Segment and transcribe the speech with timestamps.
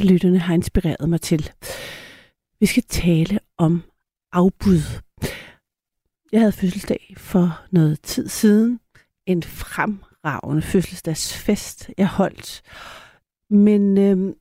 [0.00, 1.50] af lytterne har inspireret mig til.
[2.60, 3.82] Vi skal tale om
[4.32, 4.80] afbud.
[6.32, 8.80] Jeg havde fødselsdag for noget tid siden.
[9.26, 12.62] En fremragende fødselsdagsfest, jeg holdt.
[13.50, 14.34] Men øh,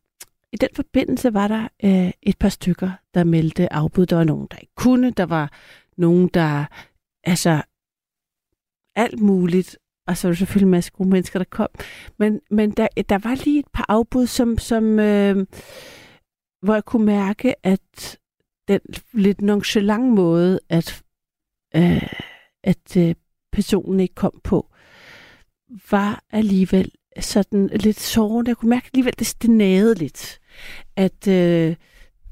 [0.54, 4.06] i den forbindelse var der øh, et par stykker, der meldte afbud.
[4.06, 5.12] Der var nogen, der ikke kunne.
[5.12, 5.52] Der var
[5.98, 6.66] nogen, der...
[7.24, 7.62] Altså,
[8.96, 9.78] alt muligt.
[10.10, 11.68] Og så var der selvfølgelig en masse gode mennesker, der kom.
[12.20, 15.46] Men, men der, der var lige et par afbud, som, som øh,
[16.62, 18.18] hvor jeg kunne mærke, at
[18.68, 18.80] den
[19.14, 21.04] lidt nonchalant måde, at,
[21.76, 22.14] øh,
[22.64, 23.16] at øh,
[23.52, 24.70] personen ikke kom på,
[25.92, 28.50] var alligevel sådan lidt sårende.
[28.50, 30.40] Jeg kunne mærke alligevel, det stinade lidt.
[30.96, 31.76] At øh,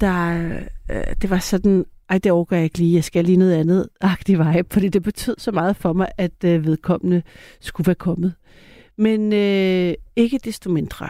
[0.01, 0.49] der,
[0.91, 3.89] øh, det var sådan, ej, det overgår jeg ikke lige, jeg skal lige noget andet
[4.01, 7.23] agtig vibe, fordi det betød så meget for mig, at øh, vedkommende
[7.59, 8.33] skulle være kommet.
[8.97, 11.09] Men øh, ikke desto mindre,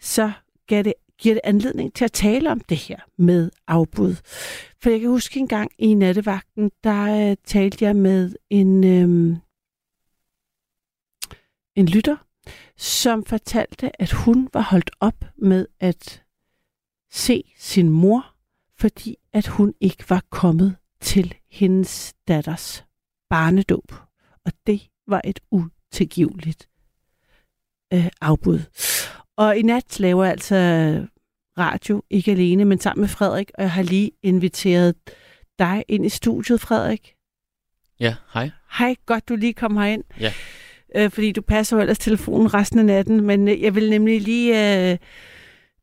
[0.00, 0.32] så
[0.66, 4.14] gav det, giver det anledning til at tale om det her med afbud.
[4.82, 9.36] For jeg kan huske en gang i nattevagten, der øh, talte jeg med en, øh,
[11.76, 12.16] en lytter,
[12.76, 16.22] som fortalte, at hun var holdt op med at
[17.10, 18.34] se sin mor,
[18.80, 22.84] fordi at hun ikke var kommet til hendes datters
[23.30, 23.92] barnedåb.
[24.44, 26.68] Og det var et utilgiveligt
[27.92, 28.60] øh, afbud.
[29.36, 30.56] Og i nat laver jeg altså
[31.58, 34.94] radio, ikke alene, men sammen med Frederik, og jeg har lige inviteret
[35.58, 37.14] dig ind i studiet, Frederik.
[38.00, 38.50] Ja, hej.
[38.78, 40.04] Hej, godt du lige kom herind.
[40.20, 40.32] Ja.
[40.96, 44.20] Øh, fordi du passer jo ellers telefonen resten af natten, men øh, jeg vil nemlig
[44.20, 44.98] lige øh,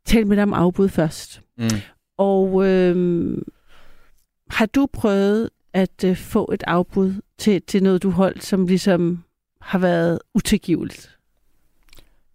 [0.06, 1.42] tale med dig om afbud først.
[1.58, 1.70] Mm.
[2.18, 3.38] Og øh,
[4.50, 9.24] har du prøvet at øh, få et afbud til, til noget, du holdt, som ligesom
[9.62, 11.18] har været utilgiveligt?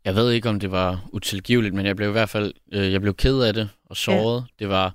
[0.04, 3.00] Jeg ved ikke, om det var utilgiveligt, men jeg blev i hvert fald øh, jeg
[3.00, 4.40] blev ked af det og såret.
[4.40, 4.64] Ja.
[4.64, 4.94] Det var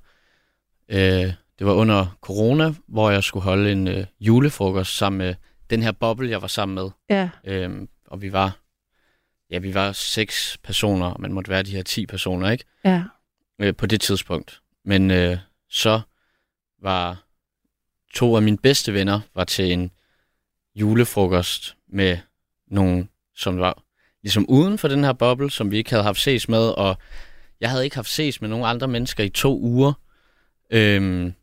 [0.90, 5.36] øh, det var under corona, hvor jeg skulle holde en øh, julefrokost sammen med
[5.70, 6.90] den her boble, jeg var sammen med.
[7.10, 7.30] Ja.
[7.44, 8.60] Øhm, og vi var
[9.52, 12.64] ja, vi var seks personer, og man måtte være de her ti personer, ikke?
[12.86, 13.04] Ja.
[13.60, 14.62] Øh, på det tidspunkt.
[14.86, 15.38] Men øh,
[15.70, 16.02] så
[16.82, 17.26] var
[18.14, 19.92] to af mine bedste venner var til en
[20.76, 22.18] julefrokost med
[22.68, 23.84] nogen, som var
[24.24, 26.98] ligesom uden for den her boble, som vi ikke havde haft ses med, og
[27.62, 29.94] jeg havde ikke haft ses med nogen andre mennesker i to uger.
[30.70, 31.34] Øhm,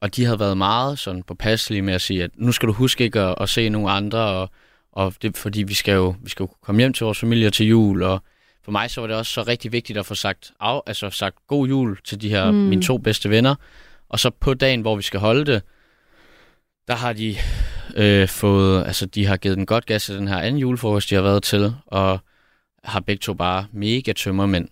[0.00, 3.04] og de havde været meget sådan påpasselige med at sige, at nu skal du huske
[3.04, 4.50] ikke at, at se nogen andre, og,
[4.92, 7.66] og det, fordi vi skal, jo, vi skal jo komme hjem til vores familie til
[7.66, 8.22] jul, og
[8.64, 11.36] for mig så var det også så rigtig vigtigt at få sagt, af, altså sagt
[11.46, 12.56] god jul til de her mm.
[12.56, 13.54] mine to bedste venner.
[14.08, 15.62] Og så på dagen, hvor vi skal holde det,
[16.88, 17.36] der har de
[17.96, 21.14] øh, fået, altså de har givet den godt gas til den her anden julefrokost, de
[21.14, 22.18] har været til, og
[22.84, 24.68] har begge to bare mega tømmermænd,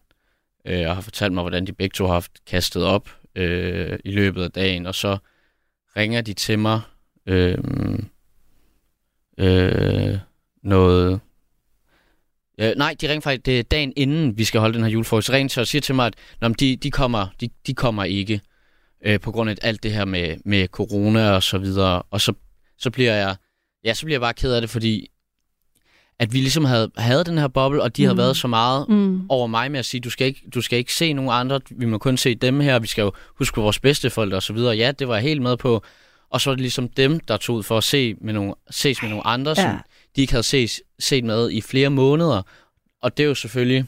[0.64, 4.10] øh, og har fortalt mig, hvordan de begge to har haft kastet op øh, i
[4.10, 5.18] løbet af dagen, og så
[5.96, 6.80] ringer de til mig
[7.26, 7.58] øh,
[9.38, 10.18] øh,
[10.62, 11.20] noget...
[12.60, 15.26] Øh, nej, de ringer faktisk, det er dagen inden vi skal holde den her julefrokost,
[15.26, 18.04] så ringer de og siger til mig, at når de, de, kommer, de, de kommer
[18.04, 18.40] ikke
[19.04, 22.32] øh, på grund af alt det her med, med corona og så videre, og så,
[22.78, 23.36] så bliver jeg
[23.84, 25.06] ja, så bliver jeg bare ked af det, fordi
[26.18, 28.06] at vi ligesom havde, havde den her boble, og de mm.
[28.06, 29.30] havde været så meget mm.
[29.30, 31.86] over mig med at sige, du skal, ikke, du skal ikke se nogen andre, vi
[31.86, 34.76] må kun se dem her, vi skal jo huske vores bedsteforældre og så videre.
[34.76, 35.82] Ja, det var jeg helt med på.
[36.30, 39.02] Og så var det ligesom dem, der tog ud for at se med nogle, ses
[39.02, 39.54] med nogle andre, ja.
[39.54, 39.78] som
[40.16, 42.42] de ikke havde ses, set med i flere måneder.
[43.02, 43.84] Og det er jo selvfølgelig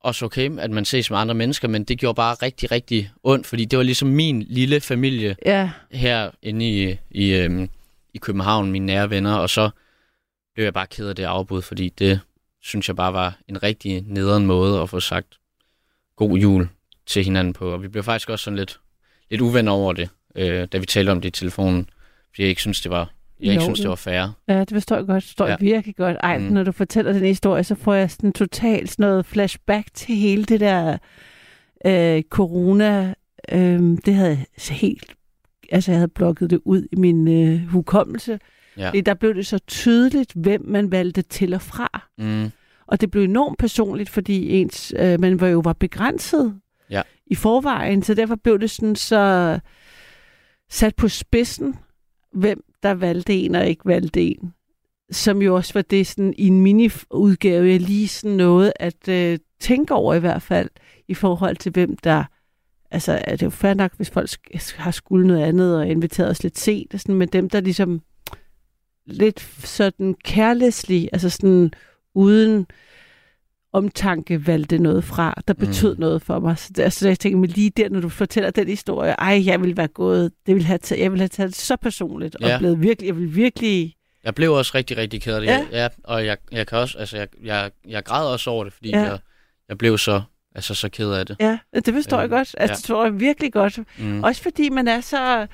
[0.00, 3.46] også okay, at man ses med andre mennesker, men det gjorde bare rigtig, rigtig ondt,
[3.46, 5.70] fordi det var ligesom min lille familie ja.
[5.90, 7.68] herinde i, i, øhm,
[8.14, 9.70] i København, mine nære venner, og så
[10.54, 12.20] blev jeg bare ked af det afbud, fordi det
[12.62, 15.38] synes jeg bare var en rigtig nederen måde at få sagt
[16.16, 16.68] god jul
[17.06, 17.72] til hinanden på.
[17.72, 18.80] Og vi blev faktisk også sådan lidt,
[19.30, 21.90] lidt uvenner over det, øh, da vi talte om det i telefonen,
[22.30, 23.10] fordi jeg ikke synes, det var
[23.42, 24.28] jeg ikke synes, det var fair.
[24.48, 25.22] Ja, det forstår jeg godt.
[25.22, 25.56] Det forstår ja.
[25.60, 26.16] virkelig godt.
[26.20, 26.44] Ej, mm.
[26.44, 30.44] når du fortæller den historie, så får jeg sådan totalt sådan noget flashback til hele
[30.44, 30.98] det der
[31.86, 33.14] øh, corona.
[33.52, 34.28] Øh, det havde
[34.68, 35.14] jeg helt...
[35.72, 38.38] Altså, jeg havde blokket det ud i min øh, hukommelse.
[38.76, 38.88] Ja.
[38.88, 42.08] Fordi der blev det så tydeligt, hvem man valgte til og fra.
[42.18, 42.50] Mm.
[42.86, 46.54] Og det blev enormt personligt, fordi ens, øh, man var jo var begrænset
[46.90, 47.02] ja.
[47.26, 49.58] i forvejen, så derfor blev det sådan så
[50.70, 51.74] sat på spidsen,
[52.32, 54.54] hvem der valgte en og ikke valgte en.
[55.10, 59.38] Som jo også var det sådan i en mini-udgave, jeg lige sådan noget at øh,
[59.60, 60.68] tænke over i hvert fald,
[61.08, 62.24] i forhold til hvem der
[62.92, 64.30] altså er det jo fair nok, hvis folk
[64.76, 68.00] har skulle noget andet og inviteret os lidt sent, sådan, men dem, der ligesom
[69.06, 71.72] lidt sådan carelessly, altså sådan
[72.14, 72.66] uden
[73.72, 76.00] omtanke valgte noget fra, der betød Mm.
[76.00, 76.58] noget for mig.
[76.58, 79.62] Så, det, altså, jeg tænker mig lige der, når du fortæller den historie, ej, jeg
[79.62, 82.48] vil være gået, det vil have taget, jeg vil have taget det så personligt, og
[82.48, 82.58] Ja.
[82.58, 85.46] blevet virkelig, jeg vil virkelig, Jeg blev også rigtig, rigtig ked af det.
[85.48, 85.66] Ja.
[85.72, 85.88] Ja.
[86.04, 89.00] og jeg, jeg kan også, altså jeg, jeg, jeg græd også over det, fordi Ja.
[89.00, 89.18] jeg,
[89.68, 90.22] jeg blev så,
[90.54, 91.36] altså så ked af det.
[91.40, 92.54] ja, det forstår jeg Øhm, godt.
[92.58, 92.76] Altså, ja.
[92.76, 93.78] det tror jeg virkelig godt.
[93.98, 94.22] Mm.
[94.24, 95.46] Også fordi man er så,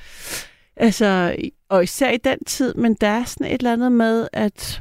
[0.76, 1.36] altså,
[1.68, 4.80] og især i den tid, men der er sådan et eller andet med, at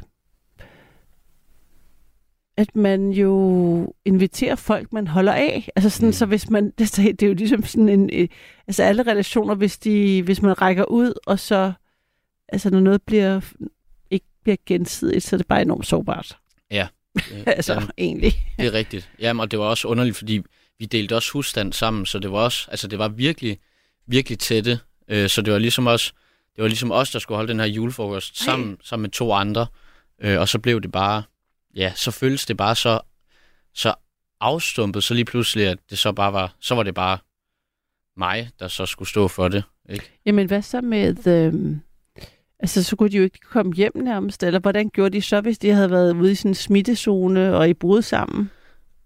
[2.58, 5.68] at man jo inviterer folk, man holder af.
[5.76, 6.12] Altså sådan, mm.
[6.12, 8.28] Så hvis man, det, det er jo ligesom sådan en, øh,
[8.66, 11.72] altså alle relationer, hvis, de, hvis man rækker ud, og så,
[12.48, 13.40] altså når noget bliver,
[14.10, 16.36] ikke bliver gensidigt, så er det bare enormt sårbart.
[17.14, 18.32] Det, Altså, ja, egentlig.
[18.58, 19.10] det er rigtigt.
[19.18, 20.42] Jamen, og det var også underligt, fordi
[20.78, 23.58] vi delte også husstand sammen, så det var også, altså det var virkelig,
[24.06, 24.80] virkelig tætte.
[25.08, 26.12] Øh, så det var ligesom også,
[26.56, 28.44] det var ligesom os, der skulle holde den her julefrokost Ej.
[28.44, 29.66] sammen, sammen med to andre.
[30.22, 31.22] Øh, og så blev det bare,
[31.74, 33.00] ja, så føltes det bare så,
[33.74, 33.94] så
[34.40, 37.18] afstumpet, så lige pludselig, at det så bare var, så var det bare
[38.16, 39.62] mig, der så skulle stå for det.
[39.88, 40.10] Ikke?
[40.26, 41.26] Jamen, hvad så med...
[41.26, 41.80] Øhm,
[42.60, 45.58] altså, så kunne de jo ikke komme hjem nærmest, eller hvordan gjorde de så, hvis
[45.58, 48.50] de havde været ude i sådan en smittezone og i brud sammen?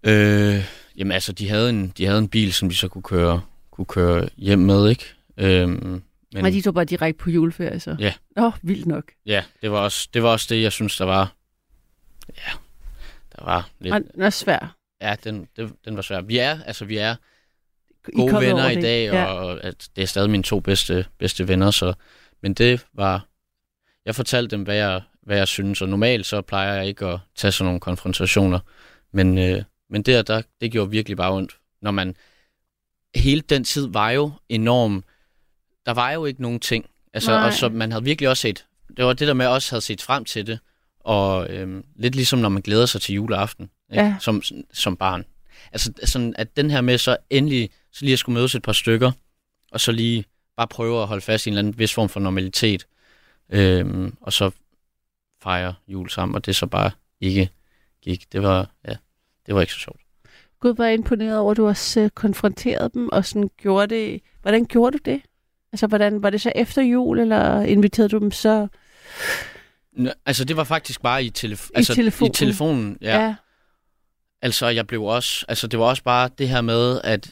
[0.03, 0.65] Øh,
[0.95, 3.85] jamen altså, de havde, en, de havde en bil, som de så kunne køre, kunne
[3.85, 5.05] køre hjem med, ikke?
[5.37, 6.01] Øhm,
[6.33, 6.45] Men...
[6.45, 7.95] Og de tog bare direkte på juleferie, så?
[7.99, 8.13] Ja.
[8.37, 9.03] Åh, oh, vildt nok.
[9.25, 11.35] ja, det var, også, det var også det, jeg synes, der var...
[12.29, 12.51] Ja,
[13.35, 13.93] der var lidt...
[13.93, 14.75] Og den er svær.
[15.01, 16.21] Ja, den, den, den var svær.
[16.21, 17.15] Vi er, altså, vi er
[18.07, 19.25] I gode kommet venner i dag, ja.
[19.25, 21.93] og at det er stadig mine to bedste, bedste venner, så...
[22.41, 23.27] Men det var...
[24.05, 27.19] Jeg fortalte dem, hvad jeg, hvad jeg synes, og normalt så plejer jeg ikke at
[27.35, 28.59] tage sådan nogle konfrontationer.
[29.11, 32.15] Men, øh, men der, der, det gjorde virkelig bare ondt, når man...
[33.15, 35.03] Hele den tid var jo enorm...
[35.85, 36.89] Der var jo ikke nogen ting.
[37.13, 37.47] Altså, Nej.
[37.47, 38.65] og så man havde virkelig også set...
[38.97, 40.59] Det var det der med, at jeg også havde set frem til det.
[41.03, 44.03] Og øhm, lidt ligesom, når man glæder sig til juleaften, ikke?
[44.03, 44.15] Ja.
[44.19, 44.41] Som,
[44.73, 45.25] som barn.
[45.71, 48.71] Altså sådan, at den her med så endelig, så lige at skulle mødes et par
[48.71, 49.11] stykker,
[49.71, 50.25] og så lige
[50.57, 52.87] bare prøve at holde fast i en eller anden vis form for normalitet,
[53.49, 54.51] øhm, og så
[55.41, 56.91] fejre jul sammen, og det så bare
[57.21, 57.49] ikke
[58.01, 58.31] gik.
[58.31, 58.95] Det var, ja,
[59.45, 59.99] det var ikke så sjovt.
[60.59, 64.21] Gud var imponeret over, at du også øh, konfronterede dem, og sådan gjorde det...
[64.41, 65.21] Hvordan gjorde du det?
[65.71, 68.67] Altså, hvordan, var det så efter jul, eller inviterede du dem så
[69.95, 72.31] Nå, Altså, det var faktisk bare i, telef- i altså, telefonen?
[72.31, 72.97] i telefonen.
[73.01, 73.19] Ja.
[73.25, 73.35] ja.
[74.41, 77.31] Altså, jeg blev også, altså, det var også bare det her med, at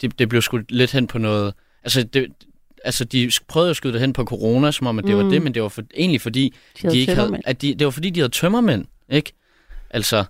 [0.00, 2.26] det, det blev skudt lidt hen på noget, altså, det,
[2.84, 5.18] altså, de prøvede at skyde det hen på corona, som om, at det mm.
[5.18, 5.24] Mm.
[5.24, 7.84] var det, men det var for, egentlig fordi, De de ikke havde, at de, det
[7.84, 9.32] var fordi, de havde tømmermænd, ikke?
[9.90, 10.24] Altså,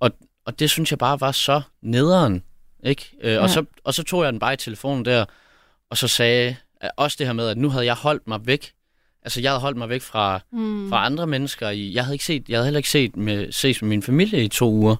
[0.00, 0.10] og,
[0.44, 2.42] og det synes jeg bare var så nederen,
[2.84, 3.10] ikke?
[3.22, 3.38] Øh, Ja.
[3.40, 5.24] og, så, og så tog jeg den bare i telefonen der,
[5.90, 6.56] og så sagde
[6.96, 8.72] også det her med, at nu havde jeg holdt mig væk,
[9.22, 10.88] altså jeg havde holdt mig væk fra, Mm.
[10.88, 11.70] fra andre mennesker.
[11.70, 14.44] I, jeg havde ikke set, jeg havde heller ikke set med, ses med min familie
[14.44, 14.96] i to uger.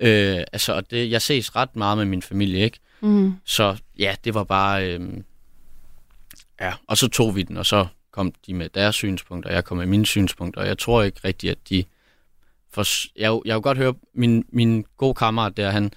[0.00, 2.78] Øh, altså, og det, jeg ses ret meget med min familie, ikke?
[3.00, 3.34] Mm.
[3.44, 4.88] Så ja, det var bare...
[4.88, 5.00] Øh,
[6.60, 9.64] ja, og så tog vi den, og så kom de med deres synspunkter, og jeg
[9.64, 11.84] kom med mine synspunkter, og jeg tror ikke rigtigt, at de...
[12.72, 12.84] For,
[13.18, 15.92] jeg, jeg kunne godt høre, min, min gode kammerat der, han...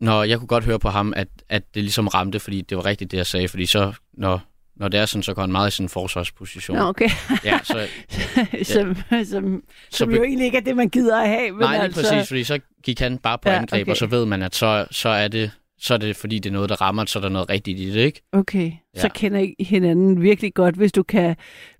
[0.00, 2.84] Når jeg kunne godt høre på ham, at, at det ligesom ramte, fordi det var
[2.84, 4.40] rigtigt det, jeg sagde, fordi så, når,
[4.76, 6.76] når det er sådan, så går han meget i sin forsvarsposition.
[6.76, 7.08] Nå, okay.
[7.44, 7.86] Ja, så,
[8.72, 11.50] som, som, så som jo egentlig ikke er det, man gider at have.
[11.50, 13.90] Men Nej, altså, præcis, fordi så gik han bare på Ja, ja, angreb, okay.
[13.90, 16.52] og så ved man, at så, så, er det, så er det, fordi det er
[16.52, 18.22] noget, der rammer, så er der noget rigtigt i det, ikke?
[18.32, 19.00] Okay, ja.
[19.00, 19.08] så Ja.
[19.08, 21.36] kender I hinanden virkelig godt, hvis du kan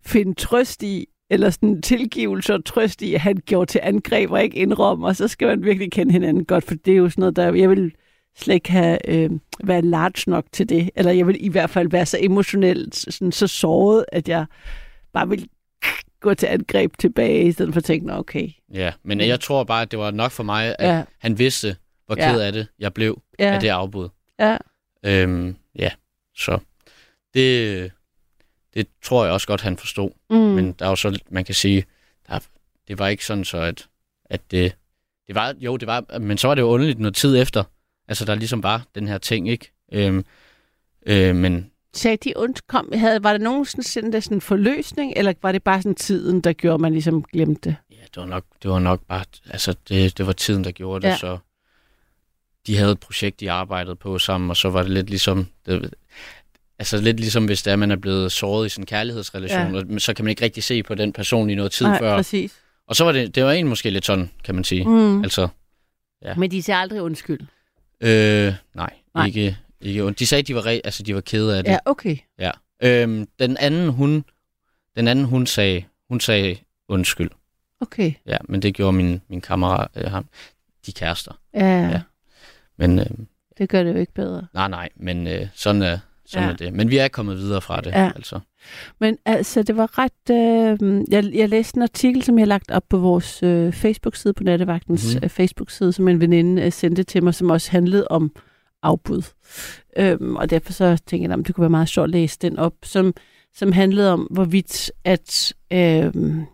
[0.07, 4.43] finde trøst i, eller sådan tilgivelse og trøst i, at han gjorde til angreb og
[4.43, 7.37] ikke indrømmer, så skal man virkelig kende hinanden godt, for det er jo sådan noget,
[7.37, 7.93] der jeg vil
[8.37, 9.31] slet ikke have, øh,
[9.64, 13.33] være large nok til det, eller jeg vil i hvert fald være så emotionelt, sådan,
[13.33, 14.47] så såret, at jeg
[15.12, 15.49] bare vil
[16.21, 18.49] gå til angreb tilbage, i stedet for at tænke, "Nå, okay.
[18.75, 21.02] Ja, men jeg tror bare, at det var nok for mig, at Ja, ja.
[21.19, 21.76] han vidste,
[22.07, 22.33] hvor Ja.
[22.33, 24.09] ked af det jeg blev ja, af det afbud.
[24.38, 24.57] ja.
[25.05, 25.90] Øhm, ja,
[26.37, 26.59] så
[27.35, 27.93] det,
[28.75, 30.11] det tror jeg også godt, han forstod.
[30.31, 30.37] Mm.
[30.37, 31.85] Men der er jo så, man kan sige,
[32.28, 32.38] der,
[32.88, 33.88] det var ikke sådan så, at,
[34.25, 34.76] at det,
[35.26, 37.64] det var, jo, det var, men så var det jo underligt noget tid efter,
[38.09, 39.73] altså der ligesom var den her ting, ikke?
[39.93, 40.25] Øhm,
[41.07, 44.41] øh, men Sagde de ondt kom, havde, var der nogen sådan, sådan, der sådan en
[44.41, 47.77] forløsning, eller var det bare sådan tiden, der gjorde, at man ligesom glemte det?
[47.91, 51.03] Ja, det var nok, det var nok bare, altså det, det var tiden, der gjorde
[51.03, 51.13] det, Ja.
[51.13, 51.17] ja.
[51.19, 51.39] så
[52.67, 55.95] de havde et projekt, de arbejdede på sammen, og så var det lidt ligesom, det,
[56.79, 59.95] altså lidt ligesom hvis det er, man er blevet såret i sin kærlighedsrelation, Ja.
[59.95, 62.17] og, så kan man ikke rigtig se på den person i noget tid Nej, før.
[62.17, 62.55] præcis.
[62.87, 64.85] Og så var det, det var egentlig måske lidt sådan, kan man sige.
[64.89, 65.23] Mm.
[65.23, 65.49] Altså,
[66.23, 66.35] Ja.
[66.35, 67.41] Men de siger aldrig undskyld.
[68.00, 69.26] Øh, nej, Nej.
[69.26, 70.19] ikke, ikke ondt.
[70.19, 71.71] De sagde, at de var, re, altså, de var kede af det.
[71.71, 72.17] Ja, okay.
[72.83, 74.25] Øhm, den anden, hun,
[74.97, 76.57] den anden, hun sagde, hun sagde
[76.88, 77.31] undskyld.
[77.81, 78.12] Okay.
[78.26, 80.26] Ja, men det gjorde min, min kammerat, øh, ham,
[80.87, 81.33] de kærester.
[81.55, 81.88] Ja, ja.
[81.88, 82.00] Ja.
[82.76, 83.07] Men øh,
[83.59, 84.47] det gør det jo ikke bedre.
[84.55, 86.52] nej, nej, men øh, sådan, er, sådan Ja.
[86.52, 86.73] er det.
[86.73, 88.12] Men vi er kommet videre fra det, Ja.
[88.16, 88.40] altså.
[89.00, 90.30] Men altså, det var ret...
[90.30, 94.35] Øh, jeg, jeg læste en artikel, som jeg har lagt op på vores øh, Facebook-side,
[94.35, 95.28] på Nattevagtens mm-hmm.
[95.28, 98.33] Facebook-side, som en veninde øh, sendte til mig, som også handlede om
[98.83, 99.23] afbud.
[99.97, 102.59] Øhm, og derfor så tænkte jeg, at det kunne være meget sjovt at læse den
[102.59, 103.14] op, som,
[103.54, 106.45] som handlede om, hvorvidt at øhm,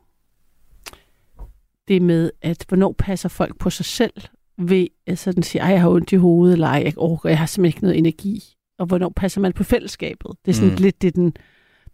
[1.88, 4.12] det med, at hvornår passer folk på sig selv,
[4.58, 7.38] ved at sådan sige, ej, jeg har ondt i hovedet, eller ej, jeg orker, jeg
[7.38, 8.42] har simpelthen ikke noget energi.
[8.78, 10.30] Og hvornår passer man på fællesskabet?
[10.44, 10.76] Det er sådan mm.
[10.76, 11.36] Lidt det, den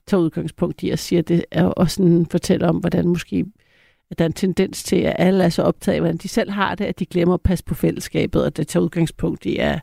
[0.06, 3.44] tager udgangspunkt i at sige, at det er også sådan fortæller om, hvordan måske
[4.10, 6.50] at der er en tendens til, at alle er så optaget af, hvordan de selv
[6.50, 9.80] har det, at de glemmer at passe på fællesskabet, og det tager udgangspunkt i, at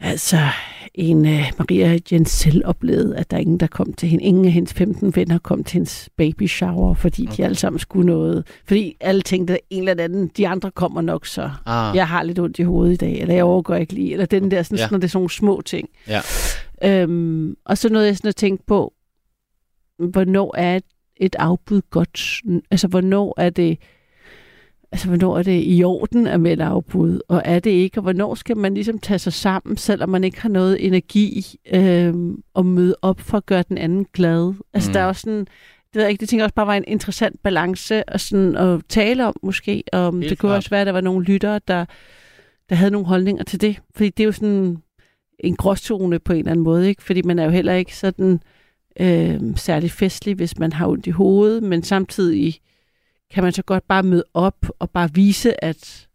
[0.00, 0.38] altså
[0.94, 4.24] en uh, Maria Jens selv oplevede, at der er ingen, der kom til hende.
[4.24, 7.36] Ingen af hendes 15 venner kom til hendes baby shower, fordi okay.
[7.36, 8.46] de alle sammen skulle noget.
[8.64, 11.50] Fordi alle tænkte, at en eller anden, de andre kommer nok så.
[11.66, 14.26] Ah, Jeg har lidt ondt i hovedet i dag, eller jeg overgår ikke lige, eller
[14.26, 14.88] den der, sådan, ja.
[14.90, 15.88] Når det er sådan nogle små ting.
[16.08, 16.20] Ja.
[16.84, 18.92] Øhm, og så nåede jeg sådan at tænke på,
[19.98, 20.80] hvornår er
[21.16, 22.40] et afbud godt?
[22.70, 23.78] Altså, hvornår er det
[24.94, 28.34] altså, hvornår er det i orden at melde afbud, og er det ikke, og hvornår
[28.34, 32.96] skal man ligesom tage sig sammen, selvom man ikke har noget energi, øhm, og møde
[33.02, 34.54] op for at gøre den anden glad.
[34.74, 34.90] Altså, mm.
[34.90, 34.92] Mm.
[34.92, 37.42] der er også sådan, det ved jeg ikke, det tænker også bare var en interessant
[37.42, 40.56] balance at, sådan, at tale om måske, og Helt det kunne klart.
[40.56, 41.84] også være, at der var nogle lyttere, der,
[42.68, 44.76] der havde nogle holdninger til det, fordi det er jo sådan
[45.38, 47.02] en gråzone på en eller anden måde, ikke?
[47.02, 48.40] fordi man er jo heller ikke sådan
[49.00, 52.60] øh, særlig festlig, hvis man har ondt i hovedet, men samtidig
[53.34, 56.08] kan man så godt bare møde op og bare vise, at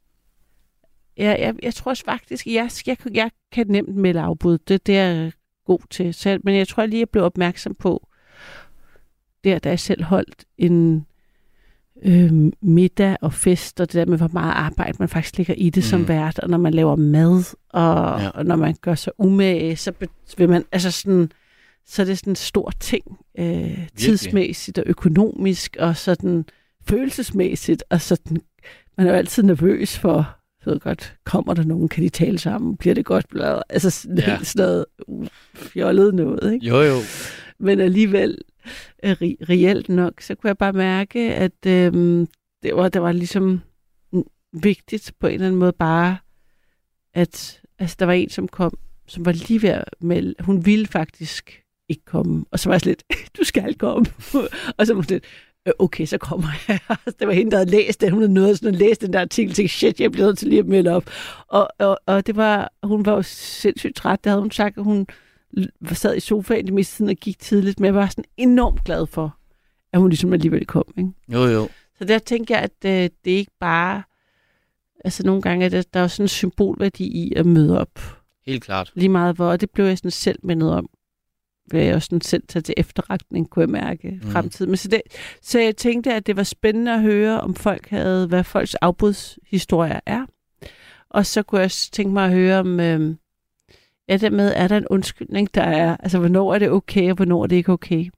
[1.18, 4.58] ja, jeg, jeg tror også faktisk, jeg, jeg, jeg kan nemt melde afbud.
[4.58, 5.32] Det, det er jeg
[5.66, 6.14] god til.
[6.14, 8.08] Så, men jeg tror lige, jeg blev opmærksom på,
[9.44, 11.06] der, da jeg selv holdt en
[12.04, 15.70] øh, middag og fest, og det der med, hvor meget arbejde man faktisk ligger i
[15.70, 15.88] det mm.
[15.88, 18.30] som vært, og når man laver mad, og, ja.
[18.30, 19.94] Og når man gør sig umage, så
[20.38, 21.32] vil man, altså sådan,
[21.86, 26.46] så er det sådan en stor ting, øh, tidsmæssigt og økonomisk, og sådan
[26.90, 28.38] følelsesmæssigt, og sådan,
[28.98, 32.78] man er jo altid nervøs for, ved godt, kommer der nogen, kan de tale sammen,
[32.78, 34.36] bliver det godt, bla, altså ja.
[34.36, 36.66] Helt sådan noget uh, fjollet noget, ikke?
[36.66, 36.96] Jo, jo.
[37.60, 38.38] men alligevel
[39.04, 41.94] øh, re- reelt nok, så kunne jeg bare mærke, at øh,
[42.64, 43.62] det, var, det var ligesom
[44.54, 46.18] vigtigt på en eller anden måde bare,
[47.14, 48.78] at altså, der var en, som kom,
[49.08, 52.86] som var lige ved at melde, hun ville faktisk ikke komme, og så var jeg
[52.86, 53.04] lidt,
[53.38, 54.06] du skal komme,
[54.78, 55.30] og så var hun lidt, "Øh,
[55.80, 56.80] okay, så kommer jeg.
[57.20, 58.12] det var hende, der havde læst det.
[58.12, 60.48] Hun havde nået sådan at læse den der artikel, tænkte, shit, jeg bliver nødt til
[60.48, 61.04] lige at melde op.
[61.48, 64.24] Og, og, og det var, hun var jo sindssygt træt.
[64.24, 65.08] Det havde hun sagt, at hun
[65.92, 69.08] sad i sofaen det meste tiden og gik tidligt, men jeg var sådan enormt glad
[69.08, 69.38] for,
[69.94, 70.94] at hun ligesom alligevel kom.
[70.98, 71.12] Ikke?
[71.28, 71.70] Jo, jo.
[71.98, 74.04] Så der tænker jeg, at øh, det er ikke bare...
[75.06, 78.00] Altså nogle gange er der, der er sådan en symbolværdi i at møde op.
[78.46, 78.92] Helt klart.
[78.96, 80.90] Lige meget hvor, og det blev jeg sådan selv mindet om.
[81.72, 84.32] Vil jeg også sådan selv tage til efterretning, kunne jeg mærke mm.
[84.32, 84.72] Fremtiden.
[84.72, 85.02] Men så, det,
[85.42, 90.00] så jeg tænkte, at det var spændende at høre, om folk havde, hvad folks afbudshistorier
[90.06, 90.26] er.
[91.10, 93.16] Og så kunne jeg også tænke mig at høre, om øh,
[94.10, 97.44] ja, dermed er der en undskyldning, der er, altså hvornår er det okay, og hvornår
[97.44, 98.10] er det ikke okay.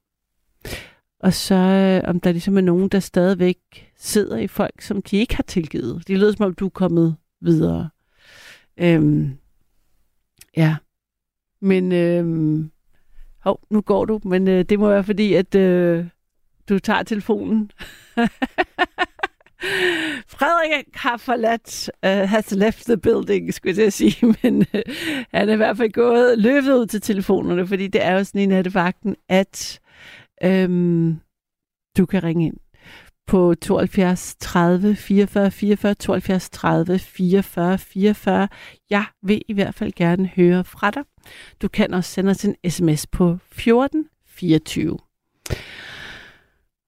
[1.20, 3.58] Og så øh, om der ligesom er nogen, der stadigvæk
[3.98, 6.08] sidder i folk, som de ikke har tilgivet.
[6.08, 7.89] Det lyder som om, du er kommet videre.
[8.77, 9.38] Øhm,
[10.58, 10.75] ja.
[11.62, 12.72] Men, øhm,
[13.43, 16.05] hov, nu går du, men øh, det må være fordi, at øh,
[16.69, 17.71] du tager telefonen.
[20.27, 24.81] Frederik har forladt, uh, has left the building, skulle jeg sige, men uh,
[25.33, 28.41] han er i hvert fald gået, løbet ud til telefonerne, fordi det er jo sådan
[28.41, 29.79] i nattevagten, at
[30.43, 31.19] øhm,
[31.98, 32.57] du kan ringe ind
[33.27, 38.48] på 72 30 44 44, 72 30 44 44.
[38.89, 41.03] Jeg vil i hvert fald gerne høre fra dig.
[41.61, 44.97] Du kan også sende os en sms på 14 24.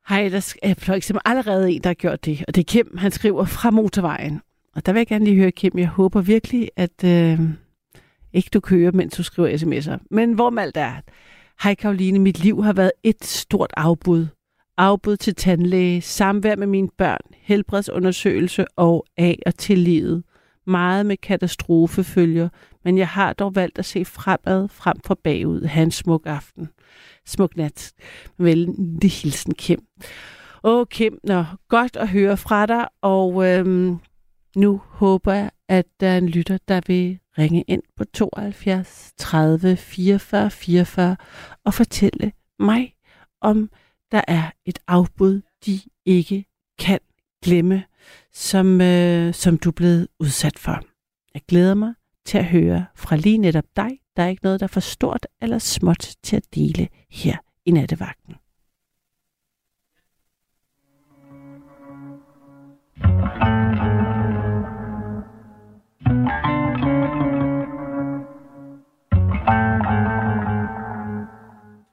[0.09, 2.97] Hej, der er for eksempel allerede en, der har gjort det, og det er Kim,
[2.97, 4.41] han skriver fra motorvejen.
[4.75, 7.39] Og der vil jeg gerne lige høre, Kim, jeg håber virkelig, at øh,
[8.33, 10.05] ikke du kører, mens du skriver sms'er.
[10.11, 11.01] Men hvor alt er,
[11.63, 14.27] Hej Karoline, mit liv har været et stort afbud.
[14.77, 20.23] Afbud til tandlæge, samvær med mine børn, helbredsundersøgelse og af og til livet.
[20.65, 22.49] Meget med katastrofefølger,
[22.83, 25.61] men jeg har dog valgt at se fremad frem for bagud.
[25.61, 26.69] Han smuk aften.
[27.25, 27.93] Smuk nat.
[28.37, 28.67] Vel,
[29.01, 29.79] det hilsen Kim.
[30.63, 33.97] Åh Kim, nå, godt at høre fra dig, og øhm,
[34.55, 39.75] nu håber jeg, at der er en lytter, der vil ringe ind på 72 30
[39.77, 41.17] 44 44
[41.65, 42.93] og fortælle mig,
[43.41, 43.69] om
[44.11, 46.45] der er et afbud de ikke
[46.79, 46.99] kan
[47.43, 47.83] glemme,
[48.33, 50.79] som, øh, som du er blevet udsat for.
[51.33, 51.93] Jeg glæder mig
[52.25, 53.99] til at høre fra lige netop dig.
[54.17, 57.71] Der er ikke noget, der er for stort eller småt til at dele her i
[57.71, 58.35] nattevagten.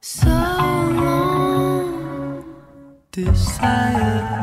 [0.02, 0.28] So
[0.90, 2.44] long,
[3.14, 4.39] desire.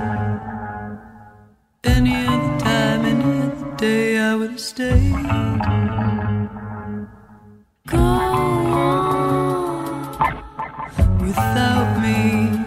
[4.57, 5.13] Stayed.
[7.93, 8.27] On
[11.21, 12.65] without me,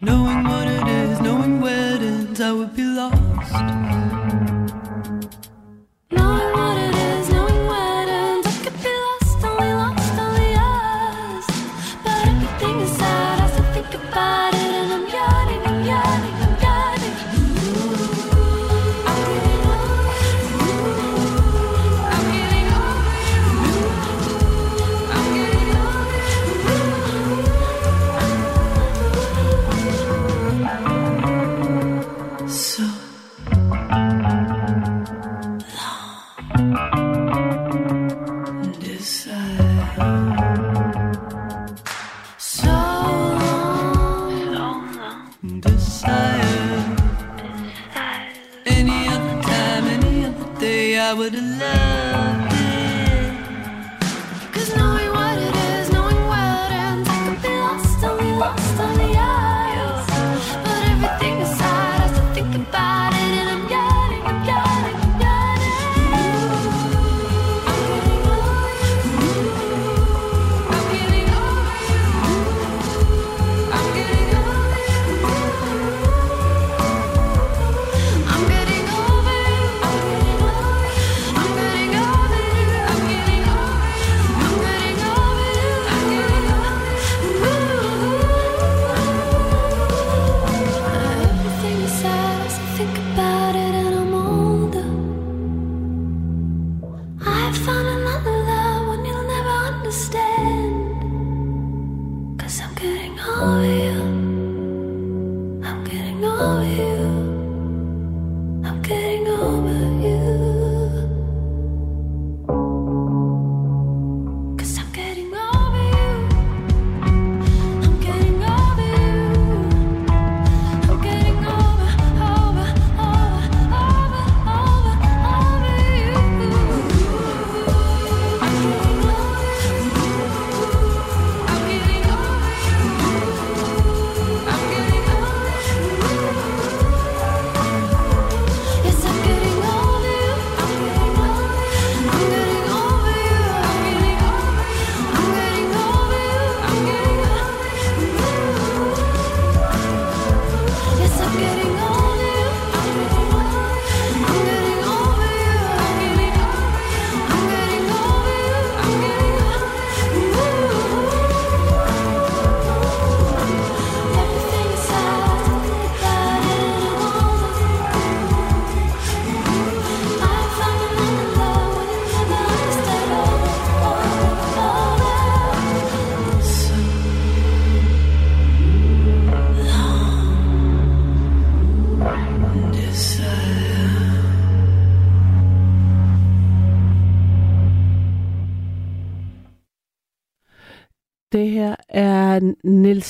[0.00, 4.03] knowing what it is, knowing where it ends, I would be lost.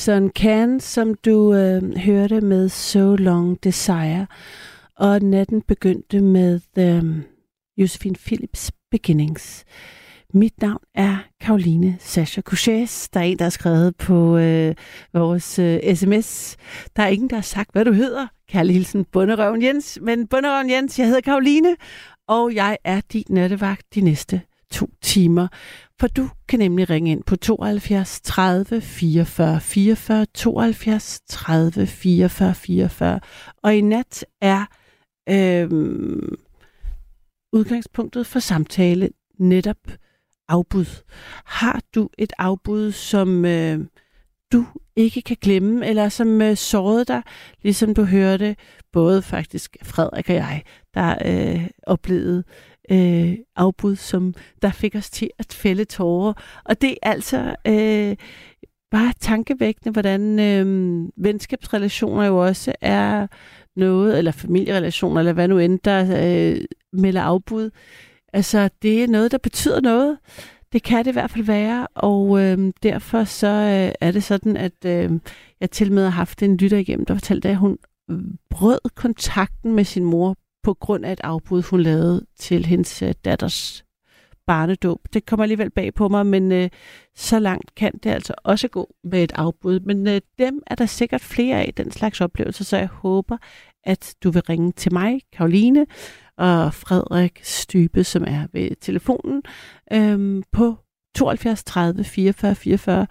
[0.07, 4.27] Nelson Can, som du øh, hørte med So Long Desire.
[4.99, 7.05] Og natten begyndte med øh,
[7.77, 9.65] Josephine Philips Beginnings.
[10.35, 13.09] Mit navn er Karoline Sasha Couchés.
[13.15, 14.75] Der er en, der har skrevet på øh,
[15.15, 16.57] vores øh, sms.
[16.97, 18.27] Der er ingen, der har sagt, hvad du hedder.
[18.49, 19.99] Kærlig hilsen, Bunderøven Jens.
[20.03, 21.77] Men Bunderøven Jens, jeg hedder Karoline,
[22.29, 24.41] og jeg er din nattevagt de næste
[24.75, 25.49] to timer.
[26.01, 33.21] For du kan nemlig ringe ind på 72 30 44 44, 72 30 44 44.
[33.63, 34.65] Og i nat er
[35.29, 35.71] øh,
[37.53, 39.77] udgangspunktet for samtale netop
[40.49, 41.05] afbud.
[41.45, 43.81] Har du et afbud, som øh,
[44.53, 47.23] du ikke kan glemme, eller som øh, sårede dig,
[47.63, 48.57] ligesom du hørte
[48.93, 50.63] både faktisk Frederik og jeg,
[50.95, 52.45] der øh, oplevede
[52.91, 56.33] øh, afbud, som der fik os til at fælde tårer.
[56.65, 58.17] Og det er altså øh,
[58.91, 60.67] bare tankevækkende, hvordan øh,
[61.17, 63.27] venskabsrelationer jo også er
[63.77, 66.61] noget, eller familierelationer, eller hvad nu end, der øh,
[66.93, 67.71] melder afbud.
[68.33, 70.19] Altså, det er noget, der betyder noget.
[70.73, 74.57] Det kan det i hvert fald være, og øh, derfor så øh, er det sådan,
[74.57, 75.11] at øh,
[75.61, 77.79] jeg til med har haft en lytter igennem, der fortalte, at hun
[78.51, 83.15] brød kontakten med sin mor på grund af et afbud, hun lavede til hendes øh,
[83.25, 83.85] datters
[84.47, 85.01] barnedåb.
[85.13, 86.71] Det kommer alligevel bag på mig, men øh,
[87.17, 89.81] så langt kan det altså også gå med et afbud.
[89.81, 93.37] Men øh, dem er der sikkert flere af, den slags oplevelser, så jeg håber,
[93.85, 95.87] at du vil ringe til mig, Karoline,
[96.37, 99.43] og Frederik Stybe, som er ved telefonen,
[99.93, 100.77] øhm, på
[101.15, 103.07] 72 30 44 44.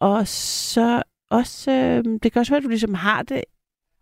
[0.00, 3.44] Og så også, øh, det kan også være, at du ligesom har det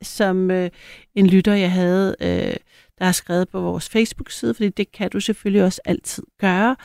[0.02, 0.70] som øh,
[1.14, 2.56] en lytter, jeg havde, øh,
[2.98, 6.76] der har skrevet på vores Facebook-side, fordi det kan du selvfølgelig også altid gøre.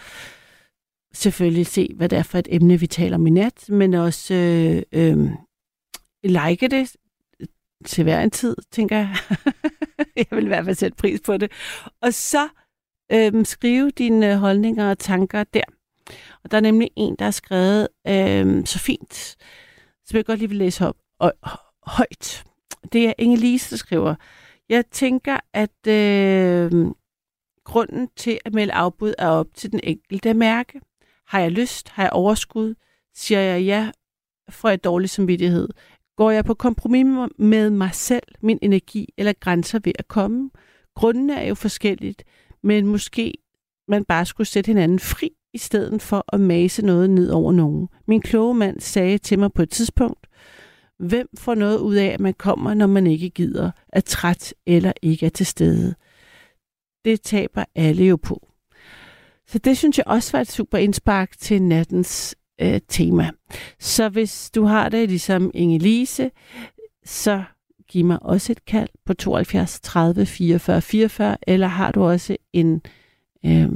[1.14, 4.34] Selvfølgelig se, hvad det er for et emne, vi taler om i nat, men også
[4.34, 5.30] øh, øh,
[6.24, 6.96] like det
[7.86, 9.16] til hver en tid, tænker jeg.
[10.16, 11.52] jeg vil i hvert fald sætte pris på det.
[12.02, 12.50] Og så
[13.12, 15.64] øh, skrive dine holdninger og tanker der.
[16.44, 19.38] Og der er nemlig en, der har skrevet øh, så fint,
[20.06, 21.34] som jeg godt lige vil læse op og,
[21.88, 22.44] højt.
[22.94, 24.16] Det er Inge-Lise, der skriver,
[24.70, 26.86] jeg tænker, at øh,
[27.64, 30.82] grunden til at melde afbud er op til den enkelte mærke.
[31.28, 31.90] Har jeg lyst?
[31.90, 32.76] Har jeg overskud?
[33.16, 33.92] Siger jeg ja?
[34.50, 35.70] Får jeg dårlig samvittighed?
[36.18, 37.06] Går jeg på kompromis
[37.38, 40.50] med mig selv, min energi eller grænser ved at komme?
[40.96, 42.24] Grundene er jo forskelligt,
[42.64, 43.34] men måske
[43.88, 47.88] man bare skulle sætte hinanden fri, i stedet for at mase noget ned over nogen.
[48.08, 50.28] Min kloge mand sagde til mig på et tidspunkt,
[51.02, 54.94] hvem får noget ud af, at man kommer, når man ikke gider, er træt eller
[55.02, 55.96] ikke er til stede?
[57.06, 58.48] Det taber alle jo på.
[59.48, 63.30] Så det synes jeg også var et super indspark til nattens øh, tema.
[63.80, 66.30] Så hvis du har det ligesom Inge-Lise,
[67.06, 67.44] så
[67.88, 72.82] giv mig også et kald på 72 30 44 44, eller har du også en,
[73.46, 73.70] øh,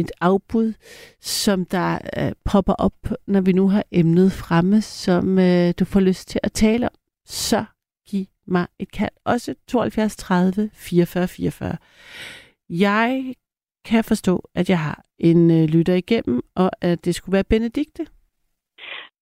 [0.00, 0.72] et afbud,
[1.20, 6.00] som der øh, popper op, når vi nu har emnet fremme, som øh, du får
[6.00, 7.64] lyst til at tale om, så
[8.08, 9.16] giv mig et kald.
[9.24, 11.76] Også 72 30 44 44.
[12.68, 13.34] Jeg
[13.88, 18.06] kan forstå, at jeg har en øh, lytter igennem, og at det skulle være Benedikte.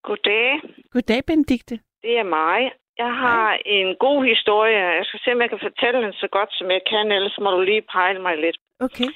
[0.03, 0.51] Goddag,
[0.93, 1.75] Goddag, Benedikte.
[2.03, 2.61] det er mig.
[2.99, 3.62] Jeg har Hej.
[3.79, 4.79] en god historie.
[4.99, 7.51] Jeg skal se, om jeg kan fortælle den så godt, som jeg kan, ellers må
[7.51, 8.59] du lige pejle mig lidt.
[8.81, 9.09] Okay.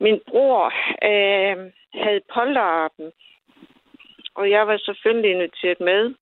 [0.00, 0.64] Min bror
[1.10, 1.56] øh,
[2.02, 3.12] havde polterappen,
[4.34, 6.14] og jeg var selvfølgelig inviteret med.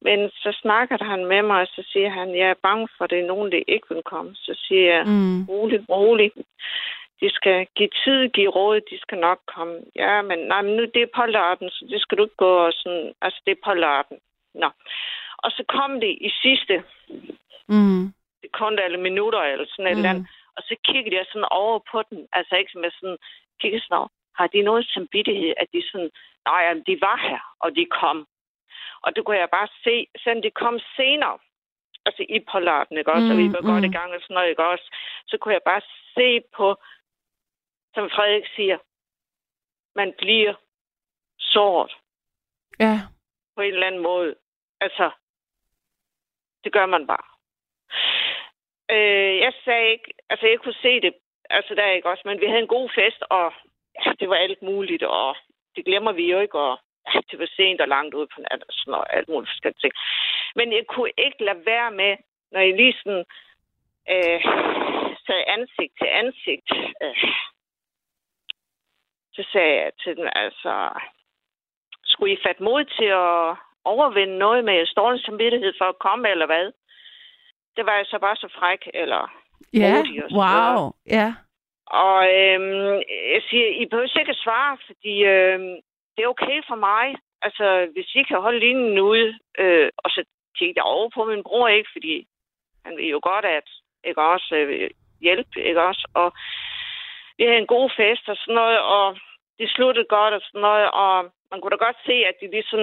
[0.00, 3.10] Men så snakker han med mig, og så siger han, jeg er bange for, at
[3.10, 4.34] det er nogen, der ikke vil komme.
[4.34, 5.44] Så siger jeg, Mm.
[5.48, 6.30] rolig, rolig.
[7.20, 9.74] De skal give tid, give råd, de skal nok komme.
[9.96, 12.72] Ja, men, nej, men nu det er polterappen, så det skal du ikke gå og
[12.72, 14.18] sådan, altså det er polterappen.
[14.54, 14.68] Nå.
[15.38, 16.82] Og så kom det i sidste
[17.68, 18.12] Mm.
[18.44, 19.98] sekunder eller minutter eller sådan et Mm.
[19.98, 20.26] eller andet.
[20.58, 22.28] Og så kiggede jeg sådan over på den.
[22.32, 23.18] Altså ikke som jeg sådan
[23.60, 24.08] kiggede sådan over.
[24.38, 26.10] Har de noget samvittighed, at de sådan,
[26.48, 28.18] nej, jamen, de var her, og de kom.
[29.04, 31.38] Og det kunne jeg bare se, selvom de kom senere,
[32.06, 33.90] altså i polarten, ikke også, mm, og vi Mm, var godt mm.
[33.90, 34.86] i gang og sådan noget, ikke også,
[35.26, 35.80] så kunne jeg bare
[36.14, 36.76] se på,
[37.94, 38.78] som Frederik siger,
[39.94, 40.54] man bliver
[41.38, 41.92] såret
[42.80, 42.94] Ja.
[43.56, 44.34] på en eller anden måde.
[44.80, 45.10] Altså,
[46.64, 47.37] det gør man bare.
[48.90, 51.14] Øh, jeg sagde ikke, altså jeg kunne se det,
[51.50, 53.52] altså der ikke også, men vi havde en god fest, og
[54.04, 55.36] ja, det var alt muligt, og
[55.76, 56.78] det glemmer vi jo ikke, og
[57.14, 59.80] ja, det var sent og langt ude på natten, og sådan noget, alt muligt forskellige
[59.80, 59.92] ting.
[60.54, 62.16] Men jeg kunne ikke lade være med,
[62.52, 63.24] når jeg lige sådan
[64.12, 64.40] øh,
[65.26, 66.68] sagde ansigt til ansigt,
[67.02, 67.32] øh,
[69.32, 70.90] så sagde jeg til dem, altså,
[72.04, 76.46] skulle I fatte mod til at overvinde noget med dårlig samvittighed for at komme, eller
[76.46, 76.72] hvad?
[77.78, 79.22] Det var jeg så bare så fræk, eller
[79.72, 80.92] Ja, modig og wow.
[81.16, 81.28] Ja.
[81.86, 82.94] Og øhm,
[83.34, 85.74] jeg siger, I behøver ikke at svare, fordi øhm,
[86.14, 87.16] det er okay for mig.
[87.42, 90.24] Altså, hvis I kan holde linjen ude, øh, og så
[90.58, 91.90] kigge jeg over på min bror, ikke?
[91.92, 92.26] Fordi
[92.84, 93.68] han vil jo godt at,
[94.04, 96.08] ikke også, øh, hjælpe, ikke også?
[96.14, 96.32] Og
[97.36, 99.16] vi havde en god fest og sådan noget, og
[99.58, 101.14] det sluttede godt og sådan noget, og
[101.50, 102.82] man kunne da godt se, at de ligesom...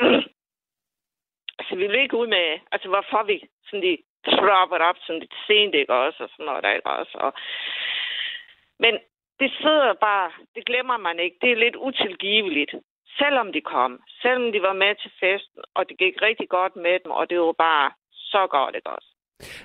[1.60, 3.96] altså, vi ville ikke ud med, altså, hvorfor vi sådan de
[4.36, 7.32] troppet op sådan lidt sent, ikke også, og sådan noget der, ikke også, og...
[8.84, 8.94] Men
[9.40, 12.74] det sidder bare, det glemmer man ikke, det er lidt utilgiveligt.
[13.18, 16.96] Selvom de kom, selvom de var med til festen, og det gik rigtig godt med
[17.04, 19.10] dem, og det var bare så godt, ikke også?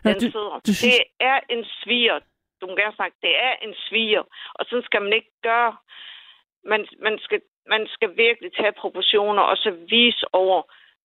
[0.04, 0.60] Den du, sidder.
[0.68, 2.20] du synes, Det er en sviger.
[2.62, 4.24] Du må gerne snakke, det er en sviger.
[4.54, 5.76] Og så skal man ikke gøre
[6.72, 7.42] man, man, skal,
[7.74, 10.62] man skal virkelig tage proportioner og så vise over,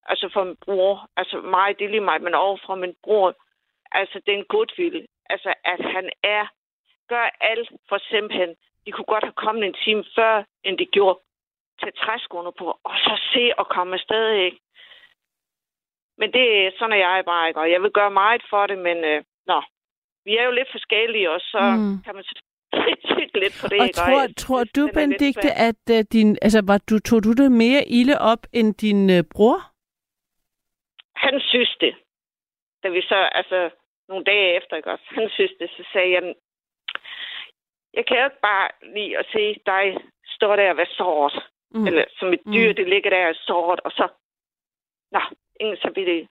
[0.09, 3.33] altså for min bror, altså mig, det er lige mig, men over for min bror,
[3.91, 6.45] altså den goodwill, altså at han er,
[7.09, 11.19] gør alt for simpelthen, de kunne godt have kommet en time før, end de gjorde,
[11.81, 14.59] til træskoene på, og så se og komme afsted, ikke?
[16.17, 18.97] Men det sådan er jeg bare ikke, og jeg vil gøre meget for det, men
[19.03, 19.61] øh, nå,
[20.25, 22.03] vi er jo lidt forskellige, og så Mm.
[22.03, 22.23] kan man
[23.05, 23.79] tykke lidt på det.
[23.79, 23.97] Og ikke?
[23.97, 27.83] tror, jeg tror du, Benedikte, at uh, din, altså, var du, tog du det mere
[27.87, 29.70] ilde op end din uh, bror?
[31.25, 31.95] Han synes det.
[32.83, 33.69] Da vi så, altså,
[34.09, 35.03] nogle dage efter, ikke også?
[35.07, 36.35] Han synes det, så sagde jeg,
[37.93, 41.43] jeg kan jo ikke bare lide at se dig stå der og være såret.
[41.71, 41.87] Mm.
[41.87, 42.75] Eller som et dyr, Mm.
[42.75, 44.07] det ligger der og er såret, og så,
[45.11, 45.21] nå,
[45.59, 46.27] ingen så bliver det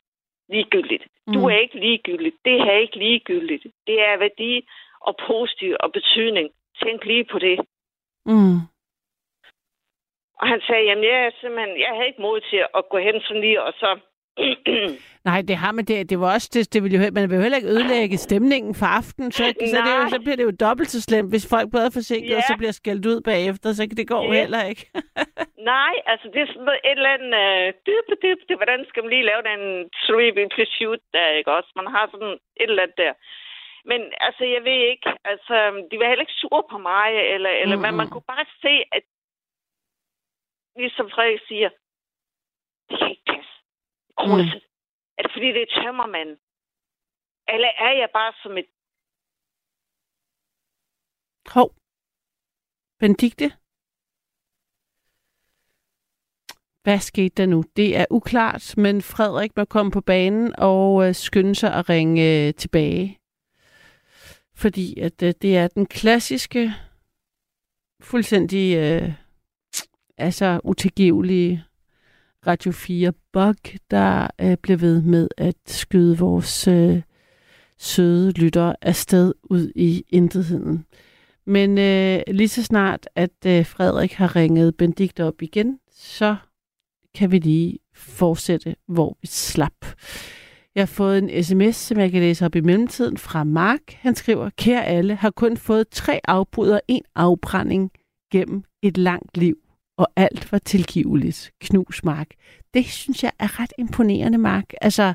[0.48, 1.04] ligegyldigt.
[1.34, 1.44] Du Mm.
[1.44, 2.36] er ikke ligegyldigt.
[2.44, 3.66] Det er ikke ligegyldigt.
[3.86, 4.68] Det er værdi
[5.00, 6.50] og positiv og betydning.
[6.82, 7.58] Tænk lige på det.
[8.26, 8.58] Mm.
[10.40, 13.20] Og han sagde, jamen jeg er simpelthen, jeg havde ikke mod til at gå hen
[13.20, 13.98] sådan lige, og så...
[15.30, 16.10] Nej, det har man det.
[16.10, 18.86] Det var også det, det vil jo, man vil jo heller ikke ødelægge stemningen for
[19.00, 21.66] aftenen, så, så, det er jo, så bliver det jo dobbelt så slemt, hvis folk
[21.72, 22.36] både er forsinket, Ja.
[22.36, 24.40] og så bliver skældt ud bagefter, så det går Ja.
[24.40, 24.84] heller ikke.
[25.72, 27.32] Nej, altså det er sådan noget, et eller andet...
[27.44, 29.60] Øh, dyb, dyb, det, hvordan skal man lige lave den
[30.04, 31.70] trivial pursuit der, ikke også?
[31.80, 33.12] Man har sådan et eller andet der.
[33.90, 35.54] Men altså, jeg ved ikke, altså,
[35.90, 37.94] de var heller ikke sure på mig, eller, eller mm-hmm.
[37.94, 39.04] men man kunne bare se, at
[40.82, 41.70] ligesom Frederik siger,
[42.90, 43.16] det kan
[44.18, 44.60] Kronesid.
[44.60, 44.70] Mm.
[45.18, 46.36] Er det fordi, det er tømmermanden?
[47.48, 48.66] Eller er jeg bare som et...
[51.54, 51.74] Hov.
[52.98, 53.52] Benedikte?
[56.82, 57.64] Hvad skete der nu?
[57.76, 62.46] Det er uklart, men Frederik må komme på banen og øh, skynde sig at ringe
[62.46, 63.18] øh, tilbage.
[64.54, 66.70] Fordi at øh, det er den klassiske,
[68.02, 69.12] fuldstændig øh,
[70.18, 71.64] altså utilgivelige
[72.46, 73.54] Radio 4 bug,
[73.90, 77.02] der øh, bliver ved med at skyde vores øh,
[77.78, 80.86] søde lyttere afsted ud i intetheden.
[81.46, 86.36] Men øh, lige så snart, at øh, Frederik har ringet Benedikt op igen, så
[87.14, 89.86] kan vi lige fortsætte, hvor vi slap.
[90.74, 93.92] Jeg har fået en sms, som jeg kan læse op i mellemtiden fra Mark.
[93.92, 97.90] Han skriver, kære alle, har kun fået tre afbrud og en afbrænding
[98.32, 99.56] gennem et langt liv,
[100.00, 101.50] og alt var tilgiveligt.
[101.60, 102.26] Knus, Mark.
[102.74, 104.64] Det synes jeg er ret imponerende, Mark.
[104.80, 105.14] Altså,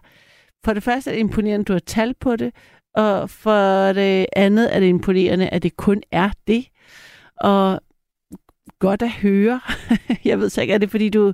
[0.65, 2.53] for det første er det imponerende, at du har tal på det,
[2.95, 6.67] og for det andet er det imponerende, at det kun er det.
[7.41, 7.81] Og
[8.79, 9.61] godt at høre.
[10.25, 11.33] jeg ved så ikke, er det fordi du...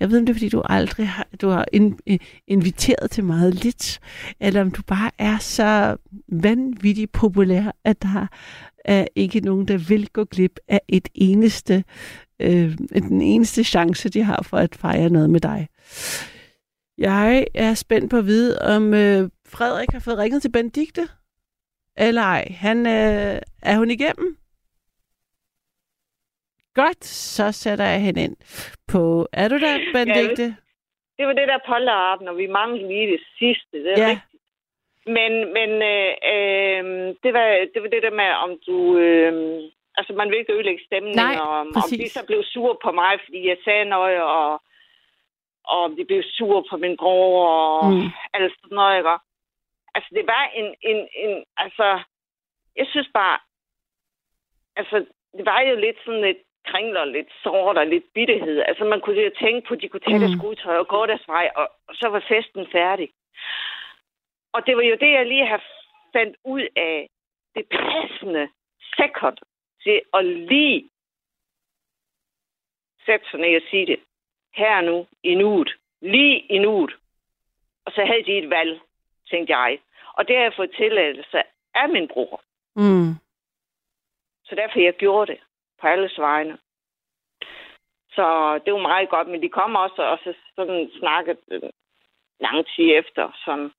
[0.00, 1.98] Jeg ved, om det er, fordi du aldrig har, du har in,
[2.46, 4.00] inviteret til meget lidt,
[4.40, 5.96] eller om du bare er så
[6.28, 8.26] vanvittigt populær, at der
[8.84, 11.84] er ikke nogen, der vil gå glip af et eneste,
[12.40, 15.68] øh, den eneste chance, de har for at fejre noget med dig.
[16.98, 21.08] Jeg er spændt på at vide, om øh, Frederik har fået ringet til Benedikte,
[21.96, 22.44] eller ej.
[22.50, 24.36] Han, øh, er hun igennem?
[26.74, 28.36] Godt, så sætter jeg hende ind
[28.88, 29.28] på...
[29.32, 30.56] Er du der, Benedikte?
[31.18, 33.76] Det var det der polterarben, og vi manglede lige det sidste.
[33.84, 34.08] Det er Ja.
[34.10, 34.26] rigtigt.
[35.06, 36.84] Men, men øh, øh,
[37.22, 38.76] det, var, det var det der med, om du...
[38.98, 42.90] Øh, altså, man vil ikke ødelægge stemningen, Nej, og om, de så blev sure på
[42.92, 44.62] mig, fordi jeg sagde noget, og,
[45.64, 48.08] og om de blev sure på min bror, og Mm.
[48.34, 49.16] alt sådan noget, ikke?
[49.94, 51.44] Altså, det var en, en, en...
[51.56, 52.00] Altså,
[52.76, 53.38] jeg synes bare...
[54.76, 54.96] Altså,
[55.36, 58.62] det var jo lidt sådan lidt kringler, lidt sort og lidt bitterhed.
[58.68, 60.20] Altså, man kunne jo tænke på, at de kunne tage mm.
[60.20, 63.08] Deres skudtøj og gå deres vej, og, og så var festen færdig.
[64.52, 65.62] Og det var jo det, jeg lige har
[66.12, 67.08] fandt ud af.
[67.54, 68.48] Det passende
[68.96, 69.36] sekund
[69.82, 70.90] til at lige
[73.06, 74.00] sætte sig ned og sige det.
[74.54, 75.70] Her nu, i nuet.
[76.00, 76.92] Lige i nuet.
[77.84, 78.80] Og så havde de et valg,
[79.30, 79.78] tænkte jeg.
[80.12, 81.42] Og det har jeg fået tilladelse
[81.74, 82.42] af min bror.
[82.76, 83.14] Mm.
[84.44, 85.40] Så derfor jeg gjorde det
[85.80, 86.58] på alles vegne.
[88.12, 91.62] Så det var meget godt, men de kom også og så sådan snakket øh,
[92.40, 93.72] lang tid efter sådan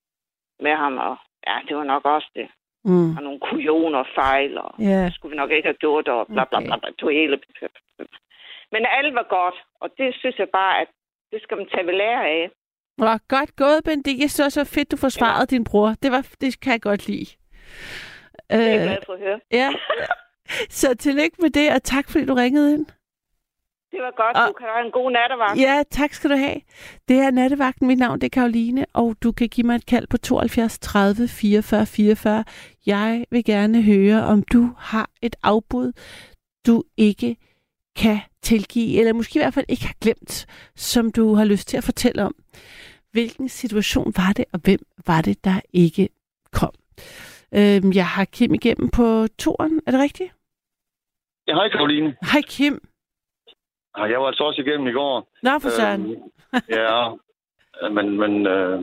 [0.59, 2.49] med ham, og ja, det var nok også det.
[2.85, 3.17] Mm.
[3.17, 5.05] Og nogle kujoner og fejl, og Ja.
[5.05, 7.39] det skulle vi nok ikke have gjort, og bla bla bla, bla tog hele...
[8.73, 10.87] Men alt var godt, og det synes jeg bare, at
[11.31, 12.49] det skal man tage ved lære af.
[12.97, 14.21] Nå, godt gået, Benedikt.
[14.21, 15.89] Jeg synes var fedt, du forsvarede din bror.
[16.03, 17.25] Det, var, det kan jeg godt lide.
[17.25, 17.35] Det
[18.49, 19.39] er jeg Øh, glad for at høre.
[19.51, 19.69] ja.
[20.79, 22.85] Så tillykke med det, og tak fordi du ringede ind.
[23.91, 24.37] Det var godt.
[24.37, 25.59] Og- Du kan have en god nattevagt.
[25.59, 26.61] Ja, tak skal du have.
[27.07, 27.87] Det er Nattevagten.
[27.87, 31.27] Mit navn det er Karoline, og du kan give mig et kald på 72 30
[31.27, 32.43] 44 44.
[32.85, 35.91] Jeg vil gerne høre, om du har et afbud,
[36.67, 37.35] du ikke
[37.95, 41.77] kan tilgive, eller måske i hvert fald ikke har glemt, som du har lyst til
[41.77, 42.35] at fortælle om.
[43.11, 46.09] Hvilken situation var det, og hvem var det, der ikke
[46.51, 46.71] kom?
[47.55, 50.31] Øhm, jeg har Kim igennem på toren, er det rigtigt?
[51.47, 52.15] Ja, hej Karoline.
[52.31, 52.87] Hej Kim.
[53.97, 55.27] Jeg var altså også igennem i går.
[55.43, 56.01] Nå for søren.
[56.11, 56.21] Øhm,
[56.69, 57.09] ja,
[57.89, 58.79] men, men øh,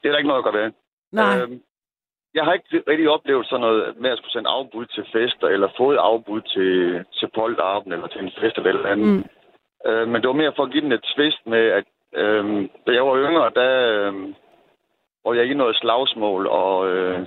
[0.00, 0.72] det er der ikke noget at gøre ved.
[1.12, 1.40] Nej.
[1.40, 1.60] Øhm,
[2.34, 5.68] jeg har ikke rigtig oplevet sådan noget med at skulle sende afbud til fester, eller
[5.76, 9.08] fået afbud til, til polterappen, eller til en festival eller andet.
[9.08, 9.24] Mm.
[9.90, 12.90] Øh, men det var mere for at give den et twist med, at øh, da
[12.92, 14.14] jeg var yngre, der øh,
[15.24, 17.26] var jeg i noget slagsmål, og øh,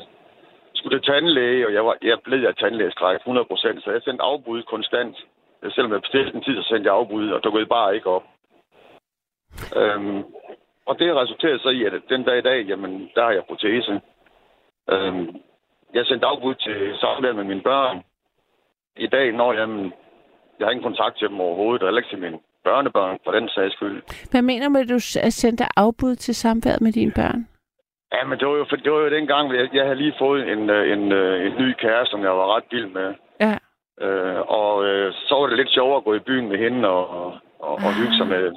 [0.75, 4.63] skulle til tandlæge, og jeg, var, jeg blev af tandlægeskræk 100%, så jeg sendte afbud
[4.63, 5.17] konstant.
[5.63, 8.23] Selvom jeg bestilte en tid, så sendte jeg afbud, og dukkede bare ikke op.
[9.75, 10.23] Øhm,
[10.85, 14.01] og det resulterede så i, at den dag i dag, jamen, der har jeg protese.
[14.89, 15.35] Øhm,
[15.93, 18.03] jeg sendte afbud til samvær med mine børn.
[18.97, 19.93] I dag, når jamen,
[20.59, 23.49] jeg har ingen kontakt til dem overhovedet, og heller ikke til mine børnebørn, for den
[23.49, 24.01] sags skyld.
[24.31, 27.47] Hvad mener du med, at du sendte afbud til samværet med dine børn?
[28.13, 30.51] Ja, men det var jo, for, det var jo dengang, jeg, jeg havde lige fået
[30.53, 33.13] en, øh, en, øh, en ny kæreste, som jeg var ret vild med.
[33.39, 33.57] Ja.
[34.01, 37.07] Øh, og øh, så var det lidt sjovere at gå i byen med hende og,
[37.59, 38.51] og, og, hygge sig med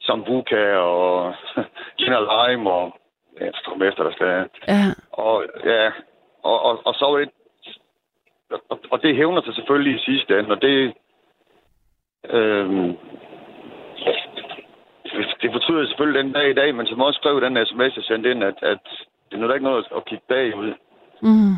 [0.00, 1.34] sambuca og
[1.98, 3.00] gin og lime og
[3.40, 3.46] ja,
[3.88, 4.26] efter, der skal
[4.68, 4.84] Ja.
[5.12, 5.90] Og ja,
[6.42, 7.30] og, og, og så var det...
[8.70, 10.94] Og, og det hævner sig selvfølgelig i sidste ende, og det...
[12.30, 12.96] Øhm,
[15.42, 18.30] det betyder selvfølgelig den dag i dag, men som også skrev den sms, jeg sendte
[18.30, 18.78] ind, at, at
[19.30, 20.74] det er ikke noget at kigge bagud,
[21.22, 21.54] Mm.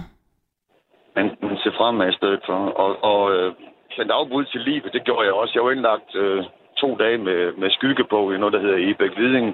[1.21, 2.59] Men, men se fremad i stedet for.
[2.83, 3.55] Og, og øh,
[3.97, 5.53] sendte afbud til livet, det gjorde jeg også.
[5.55, 6.45] Jeg var indlagt øh,
[6.77, 9.47] to dage med, med skygge på i noget, der hedder Ebæk Viding.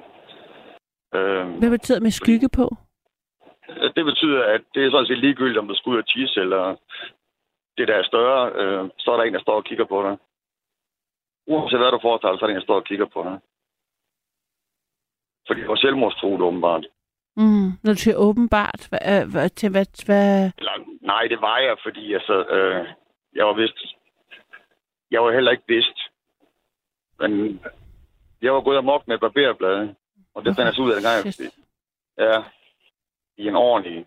[1.15, 2.67] Øhm, Hvad betyder med skygge på?
[3.97, 6.77] Det betyder, at det er sådan set ligegyldigt, om du skal ud og tisse, eller
[7.79, 10.17] det der er større, øh, så er der en, der står og kigger på dig.
[11.47, 13.39] Uanset hvad du foretager, så er der en, der står og kigger på dig.
[15.47, 16.87] Fordi det var selvmordstruet, åbenbart.
[17.37, 17.69] Mm.
[17.83, 20.51] Når du siger åbenbart, hvad, øh, hvad, til hvad, hvad...
[20.59, 22.87] Eller, nej, det var jeg, fordi altså, øh,
[23.35, 23.79] jeg var vist...
[25.11, 25.99] Jeg var heller ikke vist.
[27.21, 27.61] Men
[28.43, 29.95] jeg var gået amok med barberblade.
[30.35, 31.51] Og det fandt jeg så ud af, dengang jeg...
[32.19, 32.43] Ja,
[33.43, 34.07] i en ordentlig...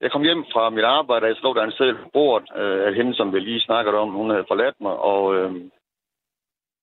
[0.00, 2.86] Jeg kom hjem fra mit arbejde, og jeg slog der en seddel på bordet øh,
[2.86, 4.10] af hende, som vi lige snakkede om.
[4.10, 5.54] Hun havde forladt mig, og øh,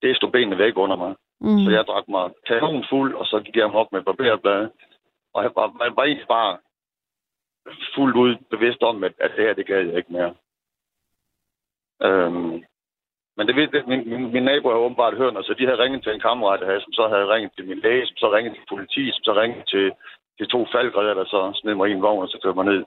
[0.02, 1.16] det stod benene væk under mig.
[1.42, 1.60] Mm.
[1.64, 4.72] Så jeg drak mig kanon fuld, og så gik jeg amok med barberblade.
[5.34, 6.58] Og jeg var, man var egentlig bare
[7.96, 10.36] fuldt ud bevidst om, at, at det her, det gad jeg ikke mere.
[12.02, 12.64] Øhm,
[13.38, 16.14] men det vidste min, min, min nabo havde åbenbart hørt, så de havde ringet til
[16.14, 18.70] en kammerat, her, havde, som så havde ringet til min læge, som så ringede til
[18.70, 19.92] politi, som så ringede til
[20.40, 22.84] de to faldgræder, der så sned mig i en vogn, og så kørte mig ned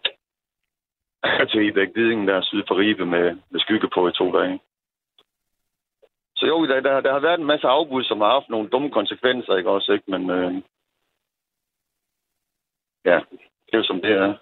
[1.51, 4.61] til Ibæk Vidingen, der syd for Ribe med, med skygge på i to dage.
[6.37, 8.91] Så jo, der, der, der har været en masse afbud, som har haft nogle dumme
[8.91, 10.11] konsekvenser, ikke også, ikke?
[10.11, 10.55] Men øh,
[13.05, 13.19] ja,
[13.67, 14.35] det er jo som det er.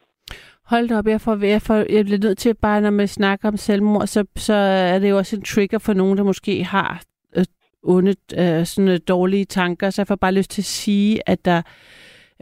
[0.65, 3.49] Hold da op, jeg, får, jeg, får, jeg bliver nødt til bare, når man snakker
[3.49, 7.03] om selvmord, så, så er det jo også en trigger for nogen, der måske har
[7.37, 7.45] øh,
[7.83, 9.91] onde, øh, sådan øh, dårlige tanker.
[9.91, 11.63] Så jeg får bare lyst til at sige, at der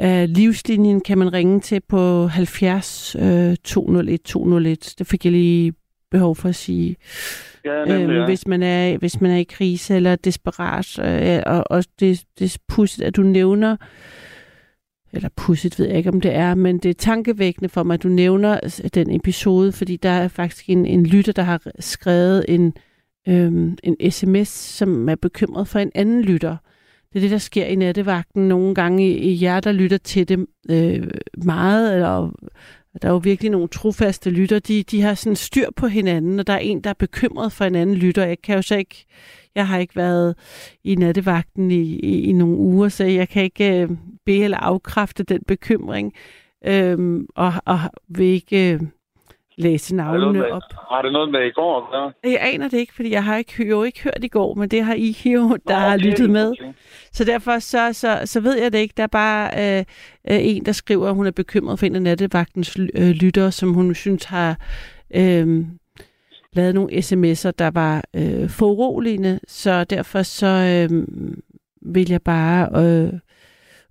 [0.01, 4.95] øh, livslinjen kan man ringe til på 70 øh, 201 201.
[4.99, 5.73] Det fik jeg lige
[6.11, 6.97] behov for at sige.
[7.65, 8.25] Ja, nemlig, ja.
[8.25, 10.99] hvis, man er, hvis man er i krise eller desperat.
[10.99, 13.77] Øh, og, og det, det er pudsigt, at du nævner,
[15.17, 18.03] eller pudsigt ved jeg ikke, om det er, men det er tankevækkende for mig, at
[18.03, 22.75] du nævner den episode, fordi der er faktisk en, en lytter, der har skrevet en,
[23.29, 26.57] øhm, en sms, som er bekymret for en anden lytter.
[27.13, 30.29] Det er det, der sker i nattevagten nogle gange i, i jer, der lytter til
[30.29, 31.09] det øh,
[31.45, 32.31] meget, eller
[33.03, 36.47] der er jo virkelig nogle trofaste lytter, de, de har sådan styr på hinanden, og
[36.47, 38.27] der er en, der er bekymret for en anden lytter.
[38.27, 39.07] Jeg kan jo så ikke,
[39.55, 40.35] jeg har ikke været
[40.85, 43.91] i nattevagten i, i, i nogle uger, så jeg kan ikke øh,
[44.27, 46.13] bede eller afkræfte den bekymring,
[46.67, 48.81] øhm, og, og vil ikke øh,
[49.59, 50.63] læse Har navnene med, op.
[50.91, 52.13] har det noget med i går at gøre?
[52.33, 54.85] Jeg aner det ikke, fordi jeg har ikke, jo ikke hørt i går, men det
[54.85, 56.51] har I jo, der Nå, har lyttet med.
[56.51, 56.73] okay.
[57.13, 58.95] Så derfor så, så, så ved jeg det ikke.
[58.97, 59.85] Der er bare øh,
[60.31, 63.73] øh, en, der skriver, at hun er bekymret for en af nattevagtens øh, lyttere, som
[63.75, 64.59] hun synes har
[65.15, 65.65] øh,
[66.53, 69.41] lavet nogle sms'er, der var øh, foruroligende.
[69.49, 70.47] Så derfor så
[70.91, 71.07] øh,
[71.83, 73.13] vil jeg bare øh,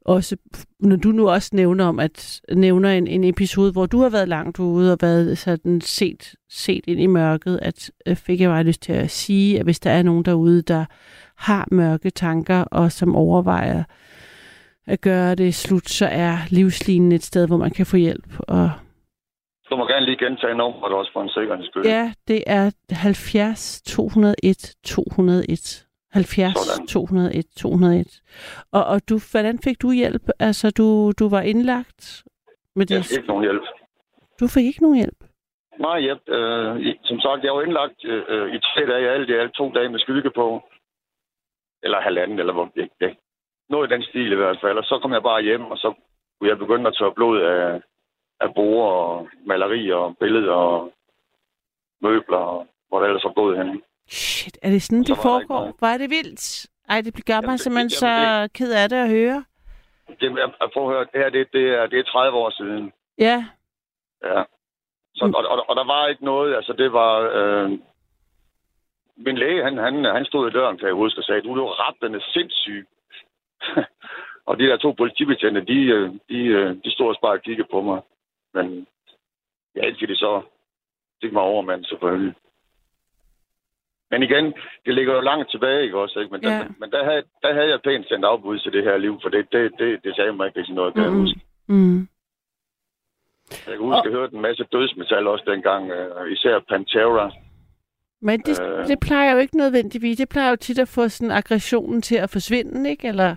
[0.05, 0.37] også,
[0.79, 4.27] når du nu også nævner om, at nævner en, en episode, hvor du har været
[4.27, 8.63] langt ude og været sådan set, set ind i mørket, at øh, fik jeg bare
[8.63, 10.85] lyst til at sige, at hvis der er nogen derude, der
[11.37, 13.83] har mørke tanker, og som overvejer
[14.87, 18.39] at gøre det slut, så er livslinjen et sted, hvor man kan få hjælp.
[18.39, 18.71] Og
[19.69, 21.85] Du må gerne lige gentage nummeret også for en sikkerheds skyld.
[21.85, 25.84] Ja, det er 70 201 201.
[26.15, 26.87] 70 Sådan.
[26.87, 28.21] 201 201.
[28.77, 30.25] Og, og du, hvordan fik du hjælp?
[30.39, 32.23] Altså, du, du var indlagt
[32.75, 33.05] med Jeg det.
[33.05, 33.65] fik ikke nogen hjælp.
[34.39, 35.19] Du fik ikke nogen hjælp?
[35.79, 39.53] Nej, jeg, øh, som sagt, jeg var indlagt øh, i tre dage, alt i alt
[39.53, 40.47] to dage med skygge på.
[41.83, 43.09] Eller halvanden, eller hvor det ja.
[43.69, 44.77] Noget i den stil i hvert fald.
[44.77, 45.93] Og så kom jeg bare hjem, og så
[46.39, 47.81] kunne jeg begynde at tørre blod af,
[48.39, 50.93] af borer og malerier og billeder og
[52.01, 53.81] møbler og hvor der ellers var blod henne.
[54.09, 55.73] Shit, er det sådan, Så det var foregår?
[55.79, 56.67] Hvor er det vildt?
[56.89, 59.43] Ej, det gør mig Jamen, det- simpelthen så ked af det at høre.
[60.19, 62.49] Det, jeg, jeg prøver at høre, det her det, det, er, det er 30 år
[62.49, 62.93] siden.
[63.17, 63.45] Ja,
[64.23, 64.43] Ja.
[65.15, 65.33] Så, Mm.
[65.33, 67.11] og, og, og, der var ikke noget, altså det var...
[67.33, 67.71] Øh,
[69.17, 71.87] min læge, han, han, han stod i døren, kan jeg huske, og sagde, du er
[71.87, 72.87] rappende sindssyg.
[74.47, 77.67] og de der to politibetjente, de, øh, de, øh, de stod og bare og kiggede
[77.71, 78.01] på mig.
[78.53, 78.87] Men
[79.75, 80.41] ja, indtil de så
[81.21, 82.33] fik mig over, men selvfølgelig.
[84.11, 84.45] Men igen,
[84.85, 86.19] det ligger jo langt tilbage, ikke også?
[86.19, 86.31] Ikke?
[86.31, 86.49] Men, Ja.
[86.49, 89.29] der, men der, havde, der havde jeg pænt sendt afbud til det her liv, for
[89.29, 91.21] det, det, det, det sagde mig ikke rigtig noget, kan jeg Mhm.
[91.21, 91.39] huske.
[91.67, 92.07] mm.
[93.67, 97.31] Jeg kan huske, at jeg hørte en masse dødsmetal også dengang, øh, især Pantera.
[98.21, 98.87] Men det, Øh.
[98.87, 100.17] det plejer jo ikke nødvendigvis.
[100.17, 103.07] Det plejer jo tit at få sådan aggressionen til at forsvinde, ikke?
[103.07, 103.35] Eller,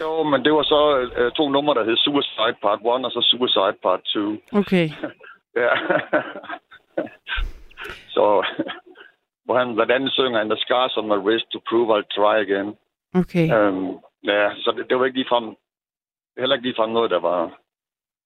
[0.00, 3.20] Jo, men det var så øh, to numre, der hed Suicide Part 1 og så
[3.30, 4.36] Suicide Part 2.
[4.52, 4.88] okay.
[5.62, 5.68] Ja.
[8.14, 8.24] så,
[9.48, 12.36] hvor han blandt andet synger, And the scars on my wrist to prove I'll try
[12.46, 12.68] again.
[13.20, 13.46] Okay.
[13.54, 13.88] Øhm,
[14.32, 15.46] ja, så det, det var ikke ligefrem,
[16.38, 17.40] heller ikke ligefrem noget, der var...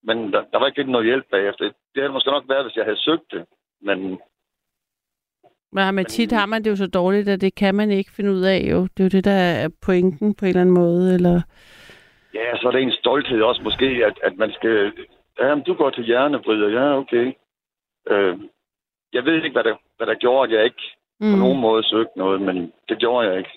[0.09, 1.65] Men der, der var ikke rigtig noget hjælp bagefter.
[1.65, 3.45] Det havde måske nok været, hvis jeg havde søgt det.
[3.81, 3.99] Men
[5.73, 8.33] Men med tit har man det jo så dårligt, at det kan man ikke finde
[8.33, 8.79] ud af jo.
[8.83, 11.15] Det er jo det, der er pointen på en eller anden måde.
[11.15, 11.43] Eller...
[12.35, 14.93] Ja, så er det en stolthed også måske, at, at man skal...
[15.39, 16.69] Ja, men du går til hjernebryder.
[16.69, 17.33] Ja, okay.
[18.11, 18.39] Øh,
[19.13, 20.83] jeg ved ikke, hvad der, hvad der gjorde, at jeg ikke
[21.23, 21.31] mm.
[21.31, 23.51] på nogen måde søgte noget, men det gjorde jeg ikke.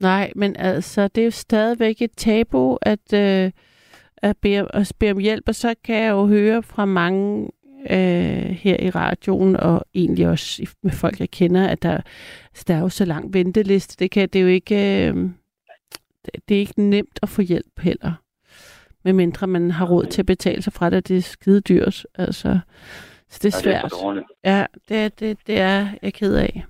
[0.00, 3.50] Nej, men altså, det er jo stadigvæk et tabu at, øh,
[4.16, 7.50] at, bede, at bede om hjælp, og så kan jeg jo høre fra mange
[7.90, 12.00] øh, her i radioen, og egentlig også med folk, jeg kender, at der,
[12.50, 13.96] altså, der er jo så lang venteliste.
[13.98, 15.30] Det, kan, det er jo ikke, øh,
[16.48, 18.12] det er ikke nemt at få hjælp heller.
[19.04, 22.06] Medmindre man har råd til at betale sig fra det, det er skide dyrt.
[22.14, 22.58] Altså,
[23.28, 23.92] så det er Ja, det er svært.
[24.02, 24.26] dårligt.
[24.44, 24.56] Ja.
[24.58, 26.64] Ja, det, det, det er jeg ked af.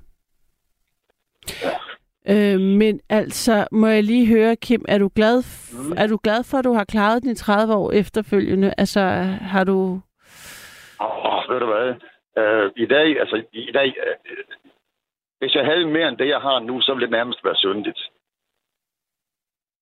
[2.28, 5.92] Øh, men altså, må jeg lige høre, Kim, er du glad, f- Mm.
[5.96, 8.74] er du glad for, at du har klaret dine 30 år efterfølgende?
[8.78, 9.00] Altså,
[9.52, 10.00] har du...
[11.00, 11.88] Åh, ved du hvad?
[12.38, 14.44] Øh, I dag, altså i dag, øh,
[15.38, 18.00] hvis jeg havde mere end det, jeg har nu, så ville det nærmest være syndigt.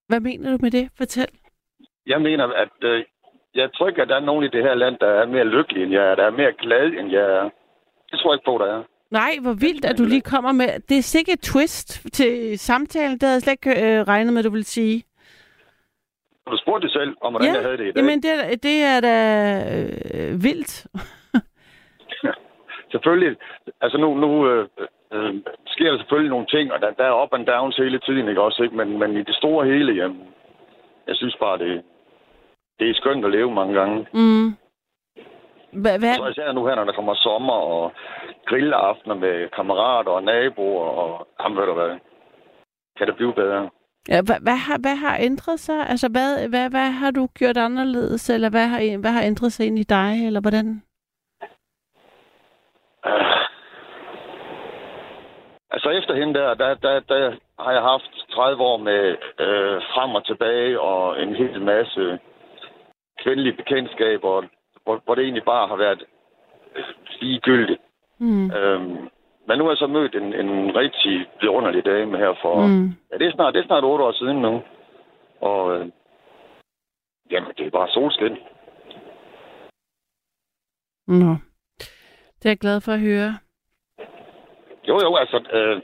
[0.09, 0.89] Hvad mener du med det?
[0.97, 1.29] Fortæl.
[2.07, 3.05] Jeg mener, at øh,
[3.55, 5.85] jeg tror ikke, at der er nogen i det her land, der er mere lykkelige
[5.85, 7.51] end jeg er, der er mere glad end jeg er.
[8.11, 8.83] Det tror jeg ikke på, der er.
[9.11, 10.69] Nej, hvor vildt, at du lige kommer med...
[10.89, 13.13] Det er sikkert twist til samtalen.
[13.13, 15.05] Det havde jeg slet ikke øh, regnet med, du ville sige.
[16.51, 17.97] Du spurgt dig selv, om hvordan Ja, jeg havde det i dag?
[17.97, 19.17] Jamen, det er, det er da
[19.75, 20.87] øh, vildt.
[22.93, 23.37] Selvfølgelig,
[23.81, 24.69] altså nu, nu øh,
[25.13, 25.35] øh,
[25.67, 28.43] sker der selvfølgelig nogle ting, og der, der er up and downs hele tiden, ikke
[28.43, 28.63] også?
[28.63, 28.77] Ikke?
[28.77, 30.21] Men, men i det store hele, jamen,
[31.07, 31.83] jeg synes bare, det,
[32.79, 34.07] det er skønt at leve mange gange.
[34.13, 34.57] Mm.
[35.83, 37.93] Hvad, Så især nu her, når der kommer sommer og
[38.47, 41.99] grillaftener med kammerater og naboer, og jamen, ved du hvad,
[42.97, 43.71] kan det blive bedre?
[44.09, 45.87] Ja, hvad, hvad, har, hvad har ændret sig?
[45.89, 49.67] Altså, hvad, hvad, hvad har du gjort anderledes, eller hvad har, hvad har ændret sig
[49.67, 50.83] ind i dig, eller hvordan?
[55.75, 59.03] Altså efter hende der, der, der, der har jeg haft 30 år med
[59.45, 62.19] øh, frem og tilbage og en hel masse
[63.25, 64.43] kvindelige bekendtskaber,
[64.85, 66.05] hvor, hvor det egentlig bare har været
[67.21, 67.81] ligegyldigt.
[68.19, 68.51] Mm.
[68.51, 69.09] Øhm,
[69.47, 72.67] men nu har jeg så mødt en, en rigtig vidunderlig dame her for...
[72.67, 72.89] Mm.
[73.11, 74.63] Ja, det er snart, det er snart 8 år siden nu.
[75.41, 75.87] Og øh,
[77.31, 78.37] jamen, det er bare solskin.
[81.07, 81.33] Nå.
[82.39, 83.31] Det er jeg glad for at høre.
[84.89, 85.77] Jo, jo, altså, øh,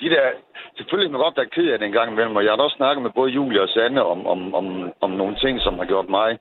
[0.00, 0.30] de der...
[0.76, 2.62] Selvfølgelig kan man godt være ked af det en gang imellem, og jeg har da
[2.62, 5.84] også snakket med både Julie og Sanne om, om, om, om nogle ting, som har
[5.84, 6.38] gjort mig...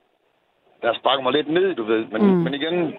[0.81, 2.05] Der har sparket mig lidt ned, du ved.
[2.05, 2.37] Men, Mm.
[2.43, 2.93] men igen,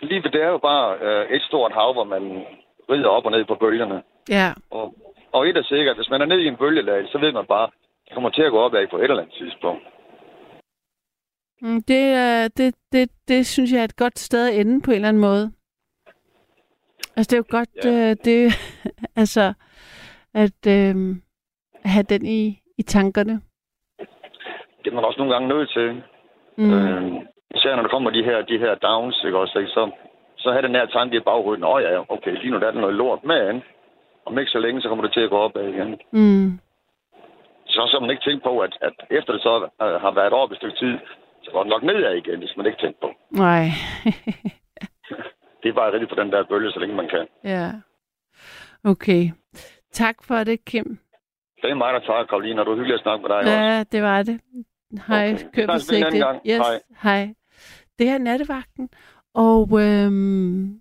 [0.00, 2.44] livet er jo bare øh, et stort hav, hvor man
[2.90, 4.02] rider op og ned på bølgerne.
[4.28, 4.52] Ja.
[4.70, 4.94] Og,
[5.32, 7.70] og et er sikkert, hvis man er nede i en bølgelag, så ved man bare,
[8.04, 9.82] det kommer til at gå op af på et eller andet tidspunkt.
[11.60, 14.90] Mm, det, er- det, det, det synes jeg er et godt sted at ende på
[14.90, 15.52] en eller anden måde.
[17.16, 18.10] Altså, det er jo godt, Ja.
[18.10, 18.52] øh, det,
[19.22, 19.52] altså,
[20.34, 20.94] at øh,
[21.84, 23.40] have den i, i tankerne.
[24.84, 26.02] Det er man også nogle gange nødt til.
[26.56, 26.72] Mm.
[26.72, 27.12] Øh,
[27.56, 29.70] især når der kommer de her, de her downs, ikke også, ikke?
[29.70, 29.90] så,
[30.36, 32.80] så har den her tanke i baghovedet, åh ja, okay, lige nu der er der
[32.80, 33.62] noget lort med an.
[34.26, 36.00] Om ikke så længe, så kommer det til at gå op igen.
[36.12, 36.58] Mm.
[37.66, 40.50] Så så man ikke tænkt på, at, at efter det så øh, har været op
[40.50, 40.98] et stykke tid,
[41.42, 43.10] så går det nok nedad igen, hvis man ikke tænkt på.
[43.30, 43.64] Nej.
[45.62, 47.26] Det er bare rigtig på den der bølge, så længe man kan.
[47.44, 47.68] ja.
[48.84, 49.30] Okay.
[49.92, 50.98] Tak for det, Kim.
[51.62, 53.52] Det er mig, der tager, Karoline, og du er hyggelig at snakke med dig også.
[53.52, 54.40] Ja, det var det.
[55.06, 55.66] Hej, Okay.
[56.18, 56.40] gang.
[56.46, 56.80] Yes, Hej.
[57.02, 57.34] hej.
[57.98, 58.88] Det her er nattevagten,
[59.34, 60.80] og øhm,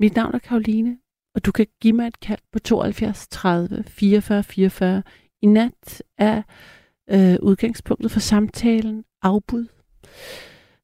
[0.00, 0.98] mit navn er Karoline,
[1.34, 5.02] og du kan give mig et kald på 72 30 44 44.
[5.42, 6.42] I nat er
[7.10, 9.66] øh, udgangspunktet for samtalen afbud.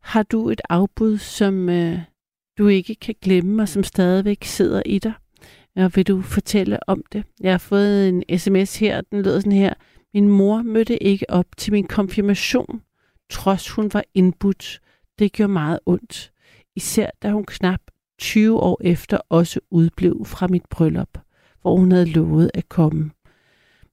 [0.03, 1.99] Har du et afbud, som øh,
[2.59, 5.13] du ikke kan glemme, og som stadigvæk sidder i dig?
[5.77, 7.25] Og vil du fortælle om det?
[7.41, 9.75] Jeg har fået en sms her, den lyder sådan her.
[10.15, 12.83] Min mor mødte ikke op til min konfirmation,
[13.31, 14.81] trods hun var indbudt.
[15.19, 16.33] Det gjorde meget ondt.
[16.77, 17.81] Især da hun knap
[18.19, 21.19] 20 år efter også udblev fra mit bryllup,
[21.63, 23.11] hvor hun havde lovet at komme.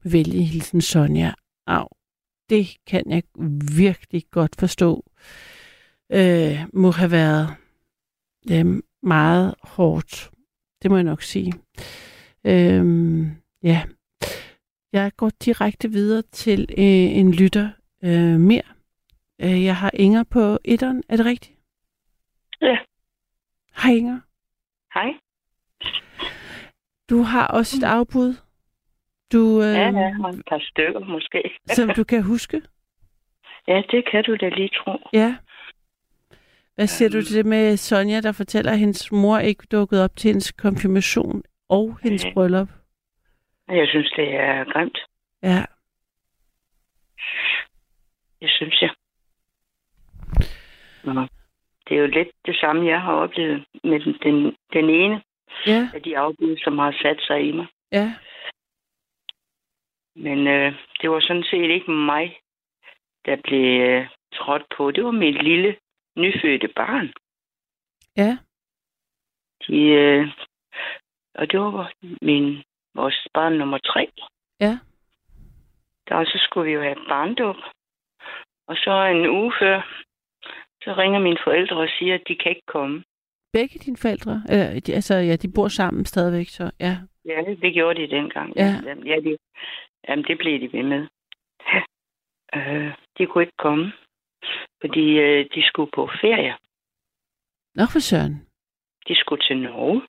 [0.03, 1.33] Vælge hilsen Sonja.
[1.67, 1.87] Au,
[2.49, 3.23] det kan jeg
[3.75, 5.05] virkelig godt forstå.
[6.11, 7.55] Øh, må have været
[8.51, 10.31] øh, meget hårdt.
[10.81, 11.53] Det må jeg nok sige.
[12.45, 13.25] Øh,
[13.63, 13.83] ja.
[14.95, 17.69] Jeg går direkte videre til øh, en lytter
[18.03, 18.61] øh, mere.
[19.41, 21.03] Øh, jeg har Inger på etteren.
[21.09, 21.57] Er det rigtigt?
[22.61, 22.77] Ja.
[23.83, 24.19] Hej Inger.
[24.93, 25.11] Hej.
[27.09, 28.35] Du har også et afbud.
[29.33, 31.41] Du, øh, Ja, ja, og et par stykker måske.
[31.77, 32.61] som du kan huske.
[33.67, 34.91] Ja, det kan du da lige tro.
[35.13, 35.35] Ja.
[36.75, 40.15] Hvad siger du til det med Sonja, der fortæller, at hendes mor ikke dukkede op
[40.15, 42.33] til hendes konfirmation og hendes Ja.
[42.33, 42.69] bryllup?
[43.67, 44.97] Jeg synes, det er grimt.
[45.43, 45.65] Ja.
[48.41, 48.89] Det synes jeg.
[51.03, 51.27] Nå.
[51.87, 55.21] Det er jo lidt det samme, jeg har oplevet med den, den, den ene
[55.67, 57.67] Ja, af de afbud, som har sat sig i mig.
[57.91, 58.13] ja.
[60.15, 62.39] Men øh, det var sådan set ikke mig,
[63.25, 64.91] der blev øh, trådt på.
[64.91, 65.75] Det var mit lille,
[66.17, 67.13] nyfødte barn.
[68.17, 68.37] Ja,
[69.67, 70.27] De, øh,
[71.35, 72.63] og det var min,
[72.95, 74.11] vores barn nummer tre.
[74.59, 74.77] ja.
[76.09, 77.55] Der så skulle vi jo have barndåb.
[78.67, 79.77] Og så en uge før,
[80.83, 83.03] så ringer mine forældre og siger, at de kan ikke komme.
[83.53, 84.33] Begge dine forældre?
[84.51, 86.97] Øh, de, altså, ja, de bor sammen stadigvæk, så ja.
[87.25, 88.55] Ja, det gjorde de dengang.
[88.55, 88.71] Ja.
[89.05, 89.37] Ja, de,
[90.07, 91.07] jamen det blev de ved med.
[92.55, 93.93] Øh, de kunne ikke komme,
[94.81, 96.55] fordi øh, de skulle på ferie.
[97.75, 98.47] Nå for søren.
[99.07, 100.01] De skulle til Norge.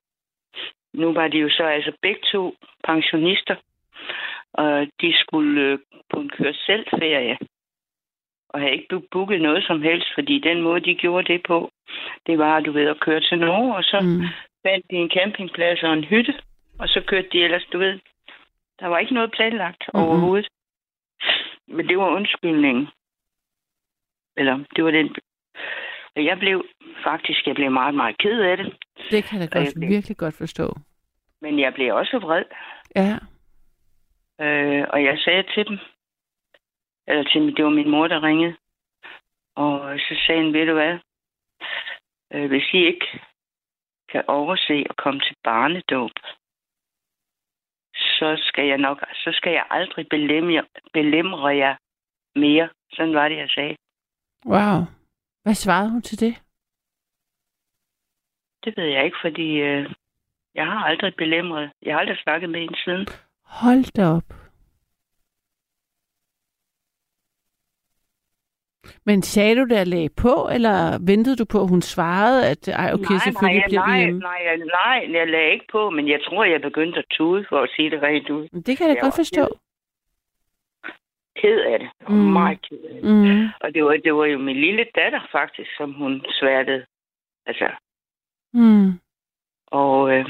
[0.97, 3.55] Nu var de jo så altså begge to pensionister,
[4.53, 5.79] og de skulle øh,
[6.09, 7.37] på en køre selv ferie.
[8.49, 11.71] Og havde ikke booket noget som helst, fordi den måde, de gjorde det på,
[12.27, 14.21] det var, du ved, at køre til Norge, og så Mm.
[14.65, 16.33] fandt de en campingplads og en hytte,
[16.79, 17.99] og så kørte de ellers, du ved,
[18.79, 20.07] der var ikke noget planlagt mm-hmm.
[20.09, 20.47] overhovedet.
[21.67, 22.87] Men det var undskyldningen.
[24.37, 25.15] Eller, det var den...
[26.15, 26.65] Og jeg blev
[27.03, 28.73] faktisk, jeg blev meget, meget ked af det.
[29.11, 30.67] Det kan jeg da godt, jeg blev- virkelig godt forstå.
[31.41, 32.43] Men jeg blev også vred.
[32.95, 33.19] Ja,
[34.39, 35.77] Øh, og jeg sagde til dem,
[37.07, 38.55] eller til dem, det var min mor, der ringede.
[39.55, 40.99] Og så sagde hun, ved du hvad,
[42.33, 43.19] øh, hvis I ikke
[44.09, 46.11] kan overse at komme til barnedåb,
[47.93, 51.75] så skal jeg nok, så skal jeg aldrig belemre, belemre jer
[52.35, 52.69] mere.
[52.91, 53.75] Sådan var det, jeg sagde.
[54.45, 54.79] wow.
[55.43, 56.41] Hvad svarede hun til det?
[58.63, 59.93] Det ved jeg ikke, fordi øh,
[60.57, 61.71] jeg har aldrig belemret.
[61.85, 63.07] Jeg har aldrig snakket med hende siden.
[63.43, 64.23] Hold da op.
[69.05, 72.67] Men sagde du det at lagde på, eller ventede du på, at hun svarede, at
[72.67, 74.19] ej, okay, nej, selvfølgelig nej, bliver vi nej, hjemme?
[74.19, 77.59] nej, jeg- nej, jeg lagde ikke på, men jeg tror, jeg begyndte at tude for
[77.61, 78.47] at sige det rent ud.
[78.67, 79.45] Det kan jeg da godt forstå.
[81.41, 81.89] Ked af det.
[82.09, 82.15] Mm.
[82.15, 83.03] meget ked af det.
[83.03, 83.45] Mm.
[83.61, 86.85] Og det var, det var jo min lille datter faktisk, som hun sværtede.
[87.45, 87.69] Altså,
[88.53, 88.91] Mm.
[89.71, 90.25] Og øh,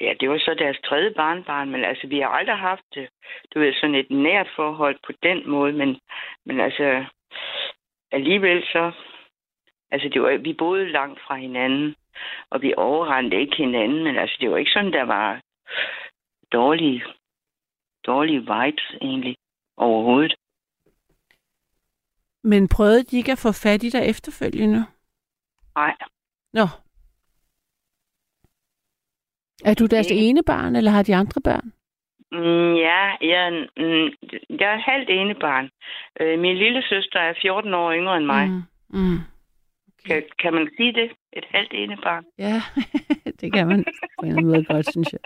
[0.00, 3.08] ja, det var så deres tredje barnbarn, men altså, vi har aldrig haft, øh,
[3.54, 6.00] du ved, sådan et nært forhold på den måde, men,
[6.44, 7.04] men altså,
[8.12, 8.92] alligevel så,
[9.90, 11.94] altså, det var, vi boede langt fra hinanden,
[12.50, 15.40] og vi overrendte ikke hinanden, men altså, det var ikke sådan, der var
[16.52, 17.04] dårlige,
[18.06, 19.36] dårlige vibes egentlig
[19.76, 20.34] overhovedet.
[22.42, 24.86] Men prøvede de ikke at få fat i dig efterfølgende?
[25.76, 25.96] Nej,
[26.52, 26.66] Nå.
[29.64, 30.22] Er du deres Ikke.
[30.28, 31.72] ene barn, eller har de andre børn?
[32.32, 33.02] Mm, ja,
[33.32, 34.08] jeg, mm,
[34.60, 35.70] jeg er halvt ene barn.
[36.20, 38.48] Øh, min lille søster er 14 år yngre end mig.
[38.48, 38.62] Mm.
[38.90, 39.18] Mm.
[40.06, 41.10] Kan, kan man sige det?
[41.32, 42.24] Et halvt ene barn?
[42.38, 42.62] Ja,
[43.40, 43.84] det kan man
[44.20, 45.20] på en måde godt, synes jeg.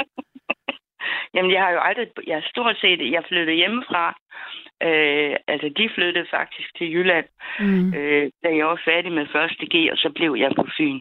[1.34, 2.06] Jamen, jeg har jo aldrig...
[2.26, 3.10] Jeg er stort set...
[3.12, 4.04] Jeg flyttede hjemmefra.
[4.82, 7.26] Øh, altså, de flyttede faktisk til Jylland,
[7.60, 7.94] Mm.
[7.94, 11.00] øh, da jeg var færdig med første G, og så blev jeg på Fyn.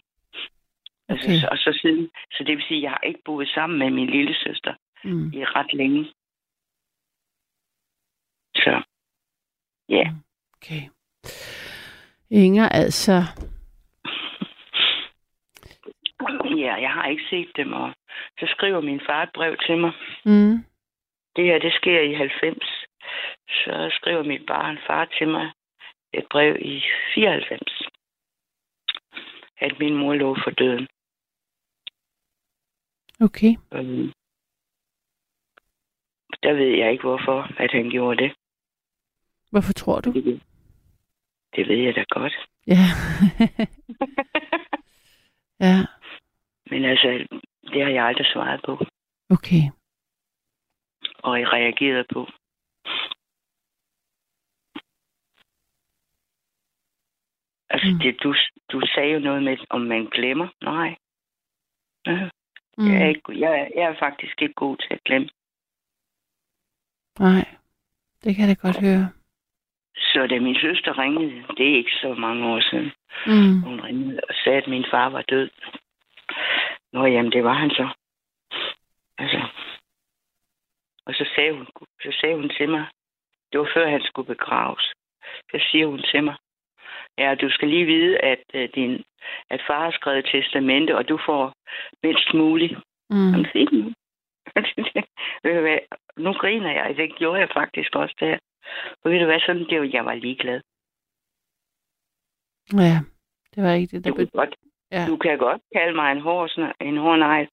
[1.09, 1.39] Altså, Okay.
[1.39, 2.09] så, og så siden...
[2.31, 5.31] Så det vil sige, at jeg har ikke boet sammen med min lille søster Mm.
[5.33, 6.05] i ret længe.
[8.55, 8.83] Så,
[9.89, 10.11] ja.
[10.57, 10.81] Okay.
[12.29, 13.21] Inger, altså...
[16.65, 17.93] Ja, jeg har ikke set dem, og
[18.39, 19.91] så skriver min far et brev til mig.
[20.25, 20.57] Mm.
[21.35, 22.57] Det her, det sker i 90.
[23.49, 25.51] Så skriver mit barn far til mig
[26.13, 26.83] et brev i
[27.15, 27.81] 94.
[29.57, 30.87] At min mor lå for døden.
[33.21, 33.53] Okay.
[33.73, 34.11] Øhm,
[36.43, 38.31] der ved jeg ikke, hvorfor, at han gjorde det.
[39.51, 40.11] Hvorfor tror du?
[40.11, 40.41] Det,
[41.55, 42.33] det ved jeg da godt.
[42.67, 42.85] Ja.
[45.67, 45.75] ja,
[46.69, 47.07] Men altså,
[47.63, 48.71] det har jeg aldrig svaret på,
[49.29, 49.63] okay.
[51.23, 52.21] og jeg reageret på.
[57.69, 57.99] Altså, mm.
[57.99, 58.35] det, du,
[58.71, 60.47] du sagde jo noget med, om man glemmer.
[60.61, 60.95] Nej.
[62.05, 62.29] Ja.
[62.79, 62.87] Mm.
[62.91, 65.29] Jeg, er ikke, jeg, er- jeg er faktisk ikke god til at glemme.
[67.19, 67.45] Nej,
[68.23, 69.05] det kan jeg da godt høre.
[69.95, 72.91] Så da min søster ringede, det er ikke så mange år siden,
[73.27, 73.61] Mm.
[73.61, 75.49] hun ringede og sagde, at min far var død.
[76.93, 77.87] Nå, jamen, det var han så.
[79.17, 79.47] Altså.
[81.05, 81.67] Og så sagde hun,
[82.03, 82.85] så sagde hun til mig,
[83.51, 84.93] det var før han skulle begraves.
[85.51, 86.35] Så siger hun til mig,
[87.19, 89.03] ja, du skal lige vide, at, uh, din,
[89.49, 91.53] at far har skrevet testamente, og du får
[92.03, 92.75] mindst muligt.
[93.09, 93.31] Mm.
[93.31, 93.93] Jamen, fint nu.
[96.25, 96.97] Nu griner jeg.
[96.97, 98.37] Det gjorde jeg faktisk også der.
[99.03, 100.61] Og ved du hvad, sådan det var, jeg var ligeglad.
[102.73, 102.97] Ja,
[103.55, 104.39] det var ikke det, der Du kan, blev...
[104.41, 104.55] godt,
[104.91, 105.05] Ja.
[105.07, 106.49] du kan godt kalde mig en hård,
[106.81, 107.47] en hård nej,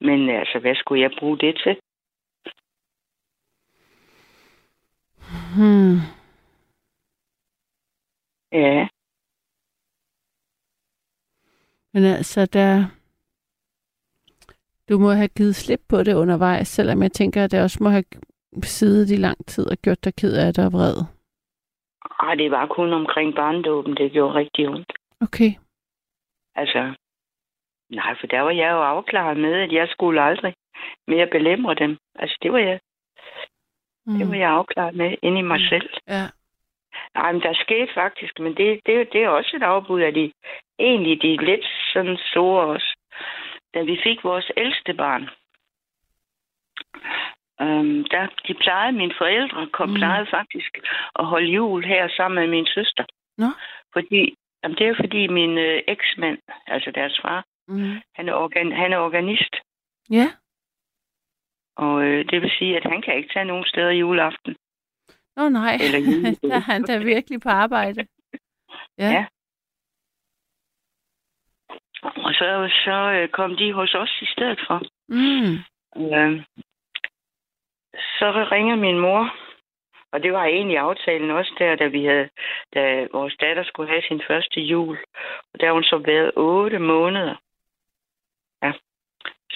[0.00, 1.76] men altså, hvad skulle jeg bruge det til?
[5.56, 5.98] Hmm.
[8.52, 8.88] Ja,
[11.94, 12.84] Men altså, der...
[14.88, 17.88] Du må have givet slip på det undervejs, selvom jeg tænker, at det også må
[17.88, 18.04] have
[18.62, 20.96] siddet i lang tid og gjort dig ked af det og vred.
[22.20, 24.92] Ej, det var kun omkring barndåben, det gjorde rigtig ondt.
[25.20, 25.50] Okay.
[26.54, 26.94] Altså,
[27.90, 30.54] nej, for der var jeg jo afklaret med, at jeg skulle aldrig
[31.08, 31.96] mere belemre dem.
[32.14, 32.80] Altså, det var jeg,
[34.06, 34.14] Mm.
[34.18, 35.66] det var jeg afklaret med inde i mig Mm.
[35.68, 35.88] selv.
[36.08, 36.24] Ja.
[37.14, 40.32] Nej, men der skete faktisk, men det, det, det er også et afbud af de,
[40.78, 42.96] egentlig de lidt sådan store også.
[43.74, 45.22] Da vi fik vores ældste barn,
[47.60, 49.94] øhm, der, de plejede, mine forældre kom, Mm.
[49.94, 50.78] plejede faktisk
[51.18, 53.04] at holde jul her sammen med min søster.
[53.38, 53.46] Nå.
[53.92, 58.00] Fordi, jamen, det er fordi min øh, eksmand, altså deres far, Mm.
[58.14, 59.54] han er, organ, han er organist.
[60.10, 60.26] Ja.
[61.76, 64.56] Og øh, det vil sige, at han kan ikke tage nogen steder juleaften.
[65.36, 66.00] Nå nej, Eller
[66.48, 68.06] der er han da virkelig på arbejde.
[68.98, 69.10] Ja.
[69.10, 69.26] Ja.
[72.02, 74.82] Og så, så øh, kom de hos os i stedet for.
[75.08, 75.52] Mm.
[76.02, 76.44] Øh,
[78.18, 79.34] så ringer min mor,
[80.12, 82.28] og det var egentlig aftalen også der, da vi havde,
[82.74, 84.98] da vores datter skulle have sin første jul.
[85.54, 87.36] Og der har hun så været otte måneder.
[88.62, 88.72] Ja.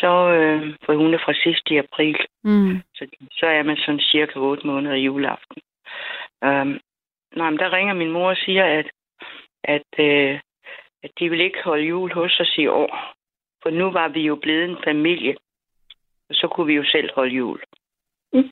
[0.00, 2.80] Så, øh, for hun er fra sidst i april, Mm.
[2.94, 5.56] så, så er man sådan cirka otte måneder i juleaften.
[6.42, 6.80] Um,
[7.36, 8.90] nej, men der ringer min mor og siger, at,
[9.64, 10.40] at, øh,
[11.02, 13.14] at de vil ikke holde jul hos os i år.
[13.62, 15.36] For nu var vi jo blevet en familie,
[16.28, 17.62] og så kunne vi jo selv holde jul.
[18.32, 18.50] Mm.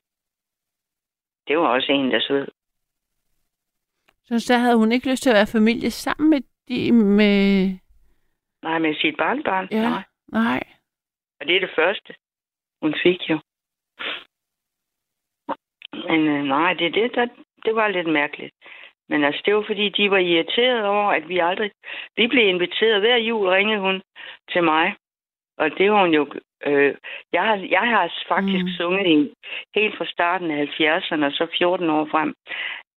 [1.47, 2.47] Det var også en, der sød.
[4.23, 7.69] Så så havde hun ikke lyst til at være familie sammen med de med...
[8.63, 9.67] Nej, med sit barnbarn.
[9.71, 9.89] Ja.
[9.89, 10.03] Nej.
[10.27, 10.63] Nej.
[11.39, 12.13] Og det er det første,
[12.81, 13.39] hun fik jo.
[16.09, 17.27] Men øh, nej, det, det, der,
[17.65, 18.53] det var lidt mærkeligt.
[19.09, 21.71] Men altså, det var fordi, de var irriteret over, at vi aldrig...
[22.17, 24.01] Vi blev inviteret hver jul, ringede hun
[24.51, 24.95] til mig.
[25.57, 26.33] Og det var hun jo...
[26.65, 26.95] Øh,
[27.33, 28.69] jeg, har, jeg har faktisk Mm.
[28.77, 29.33] sunget i,
[29.75, 32.33] helt fra starten af 70'erne, og så 14 år frem.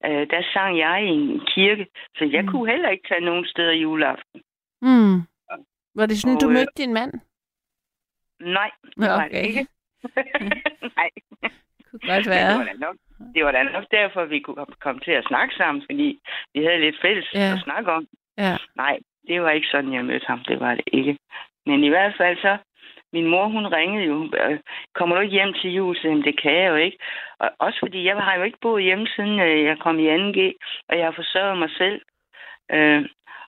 [0.04, 1.86] Øh, der sang jeg i en kirke,
[2.16, 2.48] så jeg Mm.
[2.50, 4.42] kunne heller ikke tage nogen steder juleaften.
[4.82, 5.16] Mm.
[5.94, 7.12] Var det sådan, Og, du øh, mødte din mand?
[8.40, 9.44] Nej, det var det okay.
[9.46, 9.66] ikke.
[10.96, 11.10] Nej.
[11.90, 12.50] Kunne godt være.
[12.50, 12.96] Det var, da nok,
[13.34, 16.18] det var da nok derfor, vi kunne kom- komme til at snakke sammen, fordi
[16.54, 17.52] vi havde lidt fælles Ja.
[17.52, 18.06] at snakke om.
[18.38, 18.56] Ja.
[18.76, 20.40] Nej, det var ikke sådan, jeg mødte ham.
[20.48, 21.18] Det var det ikke.
[21.66, 22.56] Men i hvert fald så,
[23.12, 24.58] min mor, hun ringede jo, øh,
[24.94, 25.96] kommer du ikke hjem til jul?
[25.96, 26.98] Så, det kan jeg jo ikke.
[27.38, 30.38] Og også fordi, jeg har jo ikke boet hjemme, siden øh, jeg kom i 2G,
[30.88, 32.00] og jeg har forsørget mig selv.
[32.72, 33.02] Øh,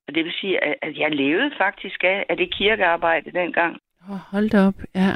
[0.09, 3.79] Og det vil sige, at, at jeg levede faktisk af, af det kirkearbejde dengang.
[4.09, 5.13] Oh, hold da op, ja.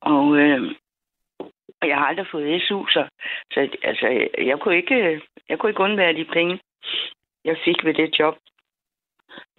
[0.00, 0.74] Og, øh,
[1.80, 3.08] og jeg har aldrig fået SU, så,
[3.52, 4.06] så altså,
[4.38, 6.60] jeg, kunne ikke, jeg kunne ikke undvære de penge,
[7.44, 8.36] jeg fik ved det job.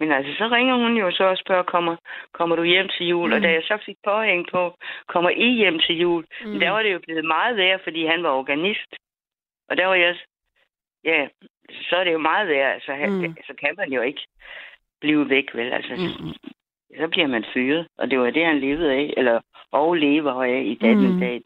[0.00, 1.96] Men altså, så ringer hun jo så og spørger, kommer,
[2.32, 3.28] kommer du hjem til jul?
[3.28, 3.34] Mm.
[3.34, 4.76] Og da jeg så fik påhæng på,
[5.06, 6.24] kommer I hjem til jul?
[6.44, 6.50] Mm.
[6.50, 8.90] Men der var det jo blevet meget værre, fordi han var organist.
[9.68, 10.16] Og der var jeg,
[11.04, 11.28] ja,
[11.88, 12.74] så er det jo meget værre.
[12.74, 13.36] Altså, Mm.
[13.46, 14.26] så kan man jo ikke
[15.00, 15.72] blive væk, vel?
[15.72, 16.52] Altså, Mm.
[16.98, 17.86] Så bliver man fyret.
[17.98, 19.40] Og det var det, han levede af, eller
[19.72, 20.96] og lever af i dag.
[20.96, 21.20] Mm.
[21.20, 21.42] Dag.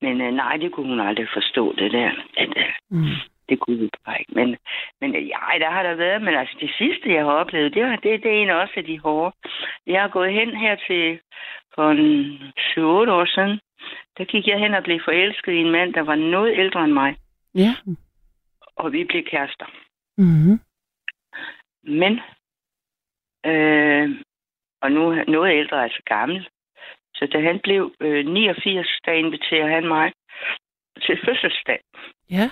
[0.00, 2.10] Men øh, nej, det kunne hun aldrig forstå, det der.
[2.36, 3.04] At, øh, Mm.
[3.48, 4.34] det kunne vi bare ikke.
[4.34, 4.56] Men,
[5.00, 6.22] men øh, ja, der har der været.
[6.22, 8.84] Men altså, det sidste, jeg har oplevet, det, var, det, det er en også af
[8.84, 9.36] de hårde.
[9.86, 11.20] Jeg har gået hen her til
[11.74, 12.36] for en
[13.08, 13.60] 7-8 år siden.
[14.18, 16.92] Der gik jeg hen og blev forelsket i en mand, der var noget ældre end
[16.92, 17.16] mig.
[17.54, 17.74] Ja.
[18.76, 19.66] Og vi blev kærester.
[20.18, 20.58] Mm.
[21.84, 22.20] Men,
[23.46, 24.10] øh,
[24.84, 26.48] og nu er noget ældre, altså gammel.
[27.14, 30.12] Så da han blev øh, 89, der inviterer han mig
[31.06, 31.80] til fødselsdag.
[32.30, 32.50] Ja.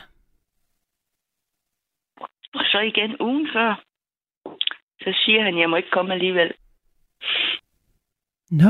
[2.55, 3.83] Og så igen ugen før,
[5.03, 6.53] så siger han, jeg må ikke komme alligevel.
[8.51, 8.69] Nå.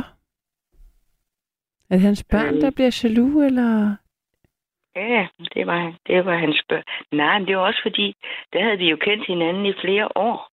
[1.90, 2.60] Er det hans børn, Øh.
[2.60, 3.96] der bliver jaloux, eller?
[4.96, 6.82] Ja, det var, det var hans spørg.
[7.12, 8.14] Nej, men det var også fordi,
[8.52, 10.48] der havde vi jo kendt hinanden i flere år.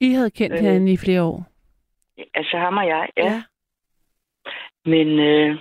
[0.00, 0.58] I havde kendt Øh.
[0.60, 1.46] hinanden i flere år.
[2.34, 3.24] Altså ham og jeg, ja.
[3.24, 3.42] ja.
[4.84, 5.58] Men øh,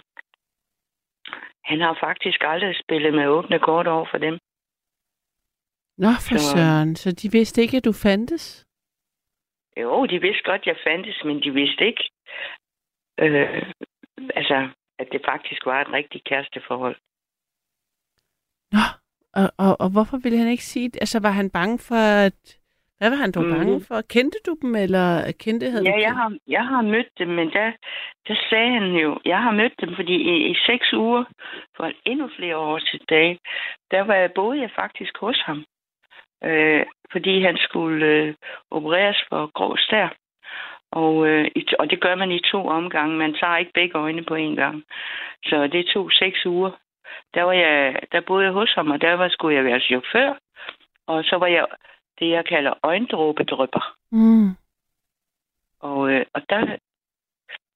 [1.63, 4.33] han har faktisk aldrig spillet med åbne kort over for dem.
[5.97, 6.95] Nå, for Så- søren.
[6.95, 8.65] Så de vidste ikke, at du fandtes?
[9.77, 12.03] Jo, de vidste godt, jeg fandtes, men de vidste ikke,
[13.19, 13.71] øh,
[14.35, 16.95] altså, at det faktisk var et rigtigt kæresteforhold.
[18.71, 18.83] Nå,
[19.33, 20.97] og, og, og hvorfor ville han ikke sige det?
[21.01, 21.95] Altså, var han bange for,
[22.27, 22.60] at...
[23.01, 23.53] Hvad var han dog Mhm.
[23.57, 23.97] bange for?
[24.15, 25.07] Kendte du dem, eller
[25.43, 27.71] kendte havde Ja, du jeg har, jeg har mødt dem, men der,
[28.27, 31.23] der sagde han jo, jeg har mødt dem, fordi i, i seks uger,
[31.77, 33.39] for endnu flere år tilbage,
[33.91, 35.63] der var jeg, boede jeg faktisk hos ham.
[36.43, 38.33] Øh, fordi han skulle øh,
[38.71, 40.07] opereres for grov stær.
[40.91, 43.17] Og, øh, i, og det gør man i to omgange.
[43.17, 44.83] Man tager ikke begge øjne på én gang.
[45.45, 46.71] Så det tog seks uger.
[47.33, 50.33] Der, var jeg, der boede jeg hos ham, og der var, skulle jeg være chauffør.
[51.07, 51.65] Og så var jeg
[52.21, 53.95] det, jeg kalder øjendråbedrypper.
[54.11, 54.49] Mm.
[55.79, 56.77] Og, øh, og, der,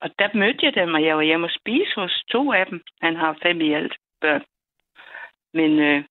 [0.01, 2.81] og der mødte jeg dem, og jeg var hjemme og spise hos to af dem.
[3.01, 4.43] Han har fem i alt børn.
[5.53, 6.03] Men øh,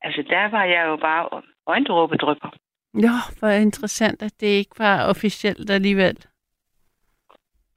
[0.00, 2.50] altså, der var jeg jo bare øjendråbedrypper.
[2.94, 6.26] Ja, hvor interessant, at det ikke var officielt alligevel.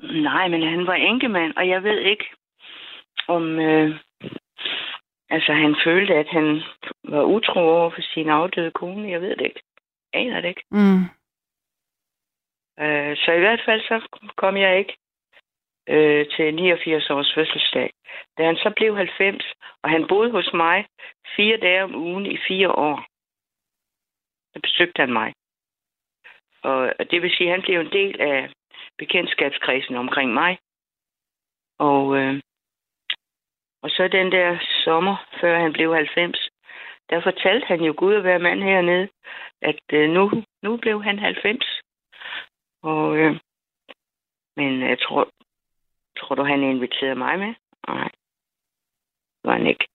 [0.01, 2.26] Nej, men han var enkemand, og jeg ved ikke,
[3.28, 3.59] om...
[3.59, 3.99] Øh,
[5.36, 6.61] altså, han følte, at han
[7.03, 9.11] var utro over for sin afdøde kone.
[9.11, 9.61] Jeg ved det ikke.
[10.13, 10.65] Jeg aner det ikke.
[10.71, 11.03] Mm.
[12.84, 13.97] Øh, så i hvert fald så
[14.36, 14.97] kom jeg ikke
[15.89, 17.93] øh, til 89 års fødselsdag.
[18.38, 19.45] Da han så blev 90,
[19.84, 20.88] og han boede hos mig
[21.36, 23.05] fire dage om ugen i fire år,
[24.53, 25.34] så besøgte han mig.
[26.63, 28.49] Og og det vil sige, at han blev en del af
[28.97, 30.57] bekendtskabskredsen omkring mig.
[31.79, 32.41] Og, øh,
[33.84, 36.49] og så den der sommer, før han blev 90,
[37.09, 39.09] der fortalte han jo Gud at være mand hernede,
[39.61, 41.82] at øh, nu, nu blev han 90.
[42.84, 43.39] Og, øh,
[44.57, 45.29] men jeg tror,
[46.19, 47.53] tror du, han inviterede mig med?
[47.88, 48.09] Nej,
[49.41, 49.88] det var han ikke.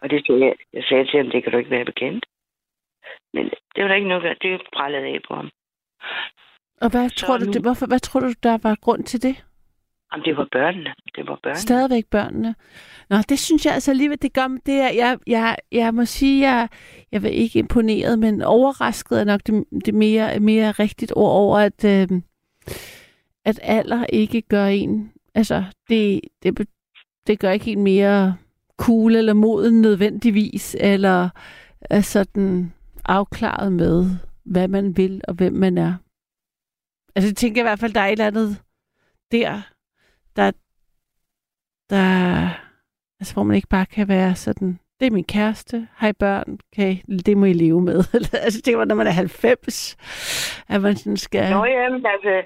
[0.00, 2.26] Og det sagde jeg, jeg sagde til ham, det kan du ikke være bekendt.
[3.34, 3.44] Men
[3.74, 5.50] det var der ikke noget, der- det brællede af på ham.
[6.80, 9.22] Og hvad Så tror, du, nu- det, hvorfor, hvad tror du, der var grund til
[9.22, 9.44] det?
[10.12, 10.94] Jamen, det var børnene.
[11.16, 11.60] Det var børnene.
[11.60, 12.54] Stadigvæk børnene.
[13.10, 16.50] Nå, det synes jeg altså alligevel, det gør det er, jeg, jeg, jeg må sige,
[16.50, 16.68] jeg,
[17.12, 21.58] jeg var ikke imponeret, men overrasket er nok det, det mere, mere rigtigt ord over,
[21.58, 22.08] at, øh,
[23.44, 26.68] at alder ikke gør en, altså det, det,
[27.26, 28.36] det gør ikke en mere
[28.76, 31.28] cool eller moden nødvendigvis, eller
[31.80, 32.72] er sådan
[33.04, 34.06] afklaret med,
[34.44, 35.94] hvad man vil og hvem man er.
[37.16, 38.62] Altså jeg tænker i hvert fald, der er et eller andet
[39.32, 39.62] der,
[40.38, 40.50] der,
[41.90, 42.06] der,
[43.20, 46.92] altså hvor man ikke bare kan være sådan, det er min kæreste, I børn, okay,
[47.26, 47.98] det må I leve med.
[48.46, 49.96] altså det var, når man er 90,
[50.68, 51.50] at man sådan skal...
[51.50, 52.42] Nå ja, men altså,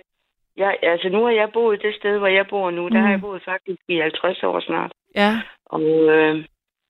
[0.57, 2.89] jeg, altså nu har jeg boet det sted, hvor jeg bor nu.
[2.89, 3.05] Der Mm.
[3.05, 4.93] har jeg boet faktisk i 50 år snart.
[5.15, 6.45] Ja, Og øh,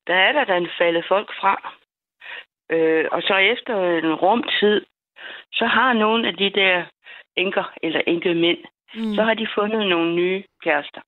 [0.06, 1.54] der er der den faldet folk fra.
[2.70, 4.80] Øh, og så efter en rum tid,
[5.52, 6.84] så har nogle af de der
[7.36, 8.58] enker eller enkemænd,
[8.94, 9.14] mm.
[9.14, 11.00] så har de fundet nogle nye kærester.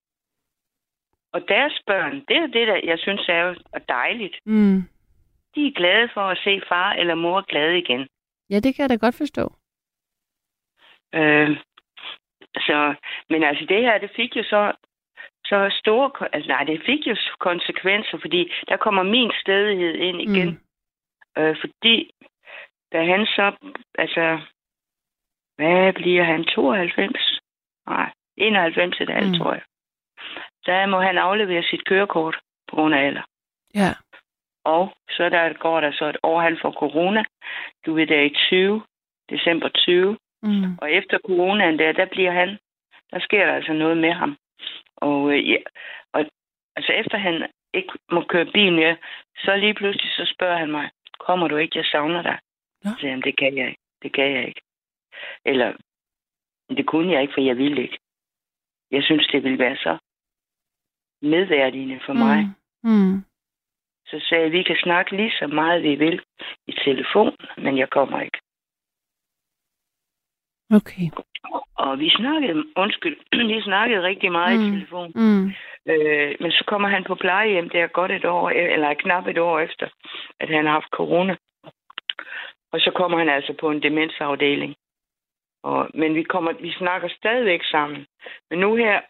[1.33, 4.35] Og deres børn, det er det, der jeg synes er dejligt.
[4.45, 4.83] Mm.
[5.55, 8.07] de er glade for at se far eller mor glade igen.
[8.49, 9.53] Ja, det kan jeg da godt forstå.
[11.13, 11.57] Øh,
[12.57, 12.95] så,
[13.29, 14.73] men altså det her, det fik jo så,
[15.45, 20.49] så store, altså nej, det fik jo konsekvenser, fordi der kommer min stedighed ind igen.
[20.49, 21.41] Mm.
[21.41, 22.11] Øh, fordi
[22.91, 23.51] da han så,
[23.97, 24.39] altså,
[25.55, 27.34] hvad bliver han, 92?
[27.87, 29.37] Nej, 91 et halvt, Mm.
[29.37, 29.61] tror jeg.
[30.65, 33.21] Der må han aflevere sit kørekort på grund af alder.
[33.75, 33.91] Ja.
[34.63, 37.23] Og så der går der så et år, han får corona.
[37.85, 38.83] Du ved, det er i 20,
[39.29, 40.17] december 20.
[40.43, 40.77] Mm.
[40.81, 42.57] Og efter coronaen der, der bliver han,
[43.11, 44.37] der sker der altså noget med ham.
[44.97, 45.57] Og, øh, ja,
[46.13, 46.25] og
[46.75, 48.97] altså efter han ikke må køre bil mere,
[49.37, 52.39] så lige pludselig så spørger han mig, kommer du ikke, jeg savner dig.
[52.83, 52.89] Nå.
[52.91, 54.61] Så siger han, det kan jeg ikke, det kan jeg ikke.
[55.45, 55.73] Eller,
[56.69, 57.99] det kunne jeg ikke, for jeg ville ikke.
[58.91, 59.97] Jeg synes, det ville være så
[61.21, 62.39] medværdigende for mig.
[62.83, 63.23] Mm.
[64.05, 66.21] Så sagde jeg, vi kan snakke lige så meget, vi vil
[66.67, 68.39] i telefon, men jeg kommer ikke.
[70.71, 71.07] Okay.
[71.75, 73.17] Og vi snakkede, undskyld,
[73.53, 74.65] vi snakkede rigtig meget mm.
[74.65, 74.73] Mm.
[74.73, 75.11] i telefon.
[75.15, 75.45] Mm.
[75.91, 79.37] Øh, men så kommer han på plejehjem, det er godt et år, eller knap et
[79.37, 79.87] år efter,
[80.39, 81.35] at han har haft corona.
[82.71, 84.75] Og så kommer han altså på en demensafdeling.
[85.69, 88.05] Og, men vi, kommer, vi snakker stadigvæk sammen.
[88.49, 89.01] Men nu her,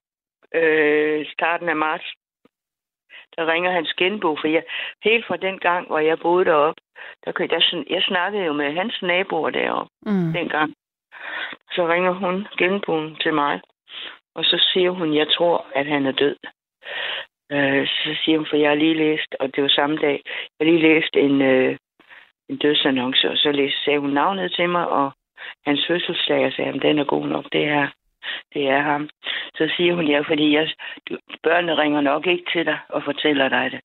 [0.53, 2.07] øh, starten af marts,
[3.35, 4.63] der ringer hans genbo, for jeg,
[5.03, 6.81] helt fra den gang, hvor jeg boede deroppe,
[7.25, 10.33] der, der, sn- jeg snakkede jo med hans naboer deroppe Mm.
[10.33, 10.73] dengang.
[11.71, 13.61] Så ringer hun genboen til mig,
[14.35, 16.35] og så siger hun, jeg tror, at han er død.
[17.51, 20.67] Øh, så siger hun, for jeg har lige læst, og det var samme dag, jeg
[20.67, 21.77] har lige læst en, øh,
[22.49, 25.11] en dødsannonce, og så læste, sagde hun navnet til mig, og
[25.65, 27.87] hans fødselsdag, og sagde, at den er god nok, det er,
[28.53, 29.09] det er ham.
[29.55, 30.69] Så siger hun, ja, fordi jeg,
[31.09, 33.81] du, børnene ringer nok ikke til dig og fortæller dig det.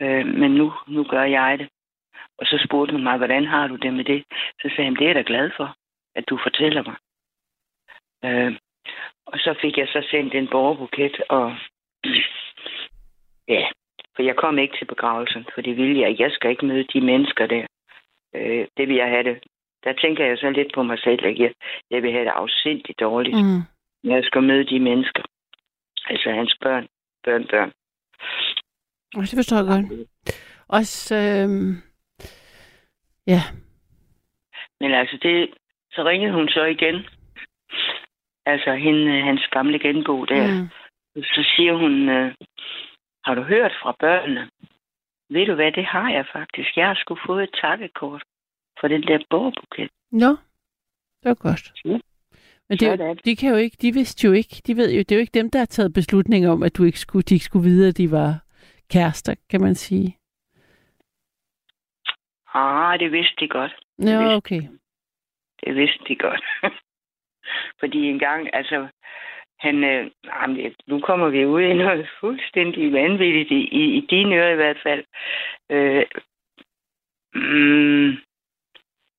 [0.00, 1.68] Øh, men nu, nu gør jeg det.
[2.38, 4.24] Og så spurgte hun mig, hvordan har du det med det?
[4.62, 5.76] Så sagde jeg, det er jeg da glad for,
[6.14, 6.96] at du fortæller mig.
[8.24, 8.56] Øh,
[9.26, 11.56] og så fik jeg så sendt en borgerbuket, og
[13.54, 13.68] ja,
[14.16, 16.20] for jeg kom ikke til begravelsen, for det ville jeg.
[16.20, 17.66] Jeg skal ikke møde de mennesker der.
[18.34, 19.42] Øh, det vil jeg have det.
[19.84, 21.52] Der tænker jeg så lidt på mig selv, at jeg,
[21.90, 23.62] jeg vil have det afsindigt dårligt, mm.
[24.04, 25.22] Når jeg skal møde de mennesker.
[26.06, 26.86] Altså hans børn,
[27.24, 27.72] børn, børn.
[29.14, 30.08] Og det forstår jeg godt.
[30.68, 31.72] Også, øhm,
[33.26, 33.40] ja.
[34.80, 35.54] Men altså, det,
[35.92, 37.06] så ringede hun så igen.
[38.46, 40.46] Altså, hende, hans gamle genbo der.
[40.46, 40.68] Mm.
[41.22, 42.34] Så siger hun, øh,
[43.24, 44.50] har du hørt fra børnene?
[45.30, 46.76] Ved du hvad, det har jeg faktisk.
[46.76, 48.22] Jeg har sgu fået et takkekort
[48.82, 49.90] for den der bogbuket.
[50.10, 50.28] Nå,
[51.22, 51.72] det var godt.
[51.84, 51.98] Ja.
[52.68, 55.12] Men det, jo- de kan jo ikke, de vidste jo ikke, de ved jo, det
[55.12, 57.44] er jo ikke dem, der har taget beslutning om, at du ikke skulle, de ikke
[57.44, 58.30] skulle vide, at de var
[58.90, 60.16] kærester, kan man sige.
[62.54, 63.72] Ah, det vidste de godt.
[63.98, 64.62] Nå, vidste okay.
[65.64, 66.44] Det vidste de godt.
[67.80, 68.88] Fordi en gang, altså,
[69.58, 74.06] han, øh, jamen, det- nu kommer vi ud i noget fuldstændig vanvittigt, i, i, i
[74.10, 75.04] dine ører i hvert fald.
[75.70, 76.04] Øh,
[77.34, 78.10] mm,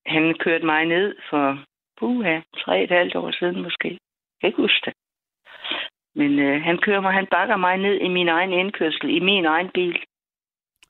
[0.06, 1.64] han kørte mig ned for,
[1.98, 3.88] puha, tre et halvt år siden måske.
[3.88, 3.98] Jeg
[4.40, 4.94] kan ikke huske det.
[6.14, 9.44] Men øh, han kører mig, han bakker mig ned i min egen indkørsel, i min
[9.46, 10.04] egen bil.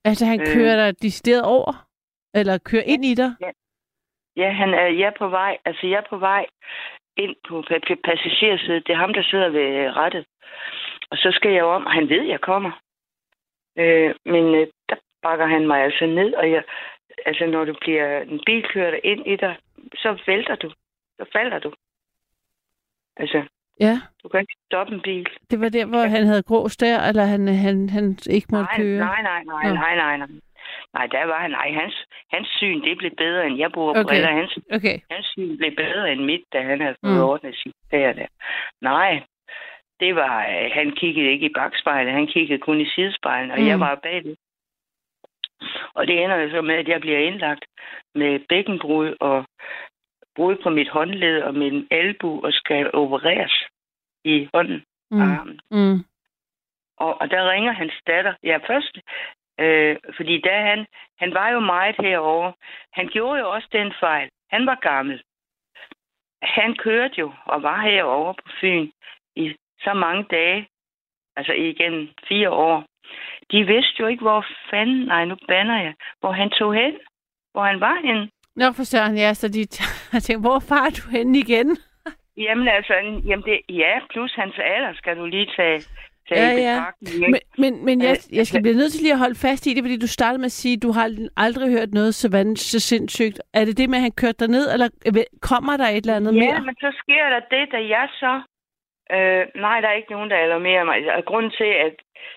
[0.05, 0.47] Altså, han Øh.
[0.55, 1.87] kører dig decideret over?
[2.35, 3.31] Eller kører ind i dig?
[4.37, 6.47] Ja, han er, jeg er på vej, altså jeg er på vej
[7.17, 8.87] ind på pa- pa- passagersædet.
[8.87, 10.25] Det er ham, der sidder ved øh, rattet.
[11.11, 12.71] Og så skal jeg om, og han ved, jeg kommer.
[13.79, 16.62] Øh, men øh, der bakker han mig altså ned, og jeg,
[17.27, 19.57] altså når du bliver en bil kører ind i dig,
[19.95, 20.71] så vælter du.
[21.19, 21.73] Så falder du.
[23.17, 23.43] Altså,
[23.81, 25.27] Ja, du kan ikke stoppe en bil.
[25.51, 28.77] det var der, hvor han havde grå stær, eller han, han, han ikke måtte Nej,
[28.77, 28.99] køre?
[28.99, 29.75] nej, nej, nej, Nå.
[29.75, 30.29] nej, nej, nej.
[30.95, 31.51] Nej, der var han.
[31.51, 34.05] Nej, hans, hans syn, det blev bedre, end jeg bruger Okay.
[34.09, 34.33] briller.
[34.33, 34.99] Hans Okay.
[35.11, 37.21] Hans syn blev bedre end mit, da han havde fået Mm.
[37.23, 38.12] ordnet sit der.
[38.12, 38.27] der.
[38.81, 39.23] Nej,
[40.01, 43.67] det var, øh, han kiggede ikke i bagspejlet, han kiggede kun i sidespejlet, og mm.
[43.67, 44.37] jeg var bagved.
[45.95, 47.65] Og det ender jo så med, at jeg bliver indlagt
[48.15, 49.45] med bækkenbrud og
[50.37, 53.65] brud på mit håndled og min albu og skal opereres
[54.25, 55.21] i hånden og Mm.
[55.23, 55.61] armen.
[55.71, 56.05] Mm.
[56.97, 58.35] Og, og der ringer hans datter.
[58.43, 58.99] Ja, først,
[59.61, 60.87] øh, fordi da han,
[61.19, 62.53] han var jo meget herover.
[62.93, 64.29] Han gjorde jo også den fejl.
[64.51, 65.23] Han var gammel.
[66.43, 68.91] Han kørte jo og var herover på Fyn
[69.37, 70.69] i så mange dage,
[71.37, 72.85] altså igennem fire år.
[73.55, 74.41] De vidste jo ikke, hvor
[74.71, 76.93] fanden, nej, nu banner jeg, hvor han tog hen,
[77.53, 78.25] hvor han var henne.
[78.57, 79.61] Nå, for søren, ja, så de
[80.15, 81.69] jeg tænkte, hvor far du henne igen?
[82.37, 82.95] Jamen altså,
[83.29, 85.79] jamen det, ja, plus hans alder skal du lige tage
[86.29, 86.85] tage Ja, i ja.
[87.33, 89.67] Men, men, men jeg, Øh, jeg skal altså- blive nødt til lige at holde fast
[89.67, 92.29] i det, fordi du startede med at sige, at du har aldrig hørt noget så,
[92.31, 93.41] vand, så sindssygt.
[93.55, 94.89] Er det det med, at han kørte dig ned, eller
[95.43, 96.61] kommer der et eller andet Ja, mere?
[96.69, 98.33] men så sker der det, da jeg så...
[99.13, 101.15] Øh, nej, der er ikke nogen, der alarmerer mig.
[101.17, 101.95] Og grunden til, at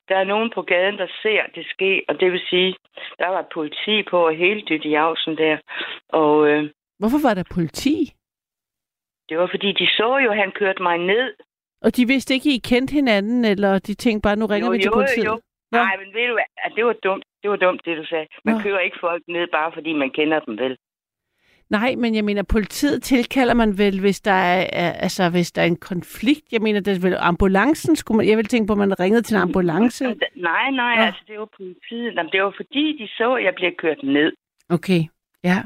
[0.09, 2.75] der er nogen på gaden, der ser det ske, og det vil sige,
[3.19, 5.57] der var politi på hele dyt i Jausen der.
[6.09, 8.13] Og øh, Hvorfor var der politi?
[9.29, 11.33] det var fordi, de så jo, at han kørte mig ned.
[11.81, 14.81] Og de vidste ikke, I kendte hinanden, eller de tænkte bare, nu ringer jo, vi
[14.81, 15.25] til politiet?
[15.25, 15.39] Jo.
[15.71, 17.23] Nej, men ved du hvad, det var dumt.
[17.41, 18.27] Det var dumt, det du sagde.
[18.45, 18.61] Man Nå.
[18.61, 20.77] kører ikke folk ned, bare fordi man kender dem vel.
[21.69, 25.65] Nej, men jeg mener, politiet tilkalder man vel, hvis der er, altså, hvis der er
[25.65, 26.51] en konflikt.
[26.51, 29.21] Jeg mener, det er vel ambulancen, skulle man, jeg vil tænke på, at man ringede
[29.21, 30.03] til en ambulance.
[30.51, 31.01] Nej, nej, Nå.
[31.01, 32.13] altså det var politiet.
[32.15, 34.31] Jamen, det var fordi, de så, at jeg blev kørt ned
[34.69, 35.01] Okay,
[35.43, 35.57] ja.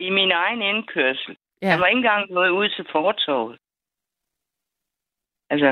[0.00, 1.36] i min egen indkørsel.
[1.62, 1.66] Ja.
[1.66, 1.72] Ja.
[1.72, 3.56] Der var ikke engang noget ud til fortorvet.
[5.50, 5.70] Altså,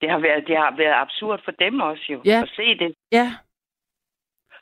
[0.00, 2.42] det har, været, det har været absurd for dem også jo, Ja.
[2.42, 2.94] at se det.
[3.12, 3.34] Ja,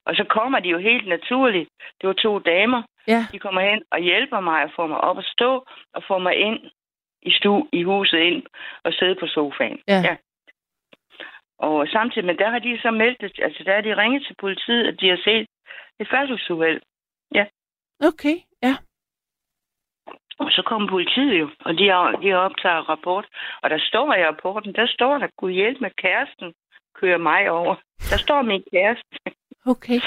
[0.06, 1.70] Og så kommer de jo helt naturligt.
[2.00, 2.82] Det var to damer.
[3.06, 6.18] ja, De kommer hen og hjælper mig og får mig op at stå og får
[6.18, 6.60] mig ind
[7.22, 8.42] i stu i huset ind
[8.84, 9.80] og sidde på sofaen.
[9.88, 10.00] Ja.
[10.04, 10.16] ja.
[11.58, 14.86] Og samtidig med, der har de så meldt, altså der har de ringet til politiet,
[14.86, 15.46] at de har set
[16.00, 16.80] et færdselsuheld.
[18.00, 18.76] okay, ja.
[20.38, 23.26] Og så kommer politiet jo, og de, har, de optager rapport.
[23.62, 26.52] Og der står i rapporten, der står der, Gud hjælp med kæresten,
[26.94, 27.74] kører mig over.
[28.10, 29.16] Der står min kæreste.
[29.66, 30.00] Okay,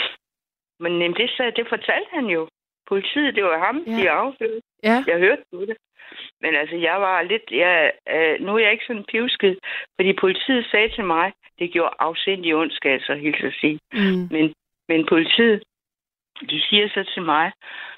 [0.80, 2.47] Men jamen, det, det fortalte han jo.
[2.88, 3.91] Politiet, det var ham, Ja.
[4.01, 4.62] de afhørte.
[4.84, 5.03] ja.
[5.08, 5.78] Jeg hørte på det.
[6.41, 7.43] Men altså, jeg var lidt...
[7.51, 9.55] Jeg, øh, nu er jeg ikke sådan pivskid,
[9.95, 13.80] fordi politiet sagde til mig, det gjorde afsindig ondt, skal jeg så hilse at sige.
[13.93, 14.28] Mm.
[14.32, 14.53] Men,
[14.89, 15.64] men politiet,
[16.49, 17.51] de siger så til mig,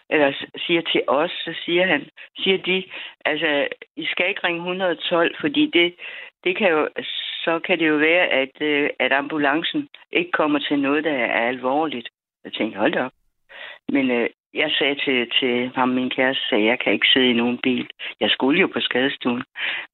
[0.10, 2.84] eller siger til os, så siger han, siger de,
[3.26, 5.95] altså, I skal ikke ringe 112, fordi det,
[6.43, 6.89] det kan jo,
[7.46, 11.48] så kan det jo være, at, øh, at ambulancen ikke kommer til noget, der er
[11.48, 12.10] alvorligt.
[12.44, 13.12] Jeg tænkte, hold op.
[13.92, 17.34] Men øh, jeg sagde til, til ham, min kæreste, sagde, jeg kan ikke sidde i
[17.34, 17.88] nogen bil.
[18.20, 19.44] Jeg skulle jo på skadestuen,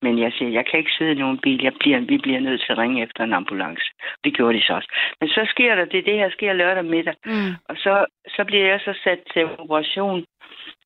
[0.02, 1.64] men jeg siger, jeg kan ikke sidde i nogen bil.
[1.64, 3.86] Jeg bliver, vi bliver nødt til at ringe efter en ambulance.
[4.24, 4.92] Det gjorde de så også.
[5.20, 7.16] Men så sker der det, det her sker lørdag middag.
[7.26, 7.52] Mm.
[7.70, 10.26] Og så, så bliver jeg så sat til operation,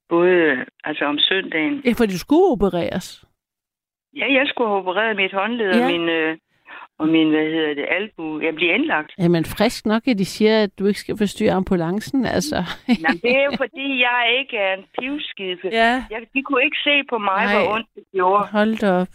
[0.10, 1.82] både altså om søndagen.
[1.86, 3.26] Ja, for du skulle opereres.
[4.16, 5.86] Ja, jeg skulle have opereret mit håndled Ja.
[5.86, 6.38] og min, øh,
[7.00, 8.39] og min, hvad hedder det, albu.
[8.41, 9.12] Jeg bliver indlagt.
[9.18, 12.56] Jamen frisk nok, at de siger, at du ikke skal forstyrre ambulancen, altså.
[13.04, 15.60] Jamen, det er jo fordi, jeg ikke er en pivskide.
[15.82, 17.54] ja, Jeg, de kunne ikke se på mig, Nej.
[17.54, 18.47] hvor ondt det gjorde.
[18.52, 19.08] hold da op.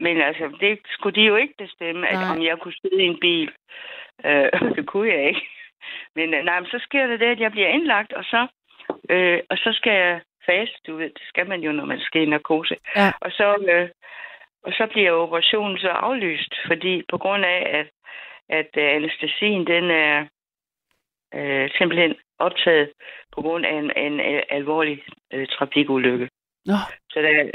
[0.00, 2.30] Men altså, det skulle de jo ikke bestemme, at Nej.
[2.36, 3.50] om jeg kunne sidde i en bil.
[4.26, 5.46] Øh, det kunne jeg ikke.
[6.16, 8.46] Men øh, nej, men så sker det det, at jeg bliver indlagt, og så,
[9.10, 12.22] øh, og så skal jeg faste, du ved, det skal man jo, når man skal
[12.22, 12.76] i narkose.
[12.96, 13.12] Ja.
[13.20, 13.88] Og så, øh,
[14.64, 17.88] og så bliver operationen så aflyst, fordi på grund af, at,
[18.48, 20.26] at øh, anestesien, den er
[21.34, 22.90] øh, simpelthen optaget
[23.34, 25.02] på grund af en, en, øh, alvorlig
[25.32, 26.28] øh, trafikulykke.
[26.66, 26.74] Nå,
[27.10, 27.50] Så, der,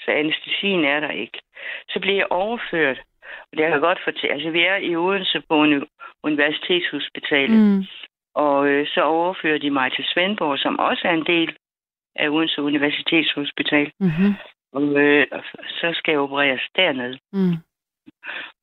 [0.00, 1.38] så anestesien er der ikke.
[1.88, 2.98] Så bliver jeg overført.
[3.22, 4.34] Og det kan jeg godt fortælle.
[4.34, 5.86] Altså, vi er i Odense på en
[6.22, 7.50] universitetshospital.
[7.50, 7.56] Mm.
[7.56, 7.84] mm.
[8.34, 11.56] Og øh, så overfører de mig til Svendborg, som også er en del
[12.16, 13.92] af Odense Universitetshospital.
[14.00, 14.34] Mm-hmm.
[14.74, 15.26] Og øh,
[15.80, 17.18] så skal jeg opereres dernede.
[17.32, 17.56] Mm.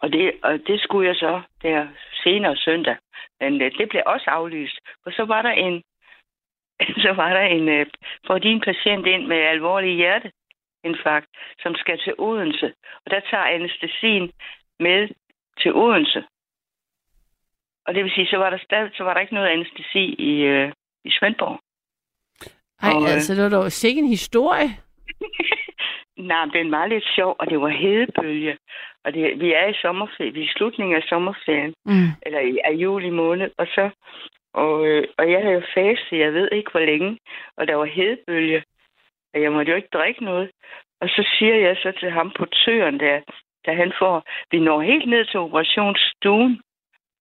[0.02, 1.88] Og det, og det skulle jeg så der
[2.24, 2.96] senere søndag.
[3.40, 4.80] Men øh, det blev også aflyst.
[5.04, 5.84] For så var der en,
[7.06, 7.86] så var der en, øh,
[8.28, 12.74] for din patient ind med alvorlig hjerteinfarkt, som skal til Odense.
[13.06, 14.32] Og der tager anestesien
[14.80, 15.10] med
[15.62, 16.24] til Odense.
[17.86, 20.34] Og det vil sige, så var der, stadig, så var der ikke noget anestesi i,
[20.42, 20.72] øh,
[21.06, 21.60] i Svendborg.
[22.82, 24.70] Ej, Og, øh, altså, det var dog sikke en historie.
[26.18, 28.58] Nej, den var lidt sjov, og det var hedebølge.
[29.04, 31.74] Og det, vi er i sommerferie, vi er i slutningen af sommerferien.
[31.86, 32.10] Mm.
[32.22, 33.90] eller i af juli måned, og så
[34.54, 37.20] og, øh, og jeg havde jo faste, jeg ved ikke hvor længe,
[37.58, 38.64] og der var hedebølge,
[39.34, 40.52] og jeg måtte jo ikke drikke noget.
[41.02, 43.22] Og så siger jeg så til ham på tøren der,
[43.66, 46.62] da han får, vi når helt ned til operationsstuen,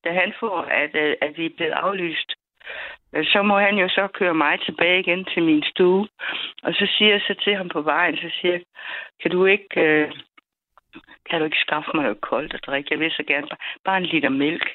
[0.05, 2.32] da han får, at, øh, at vi er blevet aflyst.
[3.15, 6.09] Øh, Så må han jo så køre mig tilbage igen til min stue.
[6.63, 8.63] Og så siger jeg så til ham på vejen, så siger jeg,
[9.23, 10.13] kan du ikke, øh,
[11.31, 12.89] kan du ikke skaffe mig noget koldt at drikke?
[12.91, 14.71] Jeg vil så gerne bare, bare en liter mælk.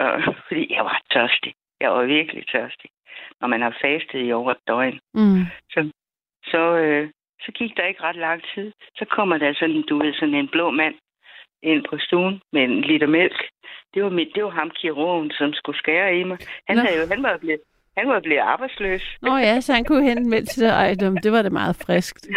[0.00, 1.54] Øh, fordi jeg var tørstig.
[1.80, 2.90] Jeg var virkelig tørstig.
[3.40, 5.00] Når man har fastet i over et døgn.
[5.14, 5.44] Mm.
[6.50, 7.10] Så, øh,
[7.40, 8.72] så gik der ikke ret lang tid.
[8.98, 10.94] Så kommer der sådan, du ved, sådan en blå mand
[11.66, 13.40] ind på stuen med en liter mælk.
[13.94, 16.38] Det var, mit, det var ham kirurgen, som skulle skære i mig.
[16.68, 16.82] Han, Nå.
[16.82, 17.60] havde jo, han var blevet,
[17.96, 19.16] han var blevet arbejdsløs.
[19.22, 21.00] Nå ja, så han kunne hente med til dig.
[21.00, 22.28] Det- det var da meget friskt.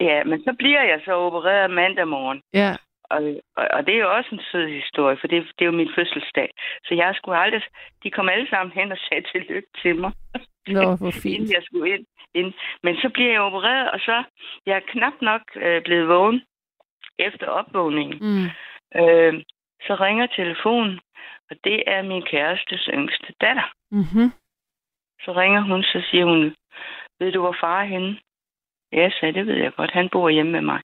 [0.00, 2.40] Ja, men så bliver jeg så opereret mandag morgen.
[2.54, 2.72] Ja,
[3.10, 3.22] og,
[3.56, 5.90] og, og det er jo også en sød historie, for det, det er jo min
[5.96, 6.50] fødselsdag.
[6.84, 7.62] Så jeg skulle aldrig...
[8.04, 10.12] De kom alle sammen hen og sagde tillykke til mig.
[10.66, 11.50] Nå, hvor inden fint.
[11.50, 12.52] jeg skulle ind, ind.
[12.82, 14.22] Men så bliver jeg opereret, og så
[14.66, 16.42] jeg er knap nok øh, blevet vågen
[17.18, 18.18] efter opvågningen.
[18.20, 18.44] Mm.
[19.00, 19.42] Øh,
[19.86, 21.00] så ringer telefonen,
[21.50, 23.72] og det er min kærestes yngste datter.
[23.90, 24.32] Mm-hmm.
[25.24, 26.56] Så ringer hun, så siger hun,
[27.18, 28.18] ved du, hvor far er henne?
[28.92, 29.90] Ja, jeg sagde, det ved jeg godt.
[29.90, 30.80] Han bor hjemme med mig.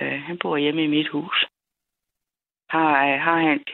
[0.00, 1.46] Øh, han bor hjemme i mit hus.
[2.70, 3.64] Har, har han,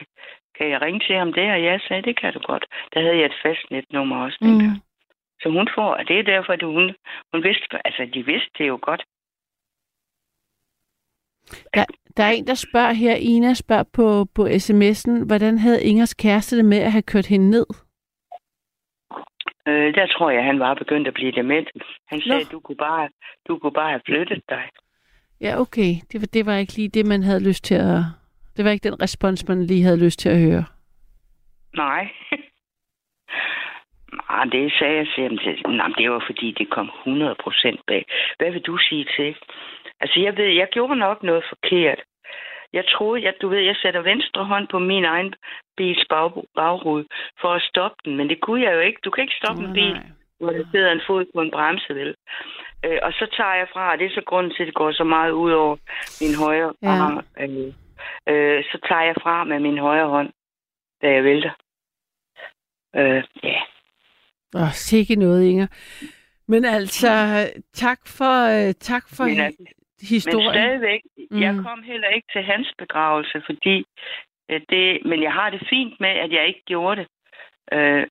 [0.55, 1.55] kan jeg ringe til ham der?
[1.55, 2.65] Jeg sagde, det kan du godt.
[2.93, 4.37] Der havde jeg et fastnetnummer også.
[4.41, 4.81] Mm.
[5.41, 6.95] Så hun får, og det er derfor, at hun,
[7.33, 9.03] hun vidste, altså de vidste det jo godt.
[11.73, 11.85] Der,
[12.17, 16.57] der er en, der spørger her, Ina spørger på, på sms'en, hvordan havde Ingers kæreste
[16.57, 17.65] det med at have kørt hende ned?
[19.67, 21.69] Øh, der tror jeg, han var begyndt at blive dement.
[22.07, 22.49] Han sagde, Nå.
[22.51, 23.09] du kunne, bare,
[23.47, 24.63] du kunne bare have flyttet dig.
[25.41, 25.91] Ja, okay.
[26.11, 27.97] Det var, det var ikke lige det, man havde lyst til at...
[28.57, 30.65] Det var ikke den respons, man lige havde lyst til at høre.
[31.75, 32.09] Nej.
[34.29, 35.73] Nej, det sagde jeg til ham.
[35.73, 38.05] Nej, det var fordi, det kom 100% bag.
[38.37, 39.35] Hvad vil du sige til?
[40.01, 41.99] Altså, jeg ved, jeg gjorde nok noget forkert.
[42.73, 45.33] Jeg troede, jeg, du ved, jeg sætter venstre hånd på min egen
[45.77, 47.05] bils bag, bagrude
[47.41, 48.99] for at stoppe den, men det kunne jeg jo ikke.
[49.05, 50.01] Du kan ikke stoppe en bil,
[50.39, 52.15] hvor der sidder en fod på en bremse, vel?
[52.85, 54.91] Øh, og så tager jeg fra, og det er så grunden til, at det går
[54.91, 55.75] så meget ud over
[56.21, 56.87] min højre Ja.
[56.89, 57.25] arm.
[57.39, 57.73] Øh,
[58.29, 60.29] øh, så tager jeg fra med min højre hånd,
[61.01, 61.51] da jeg vælter.
[62.95, 63.59] Øh, ja.
[64.55, 65.67] Åh, sikke noget, Inger.
[66.47, 67.07] Men altså,
[67.73, 68.33] tak for,
[68.67, 70.53] øh, tak for Men hi- altså- Men historien.
[70.53, 71.41] stadigvæk, mm.
[71.41, 73.85] jeg kom heller ikke til hans begravelse, fordi
[74.49, 77.07] øh, det, men jeg har det fint med, at jeg ikke gjorde det.
[77.73, 78.07] Øh,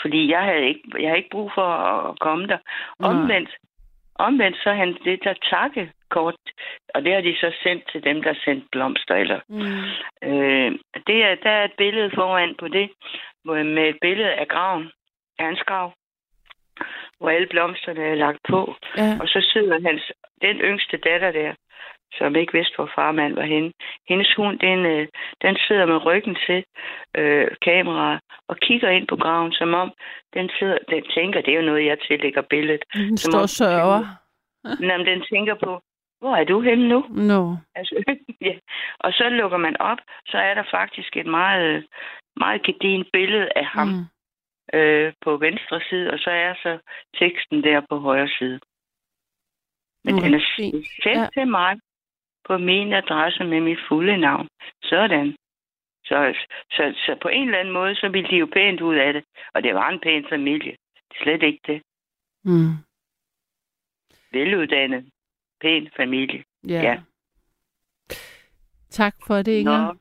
[0.00, 1.66] fordi jeg havde ikke, jeg havde ikke brug for
[2.10, 2.58] at komme der.
[2.98, 3.50] Omvendt,
[4.14, 6.34] omvendt så han det der takkekort,
[6.94, 9.14] og det har de så sendt til dem, der sendte blomster.
[9.14, 10.30] Eller, Mm.
[10.30, 10.72] øh,
[11.06, 12.90] det er, der er et billede foran på det,
[13.44, 14.90] med et billede af graven,
[15.38, 15.92] af hans grav,
[17.22, 18.60] hvor alle blomsterne er lagt på.
[18.96, 19.10] Ja.
[19.20, 20.02] Og så sidder hans,
[20.42, 21.52] den yngste datter der,
[22.18, 23.72] som ikke vidste, hvor farmand var henne.
[24.08, 25.08] Hendes hund, den, øh,
[25.42, 26.64] den sidder med ryggen til
[27.16, 29.92] øh, kameraet og kigger ind på graven, som om
[30.34, 32.84] den, sidder, den tænker, det er jo noget, jeg tillægger billedet.
[32.94, 34.00] Den Som står og sørger.
[34.80, 35.80] Men den tænker på,
[36.20, 37.00] hvor er du henne nu?
[37.10, 37.56] Nå.
[37.74, 37.94] Altså,
[38.48, 38.54] ja.
[38.98, 41.86] Og så lukker man op, så er der faktisk et meget,
[42.36, 44.04] meget gedint billede af ham Mm.
[44.72, 46.78] Øh, på venstre side, og så er så
[47.18, 48.60] teksten der på højre side.
[50.04, 50.86] Men Mm, den er fint.
[51.02, 51.28] sendt Ja.
[51.40, 51.80] til mig
[52.44, 54.48] på min adresse med mit fulde navn.
[54.82, 55.36] Sådan.
[56.04, 56.34] Så,
[56.70, 59.24] så, så på en eller anden måde, så ville de jo pænt ud af det.
[59.54, 60.76] Og det var en pæn familie.
[61.22, 61.82] Slet ikke det.
[62.44, 62.72] Mm.
[64.32, 65.10] Veluddannet.
[65.60, 66.44] Pæn familie.
[66.68, 66.82] Ja.
[66.82, 67.00] Ja.
[68.90, 69.84] Tak for det, Inger.
[69.86, 69.94] Nå,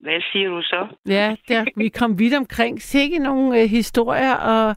[0.00, 0.86] hvad siger du så?
[1.06, 2.82] Ja, der, vi kom vidt omkring.
[2.82, 4.76] Sikke nogle øh, historier, og,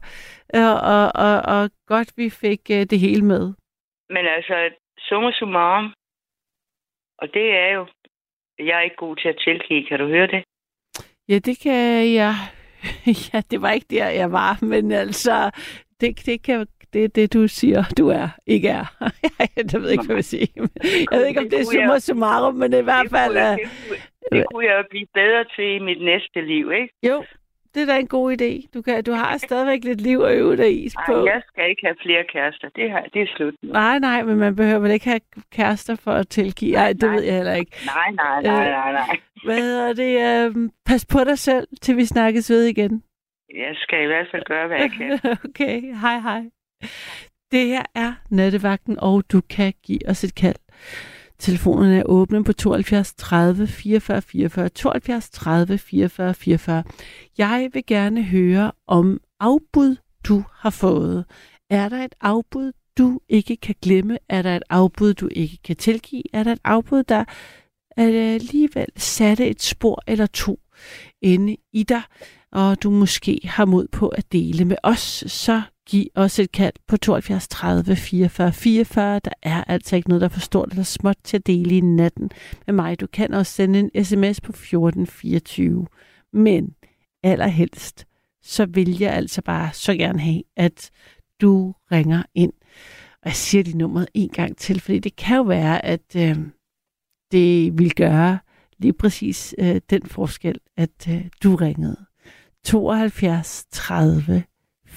[0.54, 3.52] og, og, og, og godt, vi fik øh, det hele med.
[4.10, 5.92] Men altså, summa summarum,
[7.18, 7.86] og det er jo,
[8.58, 10.44] jeg er ikke god til at tilgive, kan du høre det?
[11.28, 12.34] Ja, det kan jeg...
[13.32, 15.50] Ja, det var ikke der, jeg var, men altså,
[16.00, 18.84] det, det kan det er det, du siger, du er, ikke er.
[19.56, 20.48] jeg ved ikke, hvad jeg vil sige.
[21.10, 23.28] Jeg ved ikke, om det er Det summa jeg- summarum, men i hvert Det fald...
[23.32, 26.72] kunne, jeg, øh, det, kunne, det kunne jeg blive bedre til i mit næste liv,
[26.72, 26.94] ikke?
[27.02, 27.24] Jo,
[27.74, 28.70] det er da en god idé.
[28.74, 31.12] Du, kan, du har stadigvæk lidt liv at øve dig i på.
[31.26, 32.68] Ej, jeg skal ikke have flere kærester.
[32.76, 33.72] Det, her, det er slut nu.
[33.72, 35.20] Nej, nej, men man behøver vel ikke have
[35.52, 36.72] kærester for at tilgive.
[36.74, 37.14] Nej, det nej.
[37.14, 37.76] ved jeg heller ikke.
[37.86, 38.70] Nej, nej, nej, Øh.
[38.70, 39.16] nej, nej.
[39.44, 40.12] Hvad hedder det?
[40.56, 43.02] Øh, pas på dig selv, til vi snakkes ved igen.
[43.54, 45.18] Jeg skal i hvert fald gøre, hvad jeg kan.
[45.48, 46.42] okay, hej hej.
[47.52, 50.56] Det her er Nattevagten, og du kan give os et kald.
[51.38, 56.84] Telefonerne er åbne på 72 30 44 44, 72 30 44 44.
[57.38, 61.24] Jeg vil gerne høre om afbud, du har fået.
[61.70, 64.18] Er der et afbud, du ikke kan glemme?
[64.28, 66.22] Er der et afbud, du ikke kan tilgive?
[66.32, 67.24] Er der et afbud, der
[67.96, 70.60] alligevel satte et spor eller to
[71.22, 72.02] inde i dig,
[72.52, 76.72] og du måske har mod på at dele med os, så giv os et kald
[76.86, 79.20] på 72 30 44 44.
[79.24, 81.80] Der er altså ikke noget, der er for stort eller småt til at dele i
[81.80, 82.30] natten
[82.66, 83.00] med mig.
[83.00, 85.86] Du kan også sende en sms på 1424.
[86.32, 86.74] Men
[87.22, 88.06] allerhelst,
[88.42, 90.90] så vil jeg altså bare så gerne have, at
[91.40, 92.52] du ringer ind.
[93.22, 96.36] Og jeg siger dit nummer en gang til, fordi det kan jo være, at øh,
[97.32, 98.38] det vil gøre
[98.78, 101.96] lige præcis øh, den forskel, at øh, du ringede.
[102.64, 104.44] 72 30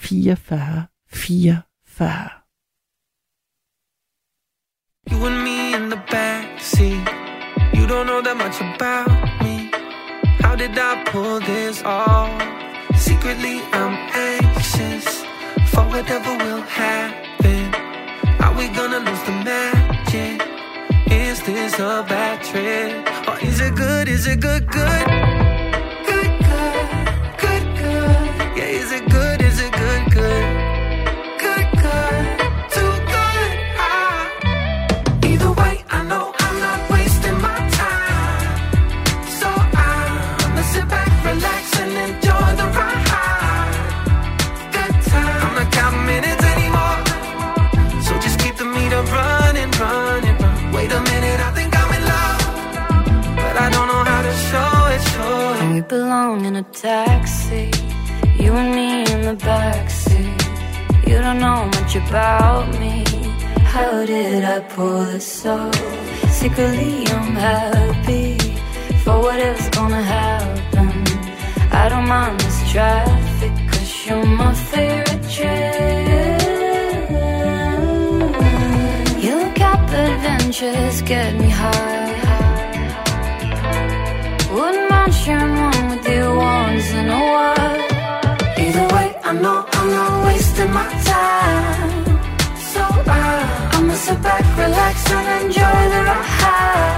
[0.04, 2.32] 44 44.
[5.10, 7.08] You and me in the backseat.
[7.74, 9.08] You You don't know that much about
[9.44, 9.72] me.
[10.42, 12.32] How did I pull this off?
[12.98, 15.24] Secretly, I'm anxious
[15.72, 17.64] for whatever will happen.
[18.44, 20.42] Are we gonna lose the magic?
[21.12, 22.94] Is this a bad trip?
[23.30, 24.10] Or is it good?
[24.10, 24.68] Is it good?
[24.68, 25.43] Good,
[56.34, 57.70] belong in a taxi.
[58.40, 61.08] You and me in the backseat.
[61.08, 63.04] You don't know much about me.
[63.74, 65.76] How did I pull this off?
[66.30, 68.38] Secretly, I'm happy
[69.04, 70.92] for whatever's gonna happen.
[71.72, 76.42] I don't mind this traffic, cause you're my favorite trip.
[79.24, 82.03] You look up adventures, get me high.
[89.34, 92.06] I know I'm not wasting my time.
[92.56, 96.93] So uh, I, I'ma sit back, relax, and enjoy the ride.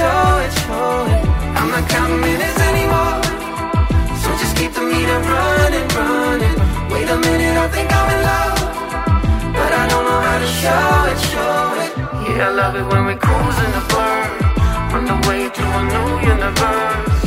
[0.00, 1.22] Show it, show it.
[1.58, 3.20] I'm not counting minutes anymore.
[4.22, 6.56] So just keep the meter running, running.
[6.92, 8.60] Wait a minute, I think I'm in love.
[9.58, 11.92] But I don't know how to show it, show it.
[12.24, 14.22] Yeah, I love it when we cruise in the blur.
[14.96, 17.22] On the way to a new universe.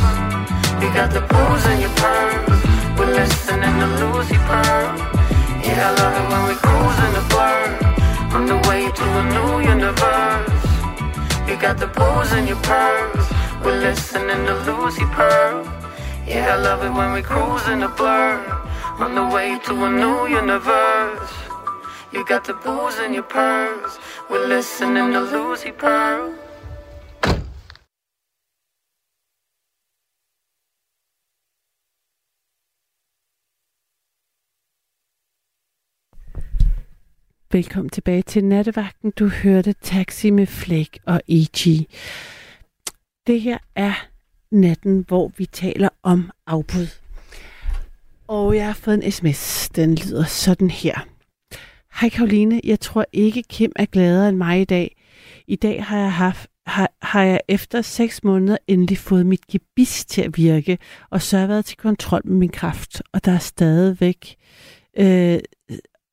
[0.82, 2.62] You got the booze in your purse.
[2.98, 4.88] We're listening to Lucy Pearl.
[5.66, 7.62] Yeah, I love it when we cruise in the blur.
[8.36, 10.53] On the way to a new universe.
[11.46, 13.30] You got the booze in your purse.
[13.62, 15.64] We're listening to Lucy Pearl.
[16.26, 18.40] Yeah, I love it when we cruise in the blur.
[18.98, 21.32] On the way to a new universe.
[22.12, 23.98] You got the booze in your purse.
[24.30, 26.34] We're listening to Lucy Pearl.
[37.54, 39.10] Velkommen tilbage til nattevagten.
[39.10, 41.88] Du hørte Taxi med Flæk og E.G.
[43.26, 44.08] Det her er
[44.50, 46.86] natten, hvor vi taler om afbud.
[48.28, 49.68] Og jeg har fået en sms.
[49.68, 51.06] Den lyder sådan her.
[52.00, 54.96] Hej Karoline, jeg tror ikke Kim er gladere end mig i dag.
[55.46, 60.04] I dag har jeg haft har, har jeg efter 6 måneder endelig fået mit gebis
[60.04, 60.78] til at virke,
[61.10, 64.36] og så har jeg været til kontrol med min kraft, og der er stadigvæk,
[64.98, 65.38] øh,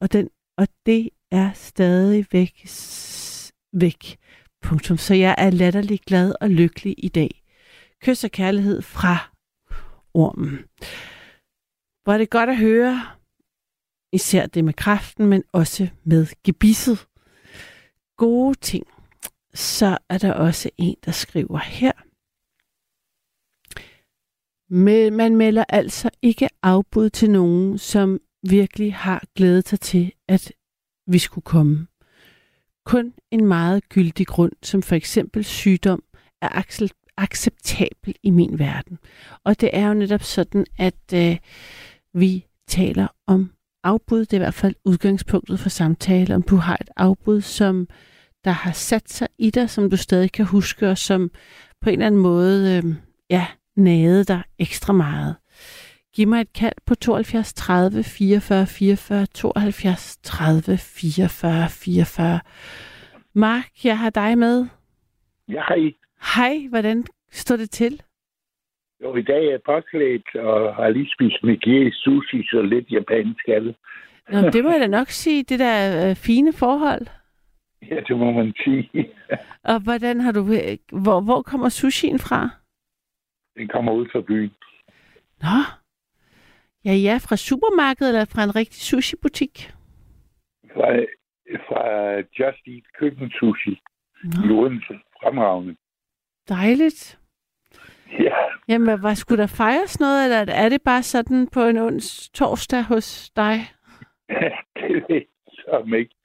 [0.01, 2.67] og, den, og det er stadig væk,
[3.73, 4.17] væk.
[4.61, 4.97] Punktum.
[4.97, 7.43] Så jeg er latterlig glad og lykkelig i dag.
[8.01, 9.31] Kys og kærlighed fra
[10.13, 10.57] ormen.
[12.03, 13.07] Hvor er det godt at høre,
[14.13, 17.07] især det med kraften, men også med gebisset.
[18.17, 18.87] Gode ting.
[19.53, 21.91] Så er der også en, der skriver her.
[24.73, 30.53] Men man melder altså ikke afbud til nogen, som virkelig har glædet sig til, at
[31.07, 31.88] vi skulle komme.
[32.86, 36.03] Kun en meget gyldig grund, som for eksempel sygdom,
[36.41, 36.64] er
[37.18, 38.98] acceptabel i min verden.
[39.44, 41.38] Og det er jo netop sådan, at øh,
[42.14, 43.52] vi taler om
[43.84, 44.19] afbud.
[44.19, 47.88] Det er i hvert fald udgangspunktet for samtale, om du har et afbud, som
[48.44, 51.32] der har sat sig i dig, som du stadig kan huske, og som
[51.82, 52.95] på en eller anden måde øh,
[53.30, 53.48] ja,
[53.78, 55.36] nagede dig ekstra meget.
[56.15, 62.39] Giv mig et kald på 72 30 44 44, 72 30 44 44.
[63.33, 64.65] Mark, jeg har dig med.
[65.47, 65.93] Ja, hej.
[66.35, 68.01] Hej, hvordan står det til?
[69.03, 73.47] Jo, i dag er jeg påklædt og har lige spist med sushi, så lidt japansk
[73.47, 73.75] er det.
[74.29, 77.07] Nå, det må jeg da nok sige, det der øh, fine forhold.
[77.89, 78.89] Ja, det må man sige.
[79.63, 80.43] Og hvordan har du...
[80.91, 82.49] Hvor, hvor kommer sushien fra?
[83.57, 84.51] Den kommer ud fra byen.
[85.41, 85.80] Nå.
[86.85, 89.71] Ja, ja, fra supermarkedet eller fra en rigtig sushi-butik?
[90.73, 90.87] Fra,
[91.67, 91.81] fra
[92.39, 93.71] Just Eat Køkken Sushi
[94.23, 94.93] i Nå, Odense.
[95.23, 95.75] Fremragende.
[96.49, 97.19] dejligt.
[98.19, 98.35] Ja,
[98.67, 102.83] Jamen, hvad, skulle der fejres noget, eller er det bare sådan på en ons torsdag
[102.83, 103.55] hos dig?
[104.77, 105.25] det ved
[105.67, 106.15] jeg ikke.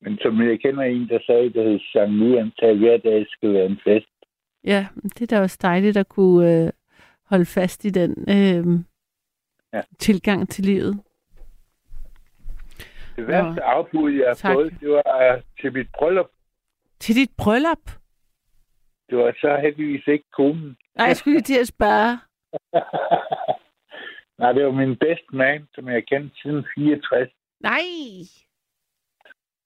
[0.00, 3.52] Men som jeg kender en, der sagde, der hed Sankt Luan, at hver dag skal
[3.52, 4.06] være en fest.
[4.64, 6.70] Ja, det er da også dejligt at kunne øh,
[7.30, 8.80] holde fast i den øh,
[9.76, 9.82] Ja.
[9.98, 11.02] tilgang til livet.
[13.16, 14.52] Det værste afbud, jeg har tak.
[14.54, 16.30] fået, det var øh, til mit bryllup.
[17.00, 17.84] Til dit bryllup?
[19.10, 20.76] Det var så heldigvis ikke konen.
[20.96, 22.18] Nej, jeg skulle til at spørge.
[24.40, 27.28] Nej, det var min best man, som jeg har kendt siden 64.
[27.60, 27.82] Nej!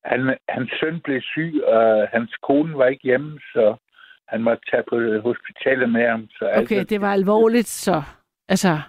[0.05, 3.77] Han, hans søn blev syg, og hans kone var ikke hjemme, så
[4.29, 4.97] han måtte tage på
[5.29, 6.29] hospitalet med ham.
[6.31, 8.03] Så Okay, det var alvorligt så.
[8.49, 8.81] Altså,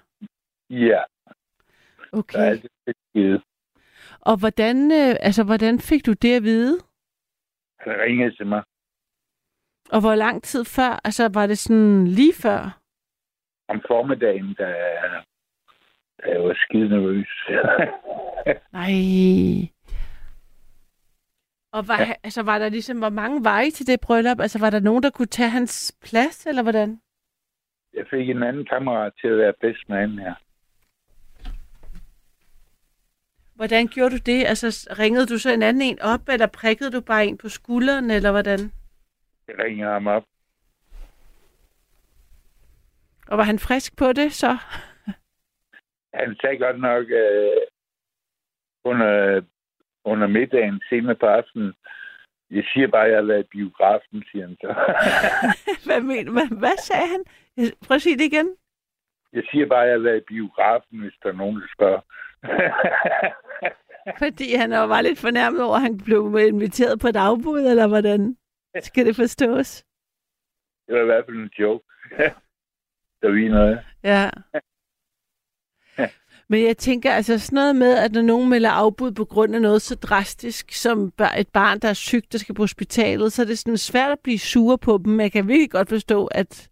[0.70, 1.02] Ja,
[2.12, 2.40] okay.
[2.40, 3.44] alt er givet.
[4.20, 6.80] Og hvordan, øh, altså, hvordan fik du det at vide?
[7.80, 8.64] Han ringede til mig
[9.92, 11.00] Og hvor lang tid før?
[11.04, 12.78] Altså, var det sådan lige før?
[13.68, 14.70] om formiddagen, da,
[16.20, 17.32] da jeg var skide nervøs.
[18.80, 18.94] Nej.
[21.74, 22.14] Og var, ja.
[22.24, 24.40] altså, var der ligesom, hvor mange veje til det bryllup?
[24.40, 27.00] Altså, var der nogen, der kunne tage hans plads, eller hvordan?
[27.94, 30.36] jeg fik en anden kammerat til at være bedst man her.
[33.62, 34.46] Hvordan gjorde du det?
[34.52, 38.12] Altså, ringede du så en anden en op, eller prikkede du bare en på skulderen,
[38.12, 38.60] eller hvordan?
[39.48, 40.24] Jeg ringede ham op.
[43.28, 44.58] Og var han frisk på det, så?
[46.14, 47.62] Han sagde godt nok øh,
[48.84, 49.42] under,
[50.04, 51.74] under middagen senere på aftenen,
[52.52, 54.72] jeg siger bare, at jeg har været i biografen, siger han så.
[55.86, 57.24] hvad, men, hvad, hvad sagde han?
[57.86, 58.56] Prøv at sige det igen.
[59.34, 62.02] jeg siger bare, at jeg har været i biografen, hvis der er nogen, der spørger.
[64.18, 67.88] Fordi han jo var lidt fornærmet over, at han blev inviteret på et afbud, eller
[67.88, 68.38] hvordan
[68.82, 69.84] skal det forstås?
[70.88, 71.86] det var i hvert fald en joke.
[73.22, 73.80] der vi noget.
[74.04, 74.30] Ja.
[76.50, 79.62] Men jeg tænker altså sådan noget med, at når nogen melder afbud på grund af
[79.62, 83.46] noget så drastisk som et barn, der er sygt, der skal på hospitalet, så er
[83.46, 85.20] det sådan svært at blive sur på dem.
[85.20, 86.70] Jeg kan virkelig godt forstå, at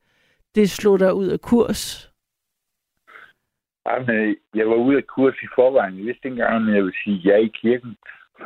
[0.56, 2.09] det slår dig ud af kurs.
[3.90, 5.98] Jamen, jeg var ude af kurs i forvejen.
[5.98, 7.98] Jeg vidste ikke engang, om jeg ville sige ja i kirken.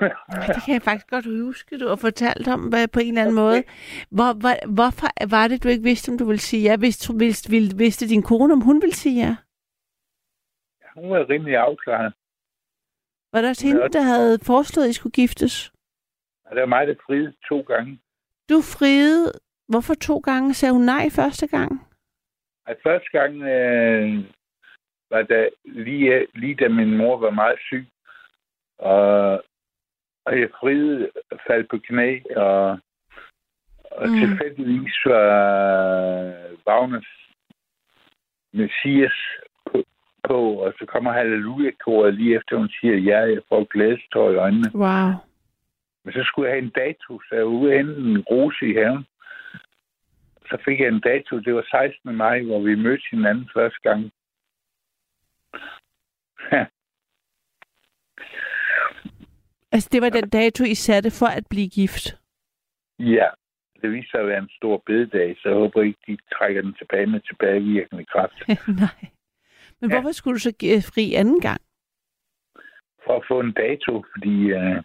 [0.01, 0.07] Ja,
[0.53, 3.35] det kan jeg faktisk godt huske, du har fortalt om hvad, på en eller anden
[3.35, 3.63] måde.
[4.09, 6.75] Hvor, hvor, hvorfor var det, du ikke vidste, om du ville sige ja?
[6.75, 9.35] Vidste, vidste, vidste, vidste din kone, om hun ville sige ja?
[10.95, 12.13] Hun var rimelig afklaret.
[13.33, 15.73] Var det også hende, der havde foreslået, at I skulle giftes?
[16.45, 17.99] Og det var mig, der friede to gange.
[18.49, 19.31] Du friede.
[19.67, 20.53] Hvorfor to gange?
[20.53, 21.71] Sagde hun nej første gang?
[22.65, 24.23] At første gang øh,
[25.13, 27.87] var da lige, lige da min mor var meget syg.
[28.77, 29.43] Og,
[30.25, 31.09] og jeg friede
[31.47, 32.79] faldt på knæ, og,
[33.91, 34.15] og Mm.
[34.19, 35.29] tilfældigvis var
[36.67, 37.11] Wagners
[38.53, 39.13] Messias
[39.65, 39.83] på,
[40.27, 44.69] på, og så kommer halleluja-koret lige efter, hun siger, ja, jeg får glædestår i øjnene.
[44.75, 45.09] Wow.
[46.03, 49.05] Men så skulle jeg have en dato, så jeg var ude en rose i haven.
[50.49, 52.15] Så fik jeg en dato, det var 16.
[52.15, 54.11] maj, hvor vi mødte hinanden første gang.
[59.71, 62.17] Altså, det var den dato, I satte for at blive gift.
[62.99, 63.27] ja,
[63.81, 66.73] det viste sig at være en stor bededag, så jeg håber ikke, de trækker den
[66.73, 68.33] tilbage med tilbagevirkende kraft.
[68.67, 69.09] nej.
[69.81, 69.95] Men Ja.
[69.95, 71.61] hvorfor skulle du så give fri anden gang?
[73.05, 74.75] For at få en dato, fordi øh,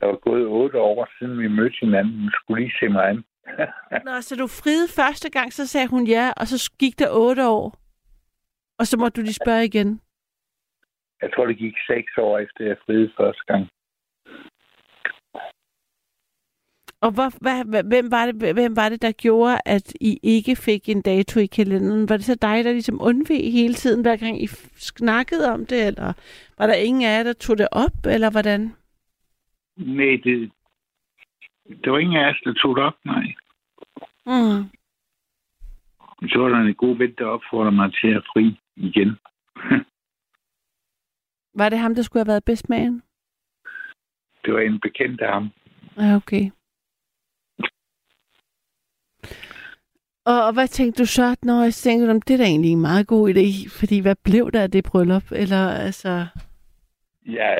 [0.00, 2.20] der var gået otte år siden vi mødte hinanden.
[2.20, 3.24] Hun skulle lige se mig an.
[4.06, 7.48] Nå, så du friede første gang, så sagde hun ja, og så gik der otte
[7.48, 7.78] år.
[8.78, 10.00] Og så måtte du lige spørge igen.
[11.22, 13.68] Jeg tror, det gik seks år efter, jeg friede første gang.
[17.00, 20.88] Og hvor, hvad, hvem, var det, hvem var det, der gjorde, at I ikke fik
[20.88, 22.08] en dato i kalenderen?
[22.08, 24.46] Var det så dig, der ligesom undveg hele tiden, hver gang I
[24.76, 25.86] snakkede om det?
[25.86, 26.12] Eller
[26.58, 28.60] var der ingen af jer, der tog det op, eller hvordan?
[29.76, 30.50] Nej, det,
[31.84, 33.26] det var ingen af os, der tog det op, nej.
[34.26, 34.62] Mm.
[36.28, 39.18] Så var der en god ven, der opfordrede mig til at fri igen.
[41.58, 43.00] Var det ham, der skulle have været bedst med
[44.44, 45.50] Det var en bekendt af ham.
[45.96, 46.50] Ja, okay.
[50.24, 52.80] Og, og hvad tænkte du så, når jeg tænkte, om det er da egentlig en
[52.80, 53.46] meget god idé,
[53.78, 55.32] fordi hvad blev der af det bryllup?
[55.32, 56.26] Eller altså,
[57.26, 57.54] Ja,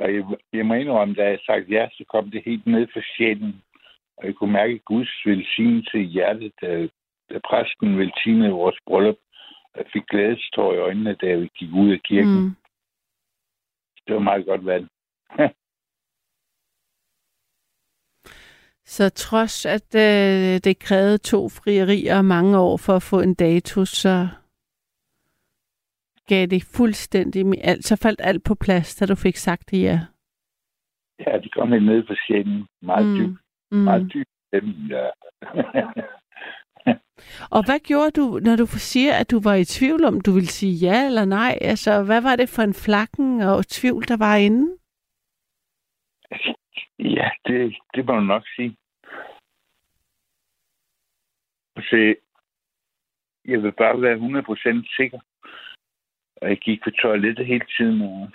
[0.00, 3.00] og jeg, jeg må indrømme, da jeg sagde ja, så kom det helt ned for
[3.16, 3.62] sjælen.
[4.16, 6.88] Og jeg kunne mærke Guds velsignelse i hjertet, da,
[7.30, 9.16] da præsten velsignede vores bryllup,
[9.76, 12.40] jeg fik glædestår i øjnene, da vi gik ud af kirken.
[12.40, 12.54] Mm.
[14.06, 14.88] Det var meget godt valg.
[18.84, 23.34] Så trods at øh, det krævede to frierier og mange år for at få en
[23.34, 24.28] dato, så
[26.26, 27.84] gav det fuldstændig med alt.
[27.84, 30.00] Så faldt alt på plads, da du fik sagt det ja.
[31.26, 32.66] Ja, de kom helt ned på sjælen.
[32.82, 33.16] Meget mm.
[33.16, 33.40] dybt.
[33.70, 33.78] Mm.
[33.78, 34.30] Meget dybt.
[34.90, 35.10] Ja.
[37.50, 40.48] Og hvad gjorde du, når du siger, at du var i tvivl om, du ville
[40.48, 41.58] sige ja eller nej?
[41.60, 44.78] Altså, hvad var det for en flakken og tvivl, der var inde?
[46.98, 48.76] ja, det, det må du nok sige.
[51.90, 52.16] Se,
[53.44, 54.16] jeg vil bare være
[54.82, 55.20] 100% sikker.
[56.36, 58.02] Og jeg gik på toilettet hele tiden.
[58.02, 58.30] Og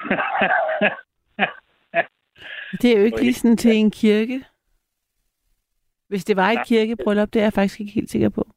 [2.81, 4.45] Det er jo ikke lige sådan til en kirke.
[6.07, 8.47] Hvis det var et kirkebryllup, det er jeg faktisk ikke helt sikker på.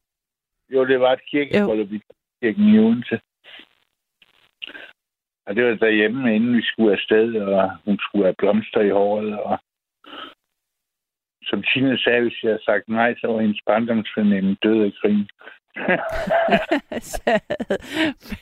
[0.74, 2.01] Jo, det var et kirkebryllup i
[2.42, 3.20] kirken i Odense.
[5.46, 9.40] Og det var derhjemme, inden vi skulle afsted, og hun skulle have blomster i håret.
[9.40, 9.59] Og
[11.42, 14.92] som Tine sagde, hvis jeg havde sagt nej, så var hendes barndomsveninde død af.
[15.01, 15.09] Så,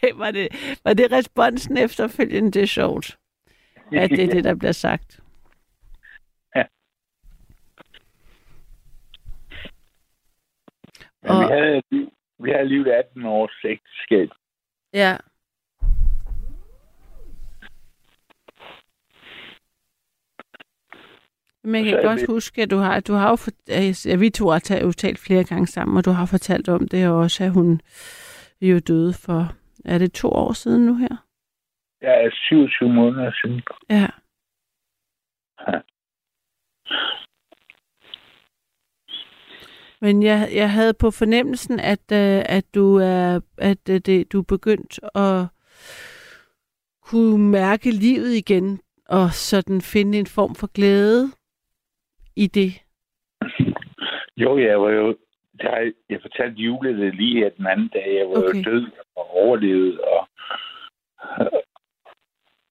[0.23, 0.49] var, det,
[0.85, 2.51] var det responsen efterfølgende?
[2.51, 3.19] Det er sjovt,
[3.93, 5.21] at det er det, der bliver sagt.
[11.23, 11.83] Men Og- vi havde,
[12.45, 14.29] vi havde alligevel 18 års ægteskab.
[14.95, 15.17] Ja.
[21.65, 23.69] Men jeg Så kan er godt vi- huske, at du har, du har jo, fort-
[24.07, 27.45] ja, vi to har talt, flere gange sammen, og du har fortalt om det også,
[27.45, 27.81] at hun
[28.61, 29.41] jo døde for,
[29.85, 31.17] er det to år siden nu her?
[32.01, 33.63] Er 27 måneder siden.
[33.91, 34.09] Ja.
[35.69, 35.79] Ja.
[40.05, 44.39] Men jeg, jeg havde på fornemmelsen, at, øh, at du er at øh, det, du
[44.39, 45.47] er begyndt at
[47.03, 51.23] kunne mærke livet igen, og sådan finde en form for glæde
[52.37, 52.73] i det.
[54.37, 55.17] Jo, jeg var jo...
[55.61, 58.15] Der, jeg fortalte Jule det lige den anden dag.
[58.19, 58.49] Jeg var okay.
[58.49, 58.59] Okay.
[58.59, 60.01] jo død og overlevet.
[60.01, 60.29] Og,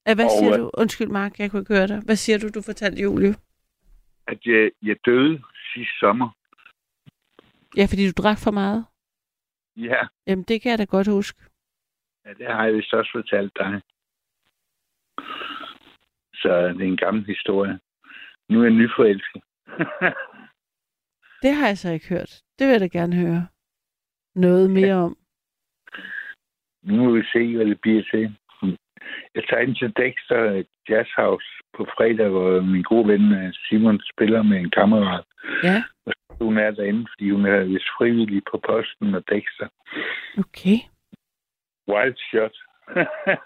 [0.07, 0.71] Ja, hvad Og, siger øh, du?
[0.73, 2.01] Undskyld, Mark, jeg kunne ikke høre dig.
[2.05, 3.35] Hvad siger du, du fortalte Julie?
[4.27, 5.41] at jeg, jeg døde
[5.73, 6.29] sidste sommer.
[7.77, 8.85] Ja, fordi du drak for meget.
[9.77, 11.39] Ja, Jamen, det kan jeg da godt huske.
[12.25, 13.81] ja, det har jeg vist også fortalt dig.
[16.33, 17.79] Så det er en gammel historie.
[18.49, 19.41] Nu er jeg nyforelsket.
[21.43, 22.41] Det har jeg så ikke hørt.
[22.59, 23.47] Det vil jeg da gerne høre.
[24.35, 25.17] Noget mere om.
[26.83, 28.37] nu må vi se, hvad det bliver til.
[29.35, 31.45] Jeg tager ind til Dexter Jazz House
[31.77, 35.25] på fredag, hvor min gode ven øh, Simon spiller med en kammerat.
[35.63, 35.83] Ja,
[36.41, 39.67] Hun er derinde, fordi hun er vist frivillig på posten og Dexter.
[40.37, 40.77] okay.
[41.87, 42.55] Wild shot.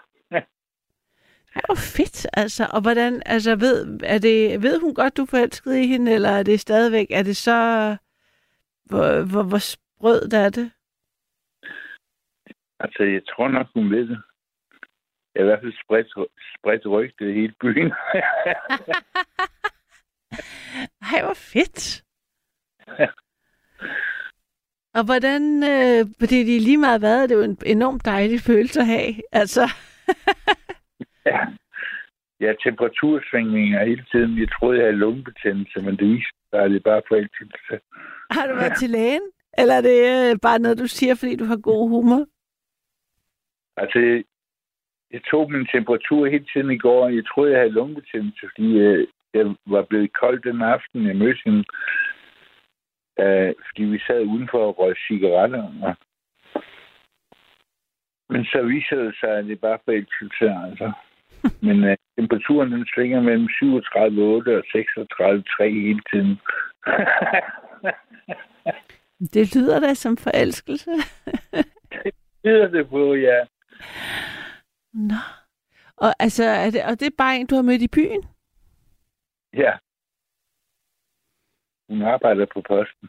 [1.66, 2.68] Hvor fedt, altså.
[2.72, 6.28] Og hvordan, altså, ved, er det, ved hun godt, du er forelsket i hende, eller
[6.28, 7.56] er det stadigvæk, er det så,
[8.84, 10.70] hvor, hvor, hvor sprød er det?
[12.80, 14.22] altså, jeg tror nok, hun ved det.
[15.34, 17.92] Jeg har i hvert fald spredt, spredt rygtet i hele byen.
[21.12, 22.05] Ej, hvor fedt.
[24.98, 25.42] Og hvordan,
[25.72, 28.86] øh, fordi det er lige meget hvad, det er jo en enormt dejlig følelse at
[28.86, 29.14] have.
[29.32, 29.64] Altså,
[31.26, 31.38] ja.
[32.40, 34.38] Har temperatursvingninger hele tiden.
[34.38, 37.74] Jeg troede, jeg havde lungebetændelse, men det viste sig, at det bare forelskelse.
[38.30, 39.26] har du været til lægen?
[39.58, 42.26] Eller er det øh, bare noget, du siger, fordi du har god humor?
[43.76, 43.98] Altså,
[45.10, 48.78] jeg, tog min temperatur hele tiden i går, og jeg troede, jeg havde lungebetændelse, fordi
[48.78, 51.64] øh, jeg var blevet kold den aften, jeg mødte hende.
[53.20, 55.62] Øh, fordi vi sad udenfor og røg cigaretter.
[55.82, 55.94] Og...
[58.28, 60.92] Men så viser det sig, at det er bare forelskelse, altså.
[61.66, 63.62] Men øh, temperaturen, den svinger mellem 37,8
[64.58, 64.64] og
[65.62, 66.40] 36,3 hele tiden.
[69.34, 70.90] Det lyder da som forelskelse.
[72.44, 73.44] det er det på, ja.
[74.92, 75.14] Nå.
[75.96, 78.24] Og, altså, er det, og det er bare en, du har mødt i byen?
[79.54, 79.72] Ja.
[81.88, 83.08] Hun arbejder på posten.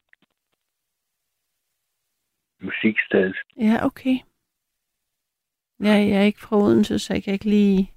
[2.62, 3.38] Musikstedet.
[3.58, 4.18] Ja, okay.
[5.80, 7.94] Ja, jeg er ikke fra Odense, så jeg kan ikke lige...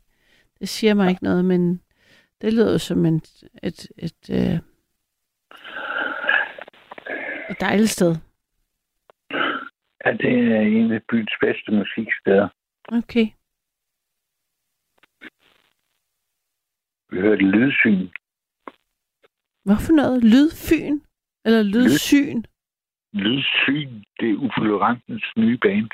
[0.58, 1.82] Det siger mig ikke noget, men
[2.40, 3.16] det lyder jo som en,
[3.62, 4.58] et, et, øh,
[7.50, 8.16] et dejligt sted.
[10.04, 12.48] Ja, det er en af byens bedste musiksteder.
[12.92, 13.26] Okay.
[17.10, 18.08] Vi hørte lydsyn.
[19.64, 20.24] Hvorfor noget?
[20.24, 21.00] Lydfyn?
[21.44, 22.42] Eller lydsyn?
[23.12, 25.90] Lydsyn, det er Uffe nye band.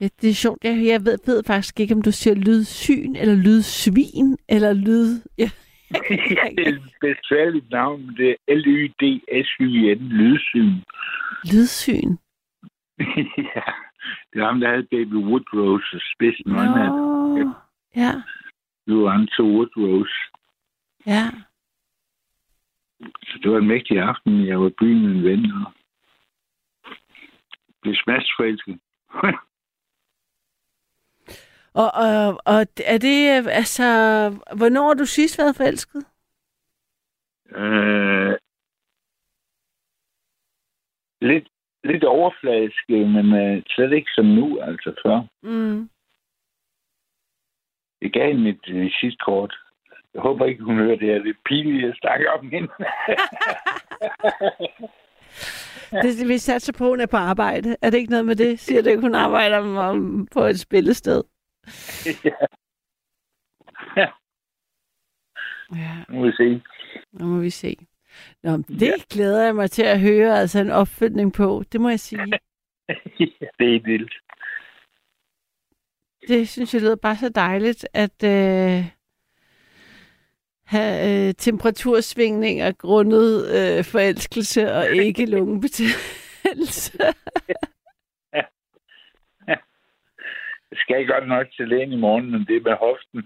[0.00, 0.64] Ja, det er sjovt.
[0.64, 5.20] Jeg, jeg ved, ved faktisk ikke, om du siger lydsyn, eller lydsvin, eller lyd...
[5.38, 5.50] Ja.
[5.94, 10.72] ja, det er et besværligt navn, men det er L-Y-D-S-Y-N, Lydsyn.
[11.52, 12.10] Lydsyn.
[13.54, 13.66] ja,
[14.32, 16.52] det er ham, der havde Baby Woodrose og spidsen.
[16.52, 17.52] Nå, No.
[17.96, 18.12] ja,
[18.86, 20.14] Lorenzo Woodrose.
[21.06, 21.24] ja.
[23.00, 24.46] Så det var en mægtig aften.
[24.46, 25.72] Jeg var i byen med en ven og
[27.82, 28.80] blev smadsforelsket.
[31.74, 33.84] Og, og, og er det, altså,
[34.56, 36.04] hvornår har du sidst været forelsket?
[37.56, 38.36] øh,
[41.20, 41.48] lidt,
[41.84, 45.22] lidt overfladisk, men øh, slet ikke som nu, altså før.
[45.42, 45.90] Mm.
[48.02, 49.56] Jeg gav hende mit øh, sidste kort.
[50.18, 51.18] Jeg håber ikke, hun hører det her.
[51.22, 52.68] Det er pinligt, at snakke om hende.
[56.02, 57.76] Det, vi satser på, at hun er på arbejde.
[57.82, 58.60] Er det ikke noget med det?
[58.60, 61.22] Siger det ikke, hun arbejder om, på et spillested?
[62.24, 64.06] ja,
[65.76, 66.62] Ja, nu må vi se.
[67.12, 67.76] nu må vi se.
[68.42, 68.92] Nå, det ja.
[69.10, 71.62] glæder jeg mig til at høre, altså en opfølgning på.
[71.72, 72.22] Det må jeg sige.
[73.58, 74.14] det er vildt.
[76.28, 78.97] Det synes jeg lyder bare så dejligt, at øh,
[80.68, 86.92] have øh, temperatursvingninger grundet øh, forelskelse og ikke lungebetændelse.
[90.70, 93.18] Jeg skal godt nok til lægen i morgen, men det er med hoften.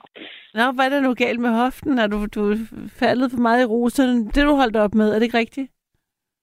[0.54, 1.98] Nå, hvad er der nu galt med hoften?
[1.98, 2.56] Er du, du
[3.00, 4.24] faldet for meget i roserne?
[4.24, 5.70] Det du holdt op med, er det ikke rigtigt?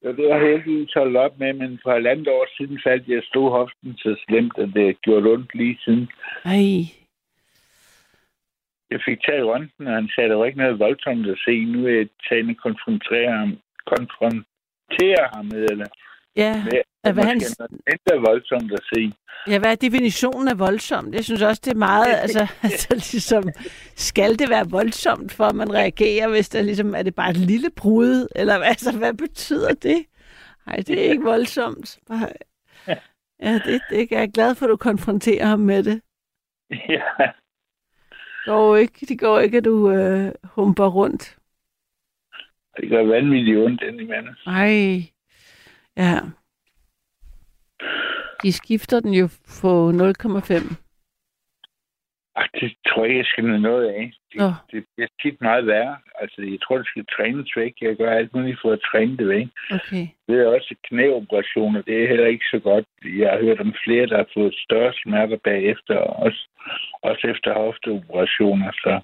[0.03, 3.07] Ja, det har jeg heldigvis holdt op med, men for et andet år siden faldt
[3.07, 6.07] jeg stod hoften så slemt, at det gjorde ondt lige siden.
[6.45, 6.98] Ej,
[8.91, 11.65] Jeg fik taget røntgen, og han sagde, der var ikke noget voldsomt at se.
[11.65, 13.49] Nu er jeg taget at konfrontere ham,
[13.85, 15.85] konfrontere ham med, eller
[16.35, 16.63] ja.
[16.63, 17.41] med, At hvad han,
[17.89, 19.11] mindre voldsomt at se.
[19.47, 21.15] ja, hvad er definitionen af voldsomt?
[21.15, 23.43] Jeg synes også, det er meget, altså, altså ligesom,
[23.95, 27.37] skal det være voldsomt, for at man reagerer, hvis der ligesom, er det bare et
[27.37, 30.05] lille brud, eller hvad- altså, hvad betyder det?
[30.65, 31.99] Nej, det er ikke voldsomt.
[32.07, 32.27] Bare,
[33.41, 36.01] ja, det, det er jeg glad for, at du konfronterer ham med det.
[36.95, 37.01] ja,
[38.49, 41.37] går ikke, det går ikke, at du øh, humper rundt.
[42.81, 44.35] det gør vanvittigt ondt indimellem.
[44.45, 45.03] Ej,
[45.97, 46.19] ja.
[48.43, 49.29] De skifter den jo
[49.61, 50.75] på 0,5.
[52.61, 54.11] Det tror jeg, jeg skal have noget af.
[54.31, 54.49] Det, Nå.
[54.71, 55.97] det bliver tit meget værre.
[56.21, 57.73] Altså, jeg tror, det skal trænes væk.
[57.81, 59.47] Jeg gør alt muligt for at træne det væk.
[59.77, 60.05] Okay.
[60.27, 61.81] Det er også knæoperationer.
[61.81, 62.85] Det er heller ikke så godt.
[63.21, 66.41] Jeg har hørt om flere, der har fået større smerter bagefter, og også,
[67.01, 68.71] også efter hofteoperationer.
[68.71, 69.01] Så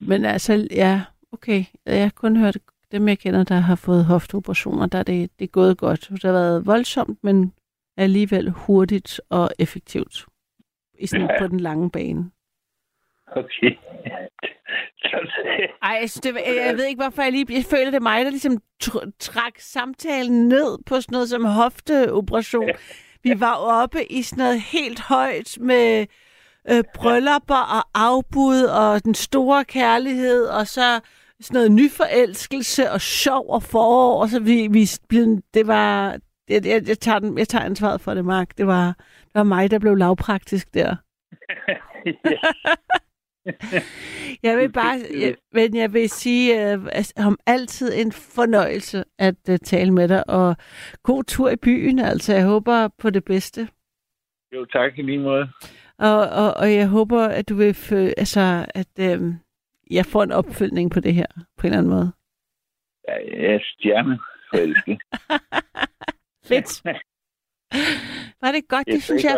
[0.00, 1.00] Men altså, ja,
[1.32, 1.64] okay.
[1.86, 2.58] Jeg har kun hørt
[2.92, 6.08] dem, jeg kender, der har fået hofteoperationer, der er det, det er gået godt.
[6.10, 7.52] Det har været voldsomt, men
[7.96, 10.26] alligevel hurtigt og effektivt.
[11.02, 11.38] I sådan, Ja.
[11.38, 12.30] på den lange bane.
[13.36, 13.76] okay.
[15.82, 16.34] Ej, jeg, synes, det,
[16.66, 17.46] jeg, ved ikke, hvorfor jeg lige...
[17.50, 21.44] Jeg føler, det er mig, der ligesom tr- trak samtalen ned på sådan noget som
[21.44, 22.68] hofteoperation.
[23.22, 26.06] Vi var oppe i sådan noget helt højt med
[26.70, 31.00] øh, bryllupper og afbud og den store kærlighed, og så
[31.40, 36.18] sådan noget nyforelskelse og sjov og forår, og så vi, vi blev, det var...
[36.48, 38.58] Jeg, jeg, jeg, tager den, jeg tager ansvaret for det, Mark.
[38.58, 38.96] Det var,
[39.32, 40.96] det var mig, der blev lavpraktisk der.
[44.42, 49.34] Jeg vil bare, jeg, men jeg vil sige, øh, altså, om altid en fornøjelse at
[49.50, 50.56] uh, tale med dig, og
[51.02, 53.68] god tur i byen, altså jeg håber på det bedste.
[54.52, 55.48] jo, tak i lige måde.
[55.98, 59.34] Og, og, og jeg håber, at du vil, fø, altså, at øh,
[59.90, 61.26] jeg får en opfølgning på det her,
[61.56, 62.12] på en eller anden måde.
[63.08, 64.18] Ja, jeg er stjerne
[64.50, 65.02] forelsket.
[66.48, 66.82] Fedt.
[68.42, 68.86] Var det godt?
[68.86, 69.36] Jeg Det synes jeg,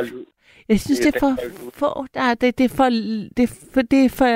[0.68, 1.32] jeg synes, det er for
[1.70, 2.89] få, der er, det, det, er for,
[3.36, 4.32] det, for, det er for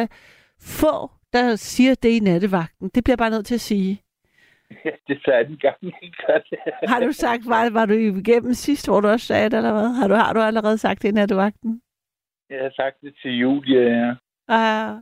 [0.60, 2.88] få, der siger det i nattevagten.
[2.94, 4.02] Det bliver jeg bare nødt til at sige.
[4.84, 6.58] Ja, det er anden gang, det.
[6.92, 9.88] Har du sagt, var, var du igennem sidst, hvor du også sagde det, eller hvad?
[9.88, 11.82] Har du, har du allerede sagt det i nattevagten?
[12.50, 14.14] Jeg har sagt det til Julia, ja.
[14.48, 14.96] Ah,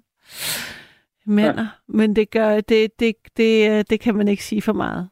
[1.27, 1.67] mener.
[1.99, 5.11] Men det gør, det, det, det, øh, det kan man ikke sige for meget.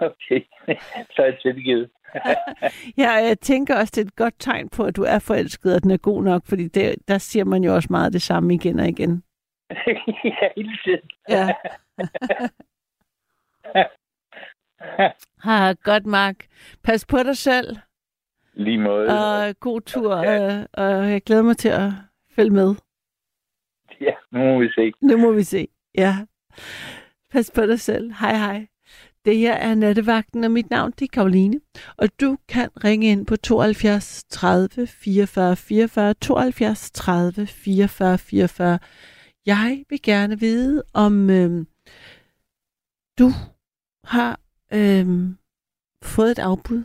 [0.00, 0.40] Okay,
[1.14, 1.90] så er jeg tilgivet.
[3.02, 5.82] Ja, jeg tænker også, det er et godt tegn på, at du er forelsket, og
[5.82, 8.78] den er god nok, fordi det, der siger man jo også meget det samme igen
[8.80, 9.22] og igen.
[10.24, 11.10] ja, hele tiden.
[11.28, 11.48] Ja.
[15.38, 16.46] Ha, godt, Mark.
[16.84, 17.76] Pas på dig selv,
[18.54, 19.08] Lige måde.
[19.08, 21.90] og god tur, og, og jeg glæder mig til at
[22.36, 22.74] følge med.
[24.00, 24.92] Ja, nu må vi se.
[25.00, 25.68] Nu må vi se.
[25.94, 26.14] Ja.
[27.30, 28.12] Pas på dig selv.
[28.20, 28.66] Hej, hej.
[29.24, 31.60] Det her er Nattevagten, og mit navn det er Karoline.
[31.96, 38.78] Og du kan ringe ind på 72 30 44 44, 72 30 44 44.
[39.46, 41.66] Jeg vil gerne vide, om øh,
[43.18, 43.30] du
[44.04, 44.40] har
[44.72, 45.06] øh,
[46.02, 46.84] fået et afbud,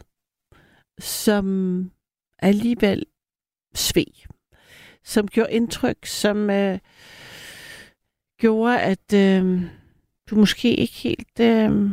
[0.99, 1.91] som
[2.39, 3.05] alligevel
[3.76, 4.14] sveg,
[5.03, 6.80] som gjorde indtryk, som øh,
[8.38, 9.61] gjorde, at øh,
[10.30, 11.91] du måske ikke helt øh,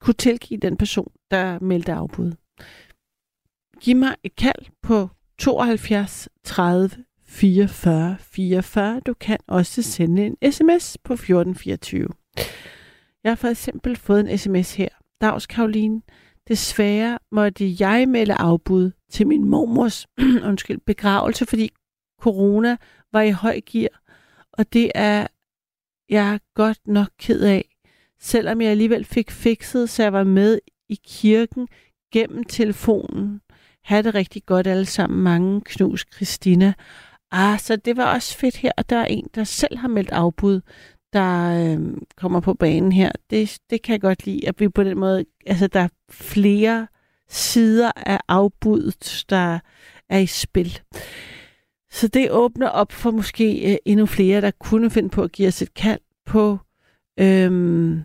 [0.00, 2.32] kunne tilgive den person, der meldte afbud.
[3.80, 5.08] Giv mig et kald på
[5.38, 6.90] 72 30
[7.26, 9.00] 44 44.
[9.00, 12.08] Du kan også sende en sms på 1424.
[13.24, 14.88] Jeg har for eksempel fået en sms her.
[15.20, 16.02] Dags Karoline,
[16.48, 20.06] desværre måtte jeg melde afbud til min mormors
[20.48, 21.70] undskyld, begravelse, fordi
[22.20, 22.76] corona
[23.12, 24.02] var i høj gear,
[24.52, 25.26] og det er
[26.08, 27.75] jeg godt nok ked af,
[28.20, 31.68] selvom jeg alligevel fik fikset, så jeg var med i kirken
[32.12, 33.40] gennem telefonen.
[33.84, 35.22] Ha' det rigtig godt alle sammen.
[35.22, 36.74] Mange knus, Christina.
[37.30, 40.10] Ah, så det var også fedt her, og der er en, der selv har meldt
[40.10, 40.60] afbud,
[41.12, 43.12] der øh, kommer på banen her.
[43.30, 46.86] Det, det kan jeg godt lide, at vi på den måde, altså der er flere
[47.28, 49.58] sider af afbuddet, der
[50.08, 50.80] er i spil.
[51.90, 55.48] Så det åbner op for måske øh, endnu flere, der kunne finde på at give
[55.48, 56.58] os et kald på
[57.20, 58.04] øhm,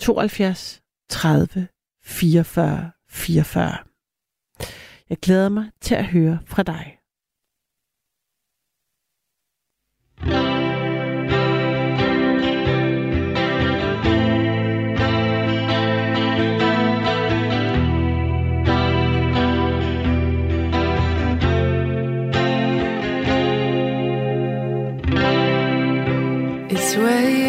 [0.00, 1.68] 72 30
[2.02, 3.78] 44 44.
[5.10, 6.98] Jeg glæder mig til at høre fra dig.
[26.74, 27.41] It's way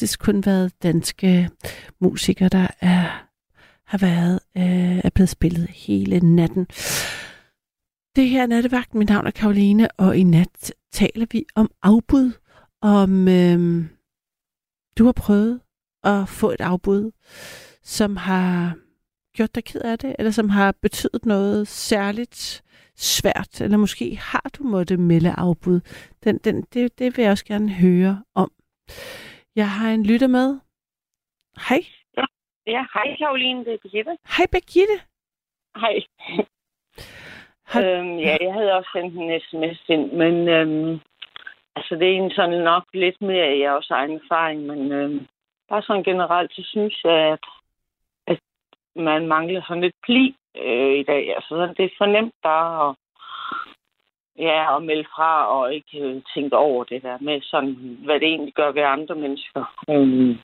[0.00, 1.50] faktisk kun været danske
[2.00, 3.28] musikere, der er,
[3.86, 6.66] har været øh, er blevet spillet hele natten.
[8.16, 8.98] Det her er Nattevagten.
[8.98, 12.32] Mit navn er Karoline, og i nat taler vi om afbud.
[12.82, 13.84] Om øh,
[14.98, 15.60] du har prøvet
[16.04, 17.10] at få et afbud,
[17.82, 18.74] som har
[19.34, 22.62] gjort dig ked af det, eller som har betydet noget særligt
[22.96, 25.80] svært, eller måske har du måtte melde afbud.
[26.24, 28.50] Den, den, det, det vil jeg også gerne høre om.
[29.56, 30.60] Jeg har en lytter med.
[31.68, 31.80] Hej.
[32.66, 34.16] Ja, hej Karoline, det er Birgitte.
[34.36, 34.96] Hej Birgitte.
[35.76, 35.96] Hej.
[37.66, 41.00] Har- Øhm, ja, jeg havde også sendt en sms ind, men øhm,
[41.76, 45.26] altså det er egentlig sådan nok lidt mere af jeres egen erfaring, men øhm,
[45.68, 47.44] bare sådan generelt, så synes jeg, at,
[48.26, 48.38] at
[48.96, 51.34] man mangler sådan lidt pli øh, i dag.
[51.34, 52.96] Altså sådan, det er for nemt bare at,
[54.48, 58.28] ja, at melde fra og ikke øh, tænke over det der med sådan, hvad det
[58.28, 59.62] egentlig gør ved andre mennesker.
[59.90, 60.34] Øhm,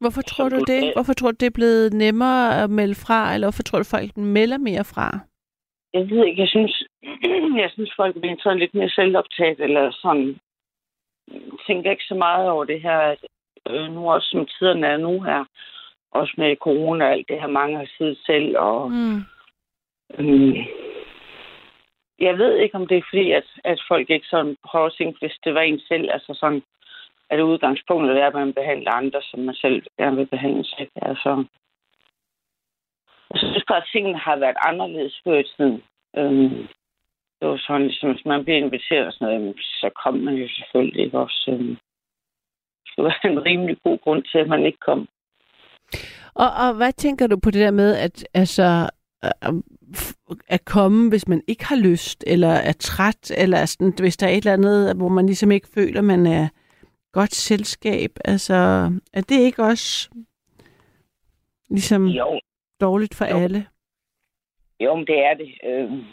[0.00, 0.92] Hvorfor tror du det?
[0.94, 4.16] Hvorfor tror du, det er blevet nemmere at melde fra, eller hvorfor tror du, folk
[4.16, 5.18] melder mere fra?
[5.92, 6.82] Jeg ved ikke, jeg synes,
[7.62, 10.38] jeg synes folk er blevet sådan lidt mere selvoptaget, eller sådan,
[11.66, 13.18] tænker ikke så meget over det her, at
[13.70, 15.44] øh, nu også som tiderne er nu her,
[16.12, 19.20] også med corona og alt det her, mange har siddet selv, og Mm.
[20.18, 20.54] øhm,
[22.20, 25.18] jeg ved ikke, om det er fordi, at, at folk ikke sådan prøver at tænke,
[25.18, 26.62] hvis det var en selv, altså sådan,
[27.30, 30.88] at udgangspunktet er, at man behandler andre, som man selv gerne vil behandle sig.
[31.02, 31.44] Altså,
[33.30, 35.82] jeg synes bare, at tingene har været anderledes før i tiden.
[36.16, 36.68] Øhm,
[37.38, 40.34] det var sådan, ligesom, hvis man bliver inviteret og sådan noget, jamen, så kom man
[40.34, 41.44] jo selvfølgelig ikke også.
[41.52, 41.76] Øhm,
[42.82, 45.08] det skulle være en rimelig god grund til, at man ikke kom.
[46.34, 48.90] Og, og hvad tænker du på det der med, at altså,
[50.48, 54.30] at komme, hvis man ikke har lyst, eller er træt, eller sådan, hvis der er
[54.30, 56.48] et eller andet, hvor man ligesom ikke føler, man er
[57.12, 58.10] godt selskab?
[58.24, 58.54] Altså,
[59.12, 60.08] er det ikke også
[61.70, 62.40] ligesom Jo,
[62.80, 63.38] dårligt for Jo.
[63.38, 63.66] alle?
[64.80, 65.50] Jo, men det er det.
[65.64, 66.04] Øhm,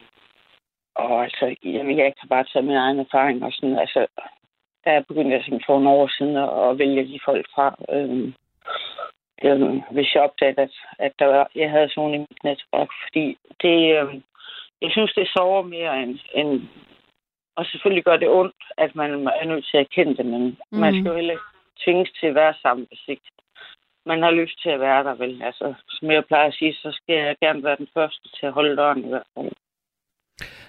[0.96, 4.08] og altså, jamen, jeg kan bare tage min egen erfaring og sådan, altså,
[4.84, 7.68] der begyndte jeg sådan for nogle år siden at, at vælge de folk fra.
[7.96, 8.34] Øhm,
[9.44, 13.38] øhm, hvis jeg opdagede, at, at der var, jeg havde sådan i mit netværk, fordi
[13.62, 14.24] det, øhm,
[14.82, 16.62] jeg synes, det sover mere end, end,
[17.56, 20.42] og selvfølgelig gør det ondt, at man er nødt til at erkende det, men
[20.72, 20.80] mm.
[20.80, 21.52] man skal jo heller ikke
[21.84, 23.30] tvinges til at være sammen, hvis ikke
[24.06, 25.42] man har lyst til at være der, vel?
[25.44, 28.54] Altså, som jeg plejer at sige, så skal jeg gerne være den første til at
[28.54, 29.52] holde døren i hvert fald.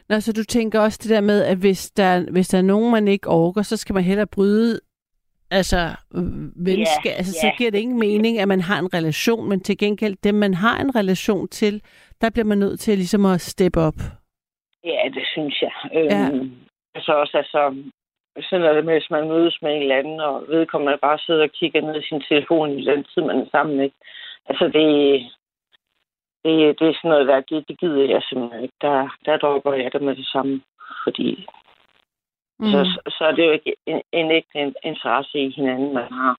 [0.09, 2.93] Nå, så du tænker også det der med, at hvis der, hvis der er nogen,
[2.93, 4.81] man ikke orker, så skal man hellere bryde
[5.51, 5.77] altså,
[6.57, 7.05] venskab.
[7.05, 7.53] Ja, altså, så ja.
[7.59, 10.81] giver det ingen mening, at man har en relation, men til gengæld, dem man har
[10.81, 11.83] en relation til,
[12.21, 14.01] der bliver man nødt til ligesom at steppe op.
[14.85, 15.73] Ja, det synes jeg.
[15.95, 16.29] Øhm, Ja.
[16.95, 17.75] Altså også, altså,
[18.43, 21.43] sådan er det med, hvis man mødes med en eller anden, og vedkommende bare sidder
[21.43, 23.97] og kigger ned i sin telefon i den tid, man er sammen, ikke?
[24.47, 24.89] Altså, det,
[26.45, 28.75] det, det er sådan noget, der, det, det gider jeg simpelthen ikke.
[28.81, 30.61] Der, der dropper jeg det med det samme,
[31.05, 31.47] fordi
[32.59, 32.67] mm.
[32.67, 36.37] så, så er det jo ikke en, en ægte in- interesse i hinanden, man har.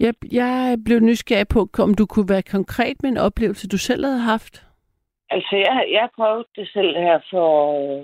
[0.00, 4.04] Jeg, jeg blev nysgerrig på, om du kunne være konkret med en oplevelse, du selv
[4.04, 4.64] havde haft.
[5.30, 7.50] Altså, jeg, jeg prøvede det selv her for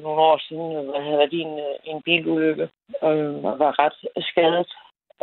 [0.02, 0.94] nogle år siden.
[0.94, 2.68] Jeg havde været i en, en bilulykke
[3.02, 4.72] øh, og var ret skadet.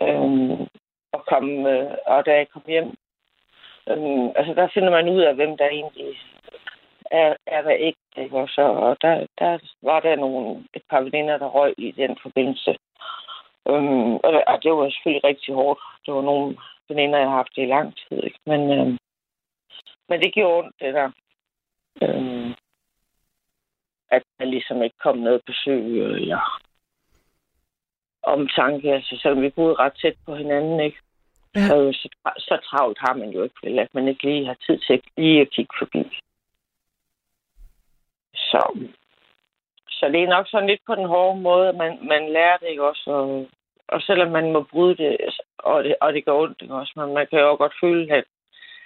[0.01, 0.67] Øh,
[1.13, 2.89] og, kom, øh, og da jeg kom hjem,
[3.89, 6.07] øh, altså der finder man ud af, hvem der egentlig
[7.11, 7.99] er, er der ikke.
[8.17, 8.47] ikke?
[8.47, 12.71] Så, og der, der var der nogle, et par veninder, der røg i den forbindelse.
[13.67, 15.79] Øh, og, og det var selvfølgelig rigtig hårdt.
[16.05, 16.57] Det var nogle
[16.89, 18.23] veninder, jeg har haft i lang tid.
[18.23, 18.39] Ikke?
[18.45, 18.97] Men, øh,
[20.09, 21.11] men det gjorde ondt, det der.
[22.01, 22.53] Øhm,
[24.11, 26.61] at der ligesom ikke kom noget besøg eller
[28.23, 28.93] omtanke.
[28.93, 30.97] Altså, selvom vi boede ret tæt på hinanden, ikke?
[31.55, 31.67] Ja.
[31.67, 34.77] Så, så, så travlt har man jo ikke, vel, at man ikke lige har tid
[34.87, 36.19] til lige at kigge forbi.
[38.33, 38.89] Så,
[39.89, 42.87] så det er nok sådan lidt på den hårde måde, man, man lærer det ikke
[42.87, 43.11] også.
[43.11, 43.47] Og,
[43.87, 45.17] og selvom man må bryde det,
[45.57, 48.23] og det, og det gør ondt ikke også, men man kan jo godt føle, at,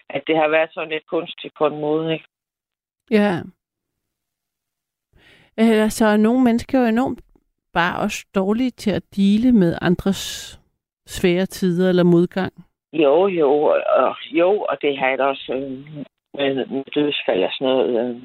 [0.10, 2.26] at det har været sådan lidt kunstigt på en måde, ikke?
[3.12, 3.42] Ja.
[5.58, 7.22] Altså, nogle mennesker er jo enormt
[7.74, 10.60] bare også dårlige til at dele med andres
[11.06, 12.54] svære tider eller modgang.
[12.94, 13.52] Jo, jo,
[13.96, 17.92] og, jo, og det har jeg da også øh, med, med dødsfald og sådan noget.
[18.02, 18.22] Øh,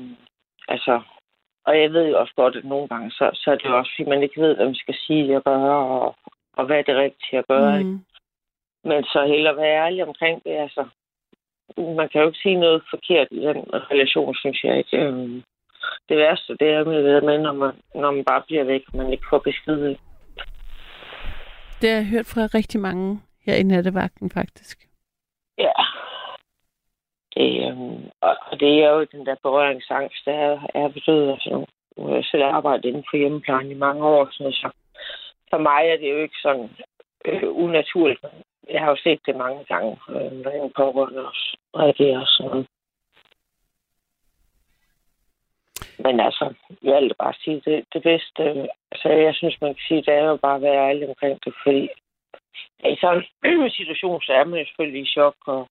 [0.70, 1.02] altså,
[1.66, 3.90] og jeg ved jo også godt, at nogle gange, så, så er det jo også,
[3.96, 6.16] fordi man ikke ved, hvad man skal sige og gøre, og,
[6.56, 7.82] og hvad er det rigtige at gøre.
[7.82, 8.04] Mm.
[8.84, 10.84] Men så hellere være ærlig omkring det, altså.
[11.76, 14.96] Man kan jo ikke sige noget forkert i den relation, synes jeg ikke.
[14.96, 15.42] Øh,
[16.08, 19.12] det værste, det er med, med når, man, når man bare bliver væk, og man
[19.12, 19.96] ikke får besked.
[21.80, 24.88] Det har jeg hørt fra rigtig mange her i nattevagten, faktisk.
[25.58, 25.72] Ja.
[27.34, 31.30] Det, øhm, og, det er jo den der berøringsangst, der er, er betydet.
[31.32, 31.66] Altså,
[31.96, 34.70] nu har jeg selv arbejdet inden for hjemmeplejen i mange år, sådan, så
[35.50, 36.70] for mig er det jo ikke sådan
[37.24, 38.24] øh, unaturligt.
[38.70, 42.66] Jeg har jo set det mange gange, øh, når en pårørende også reagerer sådan.
[45.98, 49.84] Men altså, jeg vil bare sige, det, det bedste, øh, altså jeg synes, man kan
[49.88, 51.88] sige, det er jo bare at være ærlig omkring det, fordi
[52.84, 55.68] i sådan en situation, så er man jo selvfølgelig i chok, og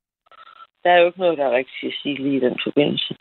[0.83, 3.15] der er jo ikke noget, der er rigtigt at sige lige i den forbindelse.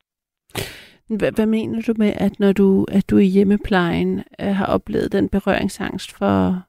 [1.09, 5.29] Hvad, mener du med, at når du, at du i hjemmeplejen øh, har oplevet den
[5.29, 6.63] berøringsangst for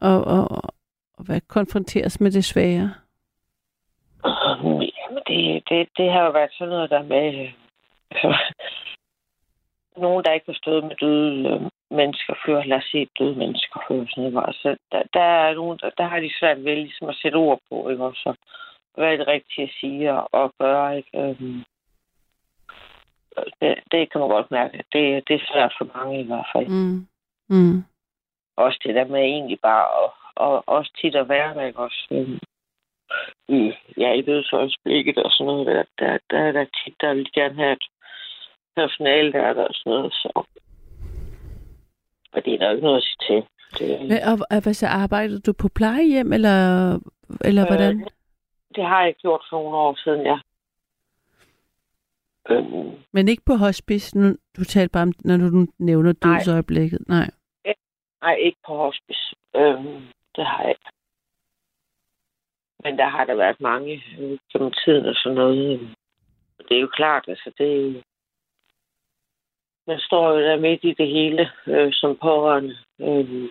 [0.00, 0.70] at, at,
[1.18, 2.94] at være konfronteret med det svære?
[4.98, 7.48] Jamen, det, det, det har jo været sådan noget, der med...
[8.10, 8.38] Altså,
[9.96, 14.04] nogen, der ikke har stået med døde øh, mennesker før, eller set døde mennesker før.
[14.10, 14.46] Sådan noget.
[14.46, 17.60] Altså, der, der, er nogen, der, der har de svært ved ligesom at sætte ord
[17.70, 18.04] på, ikke?
[18.04, 18.34] Og så,
[18.94, 21.18] hvad er det rigtigt at sige og, gøre, ikke?
[21.18, 21.64] Øhm,
[23.60, 24.76] det, det kan man godt mærke.
[24.92, 26.68] Det, det er svært for mange i hvert fald.
[26.68, 27.06] Mm.
[27.48, 27.84] Mm.
[28.56, 31.78] Også det der med egentlig bare, og, og også tit at være ikke?
[31.78, 32.38] Også, øhm,
[33.48, 37.32] i, ja, i dødsøjeblikket og sådan noget, der, der, der er der tit, der vil
[37.34, 37.84] gerne have et
[38.76, 40.30] personale, der er der og sådan noget, så...
[42.32, 43.42] Og det er der ikke noget at sige til.
[43.78, 46.58] Det, Hvad, og, og hvad så arbejdede du på plejehjem, eller,
[47.44, 48.08] eller hvordan?
[48.74, 50.38] Det har jeg gjort for nogle år siden, ja.
[52.50, 56.34] Øhm, Men ikke på hospice, nu, du talte bare om, når du nævner Nej.
[56.34, 57.08] dødsøjeblikket.
[57.08, 57.30] Nej.
[58.22, 59.34] nej, ikke på hospice.
[59.56, 60.02] Øhm,
[60.36, 60.90] det har jeg ikke.
[62.84, 65.80] Men der har der været mange øh, gennem tiden og sådan noget.
[66.58, 68.02] Og Det er jo klart, altså det
[69.86, 72.76] man står jo der midt i det hele øh, som pårørende.
[73.00, 73.48] Øh,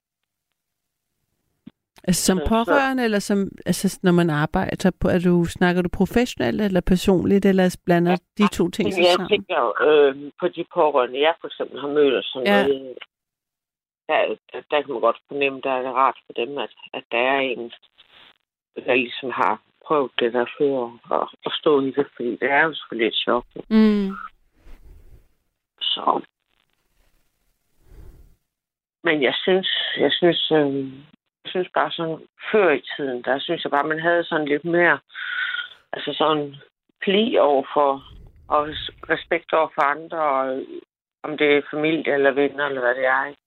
[2.08, 5.90] Altså som så- pårørende, eller som, altså, når man arbejder på, er du, snakker du
[5.90, 9.30] professionelt eller personligt, eller blander de to ting sig jeg sammen?
[9.30, 12.58] tænker øh, på de pårørende, jeg for eksempel har mødt og sådan Ja.
[12.62, 12.68] ja.
[12.68, 12.98] noget.
[14.08, 17.04] Der, der, der kan man godt fornemme, der er det rart for dem, at, at
[17.12, 17.72] der er en,
[18.86, 20.76] der ligesom har prøvet det der før
[21.10, 23.46] og, og stå i det, fordi det er jo selvfølgelig et chok.
[23.70, 24.10] Mm.
[25.82, 26.22] Så.
[29.04, 29.70] Men jeg synes,
[30.00, 30.92] jeg synes, øh,
[31.45, 32.20] synes bare sådan,
[32.52, 34.99] før i tiden, der synes jeg bare, man havde sådan lidt mere,
[35.94, 36.56] altså sådan
[37.02, 38.03] pli over for,
[38.48, 38.68] og
[39.10, 40.64] respekt over for andre, og,
[41.24, 43.41] om det er familie eller venner, eller hvad det er, ikke?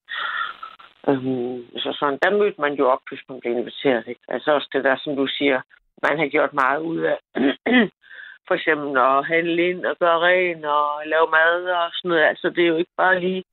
[1.09, 4.21] Øhm, så sådan, der mødte man jo op, hvis man blev inviteret, ikke?
[4.29, 5.61] Altså også det der, som du siger,
[6.03, 7.19] man har gjort meget ud af,
[8.49, 12.23] for eksempel at handle ind og gøre ren og lave mad og sådan noget.
[12.23, 13.45] Altså, det er jo ikke bare lige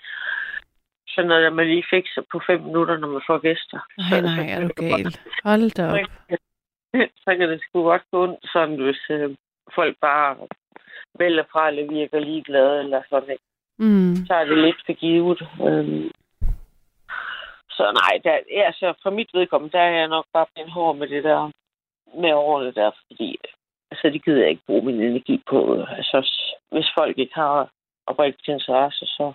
[1.16, 3.80] sådan noget, at man lige fikser på fem minutter, når man får gæster.
[3.98, 5.18] Nej, nej, er du gal.
[5.44, 6.08] Hold da op.
[7.24, 9.36] så kan det sgu godt gå ondt, sådan hvis øh,
[9.76, 10.38] folk bare
[11.20, 13.44] vælger fra eller virker ligeglade eller sådan ikke.
[13.80, 14.16] Mm.
[14.28, 15.42] Så er det lidt for givet.
[15.68, 16.12] Øhm.
[17.70, 18.36] Så nej, der,
[18.68, 21.52] altså for mit vedkommende, der er jeg nok bare blevet hård med det der
[22.22, 23.38] med årene der, fordi
[23.92, 25.60] altså, det gider jeg ikke bruge min energi på.
[25.98, 26.18] Altså,
[26.72, 27.70] hvis folk ikke har
[28.08, 29.34] oprigtigt interesse, så,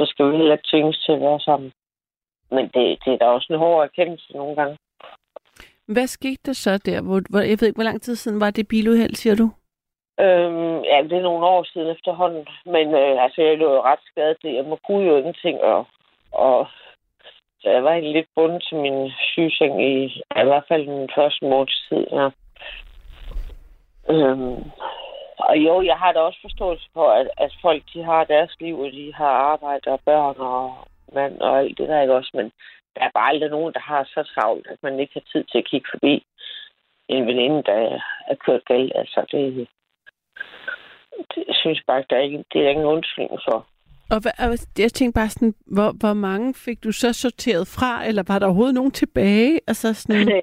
[0.00, 1.72] så skal vi heller ikke tvinges til at være sammen.
[2.50, 4.76] Men det, det er da også en hård erkendelse nogle gange.
[5.86, 7.00] Hvad skete der så der?
[7.02, 9.46] Hvor, hvor, jeg ved ikke, hvor lang tid siden var det biluheld, siger du?
[10.24, 12.46] Øhm, ja, det er nogle år siden efterhånden.
[12.64, 14.38] Men øh, altså, jeg lå jo ret skadet.
[14.44, 15.60] Jeg må kunne jo ingenting.
[15.60, 15.86] Og,
[16.32, 16.66] og
[17.60, 20.04] så jeg var egentlig lidt bundet til min sygeseng i,
[20.42, 22.06] i hvert fald den første måneds tid.
[22.12, 22.28] Ja.
[24.12, 24.70] Øhm,
[25.48, 28.80] og jo, jeg har da også forståelse for, at, at folk de har deres liv,
[28.80, 32.30] og de har arbejde og børn og mand og alt det der, ikke også?
[32.34, 32.52] Men
[32.94, 35.58] der er bare aldrig nogen, der har så travlt, at man ikke har tid til
[35.58, 36.24] at kigge forbi
[37.08, 37.98] en veninde, der
[38.28, 38.92] er kørt galt.
[38.94, 39.68] Altså, det,
[41.34, 43.66] det jeg synes bare, der er ikke, det er der ingen undskyldning for.
[44.10, 48.22] Og hvad, jeg tænkte bare sådan, hvor, hvor mange fik du så sorteret fra, eller
[48.28, 49.60] var der overhovedet nogen tilbage?
[49.68, 50.42] Altså sådan,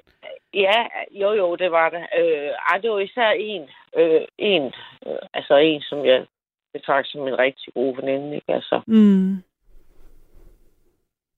[0.54, 2.06] Ja, jo, jo, det var det.
[2.20, 3.62] Øh, ej, det var især en,
[3.96, 4.64] øh, en
[5.06, 6.26] øh, altså en, som jeg
[6.72, 8.54] betragter som en rigtig god veninde, ikke?
[8.54, 9.42] Altså, mm,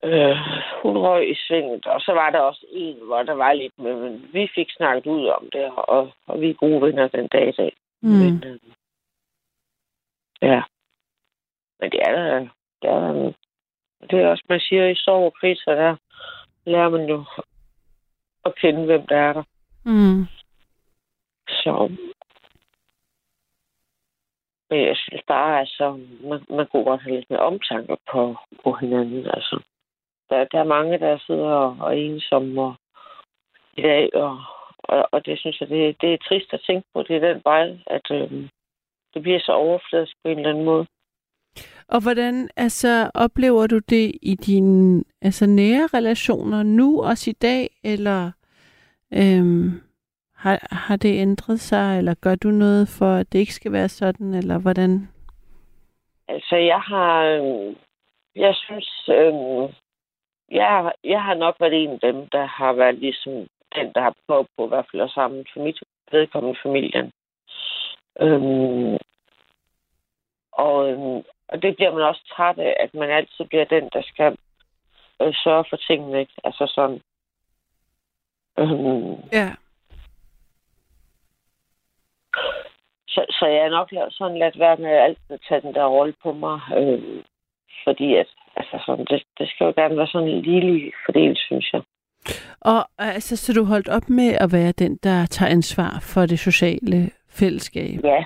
[0.05, 0.37] øh,
[0.83, 3.95] hun røg i svinget, og så var der også en, hvor der var lidt med,
[3.95, 7.49] men vi fik snakket ud om det, og, og vi er gode venner den dag
[7.49, 7.73] i dag.
[8.03, 8.11] mm.
[8.11, 8.59] Men, øh,
[10.43, 10.63] ja.
[11.81, 12.39] Men det er da,
[12.83, 13.33] det er da,
[14.11, 15.97] det er også, man siger, i sorg og krig, så der
[16.71, 17.25] lærer man jo
[18.45, 19.43] at kende, hvem der er der.
[19.85, 20.27] Mm.
[21.49, 21.91] Så
[24.71, 28.73] men jeg synes bare, altså, man, man kunne godt have lidt mere omtanke på, på
[28.73, 29.27] hinanden.
[29.27, 29.63] Altså,
[30.31, 32.75] der, der er mange, der sidder og, og ensomme og,
[33.77, 34.39] i dag, og,
[34.79, 37.03] og, og det synes jeg, det, det er trist at tænke på.
[37.03, 38.49] Det er den vej, at øh,
[39.15, 40.87] det bliver så overfladisk på en eller anden måde.
[41.89, 47.71] Og hvordan altså, oplever du det i dine altså, nære relationer nu, også i dag,
[47.85, 48.33] eller
[49.15, 49.81] øhm,
[50.41, 53.89] har, har det ændret sig, eller gør du noget for, at det ikke skal være
[53.89, 55.09] sådan, eller hvordan?
[56.29, 57.23] Altså, jeg har...
[57.25, 57.77] Øh,
[58.37, 59.09] jeg synes...
[59.09, 59.35] Øh,
[60.51, 63.33] jeg, jeg har nok været en af dem, der har været ligesom
[63.75, 65.79] den, der har prøvet på i hvert fald at sammen for mit
[66.13, 67.13] vedkommende familien.
[68.21, 68.99] Øhm,
[70.53, 74.03] og, øhm, og det bliver man også træt af, at man altid bliver den, der
[74.03, 74.37] skal
[75.23, 76.21] øh, sørge for tingene.
[76.21, 76.33] Ikke?
[76.45, 77.01] Altså sådan...
[78.59, 79.55] Øhm, Ja.
[83.15, 86.15] Så, så jeg er nok sådan lidt være med at altid tage den der rolle
[86.23, 86.61] på mig.
[86.79, 87.23] Øh,
[87.85, 91.71] fordi at, altså sådan, det, det skal jo gerne være sådan en lille fordel, synes
[91.73, 91.83] jeg.
[92.61, 96.39] Og altså, så du holdt op med at være den, der tager ansvar for det
[96.39, 98.05] sociale fællesskab?
[98.05, 98.25] Ja.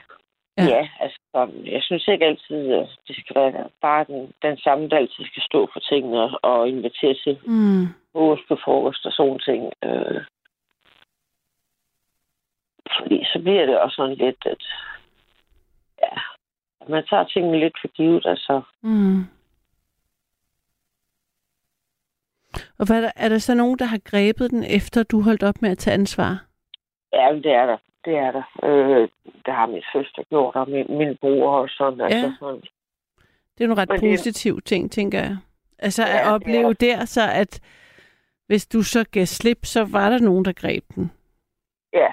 [0.59, 0.65] Ja.
[0.65, 1.21] Ja, altså,
[1.65, 5.43] jeg synes ikke altid, at det skal være bare den, den samme, der altid skal
[5.43, 7.87] stå for tingene og, og invitere til Mm.
[8.49, 9.73] på frokost og sådan ting.
[9.85, 10.21] Øh,
[12.99, 14.63] fordi så bliver det også sådan lidt, at
[16.03, 16.17] ja,
[16.89, 18.63] man tager tingene lidt for givet, altså.
[18.83, 19.23] Mm.
[22.79, 25.43] Og hvad er, der, er der så nogen, der har grebet den, efter du holdt
[25.43, 26.45] op med at tage ansvar?
[27.13, 27.77] Ja, det er der.
[28.05, 28.43] Det er der.
[28.65, 29.09] Øh,
[29.47, 31.99] det har min søster gjort, og min, min bror og sådan.
[31.99, 32.05] Ja.
[32.05, 32.61] Altså, sådan.
[33.59, 35.37] Det er nogle ret Men det- positive ting, tænker jeg.
[35.79, 37.61] Altså Ja, at det opleve der, så at
[38.47, 41.13] hvis du så gav slip, så var der nogen, der greb den.
[41.93, 42.13] Ja.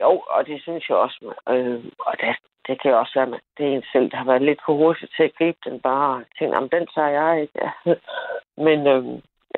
[0.00, 1.34] Jo, og det synes jeg også.
[1.48, 2.36] Øh, og det,
[2.66, 5.12] det kan også være, at det er en selv, der har været lidt for hurtigt
[5.16, 6.16] til at gribe den bare.
[6.16, 7.52] og Tænke, om den tager jeg ikke.
[7.64, 7.70] Ja.
[8.66, 9.04] Men øh,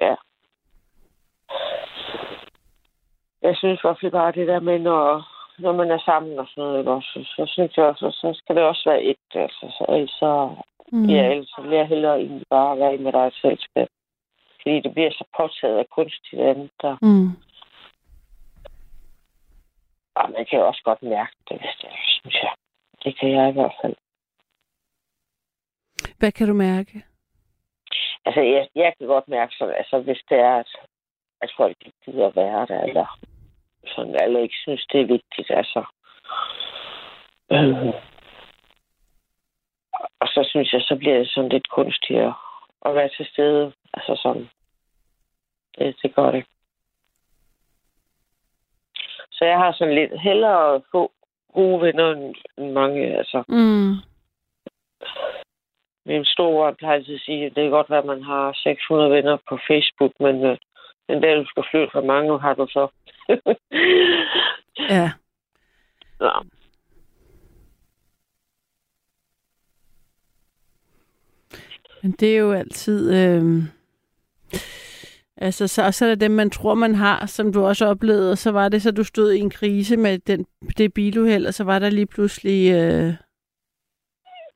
[0.01, 0.15] ja.
[3.43, 5.25] Jeg synes i hvert fald bare det der med, når,
[5.59, 8.41] når man er sammen og sådan noget, ikke også, så, så synes jeg også, så
[8.43, 9.17] skal det også være et.
[9.35, 10.51] Altså, så, ellers så,
[10.93, 11.05] Mm.
[11.05, 13.89] ja, ellers så vil jeg hellere egentlig bare være med dig i selskab.
[14.63, 17.29] Fordi det bliver så påtaget af kunstigt andet, der Mm.
[20.19, 21.73] Og man kan jo også godt mærke det, er,
[22.21, 22.53] synes jeg.
[23.05, 23.95] Det kan jeg i hvert fald.
[26.19, 27.05] Hvad kan du mærke?
[28.25, 30.71] Altså, jeg, jeg kan godt mærke sådan, altså, hvis det er, at,
[31.41, 33.19] at folk ikke gider at være der, eller
[33.87, 35.85] sådan, eller ikke synes, det er vigtigt, altså.
[37.53, 37.95] Øh.
[40.21, 42.33] Og så synes jeg, så bliver det sådan lidt kunstigt at,
[42.87, 43.73] at være til stede.
[43.95, 44.49] Altså sådan.
[45.79, 46.45] Det, det gør det.
[49.39, 51.13] Så jeg har sådan lidt hellere at få
[51.55, 52.13] gode venner
[52.57, 53.43] end, mange, altså.
[53.49, 53.95] Mm.
[56.07, 59.11] Min store plejer altid at sige, at det kan godt være, at man har 600
[59.11, 60.57] venner på Facebook, men øh,
[61.09, 62.89] den dag, du skal flytte, hvor mange har du så?
[64.91, 65.11] Ja.
[66.21, 66.31] ja.
[72.03, 73.15] Men det er jo altid...
[73.15, 73.78] Øh...
[75.41, 78.33] Altså, så, og så er der dem, man tror, man har, som du også oplevede,
[78.33, 80.47] og så var det så, du stod i en krise med den,
[80.79, 82.73] det biluheld, og så var der lige pludselig...
[82.73, 83.13] Øh...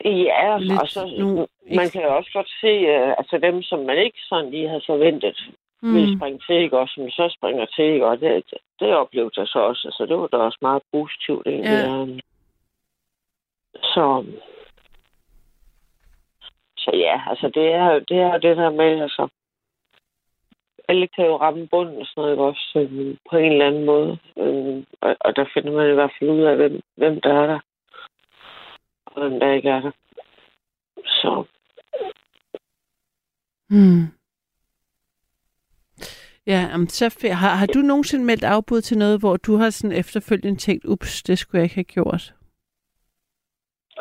[0.04, 3.78] Ja, Lidt og så, nogle man kan jo også godt se, øh, altså dem, som
[3.78, 5.38] man ikke sådan lige havde forventet,
[5.82, 5.94] mm.
[5.94, 6.78] ville springe til, ikke?
[6.78, 8.06] og som så springer til, ikke?
[8.06, 9.88] og det, det, det oplevede jeg så også.
[9.88, 11.70] Altså, det var da også meget positivt, egentlig.
[11.70, 12.06] Ja.
[13.82, 14.24] Så,
[16.76, 19.28] så ja, altså det er, det er det der med, altså,
[20.92, 22.42] alle kan jo ramme bunden og sådan noget, ikke?
[22.42, 24.18] også øh, på en eller anden måde.
[24.42, 27.46] Øh, og, og der finder man i hvert fald ud af, hvem, hvem der er
[27.46, 27.60] der,
[29.06, 29.92] og hvem der ikke er der.
[31.06, 31.44] Så
[33.70, 34.04] Mm.
[36.46, 39.96] Ja, um, så har, har du nogensinde meldt afbud til noget, hvor du har sådan
[39.98, 42.34] efterfølgende tænkt, ups, det skulle jeg ikke have gjort?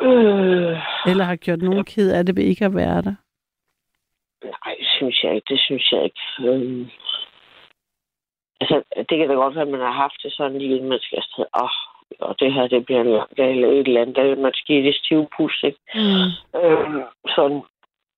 [0.02, 0.78] Øh,
[1.10, 3.14] Eller har gjort nogen ked af det ved ikke at være der?
[4.44, 5.46] nej, synes jeg ikke.
[5.54, 6.20] Det synes jeg ikke.
[6.40, 6.90] Øhm,
[8.60, 10.98] altså, det kan da godt være, at man har haft det sådan lige, inden man
[11.02, 11.44] skal afsted.
[11.62, 11.74] Åh,
[12.20, 14.16] og det her, det bliver en lang dag eller et eller andet.
[14.16, 15.78] Der vil man skal i det stive pus, ikke?
[15.94, 16.60] Mm.
[16.60, 17.02] Øhm,
[17.36, 17.62] sådan.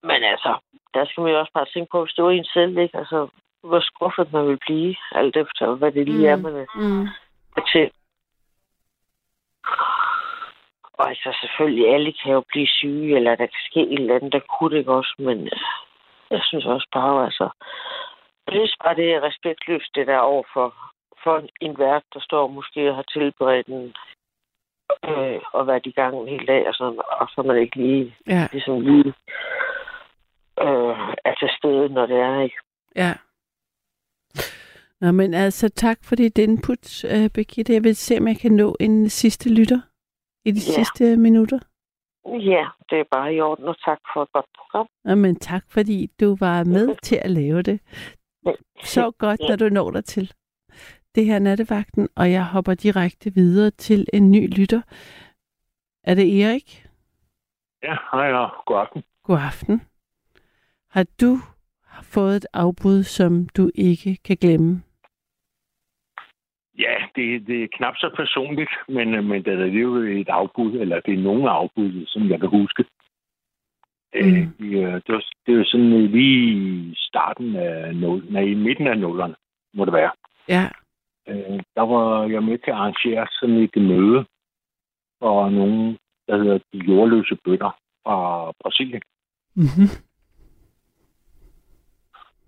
[0.02, 0.54] Men altså,
[0.94, 2.98] der skal man jo også bare tænke på, hvis det var en selv, ikke?
[2.98, 3.28] Altså,
[3.62, 6.42] hvor skuffet man vil blive, alt efter, hvad det lige er, Mm.
[6.42, 7.08] man er Mm.
[7.72, 7.90] til.
[10.98, 14.32] Og altså selvfølgelig, alle kan jo blive syge, eller der kan ske et eller andet,
[14.32, 15.60] der kunne det ikke også, men øh,
[16.36, 17.46] jeg synes også bare, altså,
[18.46, 20.68] jeg synes bare, det er respektløst, det der over for,
[21.24, 23.94] for en vært, der står måske og har tilberedt en
[25.08, 28.16] øh, og været i gang en hel dag, og, sådan, og så man ikke lige,
[28.26, 29.12] Ja, ligesom lige
[30.60, 30.96] øh,
[31.28, 32.56] er til stede, når det er, ikke?
[32.96, 33.12] ja.
[35.00, 37.72] Nå, men altså, tak for dit input, uh, Birgitte.
[37.72, 39.80] Jeg vil se, om jeg kan nå en sidste lytter
[40.44, 40.72] i de Ja.
[40.76, 41.58] sidste minutter.
[42.26, 44.86] Ja, det er bare i orden, og tak for et godt program.
[45.04, 47.80] Nå, men tak, fordi du var med til at lave det.
[48.84, 50.32] Så godt, da du når dig til.
[51.14, 54.82] Det her er nattevagten, og jeg hopper direkte videre til en ny lytter.
[56.04, 56.86] Er det Erik?
[57.82, 59.02] Ja, hej og god aften.
[59.22, 59.82] God aften.
[60.90, 61.38] Har du
[62.02, 64.82] fået et afbud, som du ikke kan glemme?
[66.78, 70.72] Ja, det, det er knap så personligt, men, øh, men det er jo et afbud,
[70.72, 72.84] eller det er nogle afbud, som jeg kan huske.
[74.14, 74.20] Mm.
[74.20, 78.42] Øh, vi, øh, det, var, det var sådan øh, lige i starten af nul, nej,
[78.42, 79.34] i midten af nullerne,
[79.74, 80.10] må det være.
[80.48, 80.68] Ja.
[81.28, 84.24] Øh, der var jeg med til at arrangere sådan et møde
[85.18, 85.98] for nogen,
[86.28, 89.02] der hedder de jordløse bønder fra Brasilien.
[89.54, 89.88] Mm-hmm.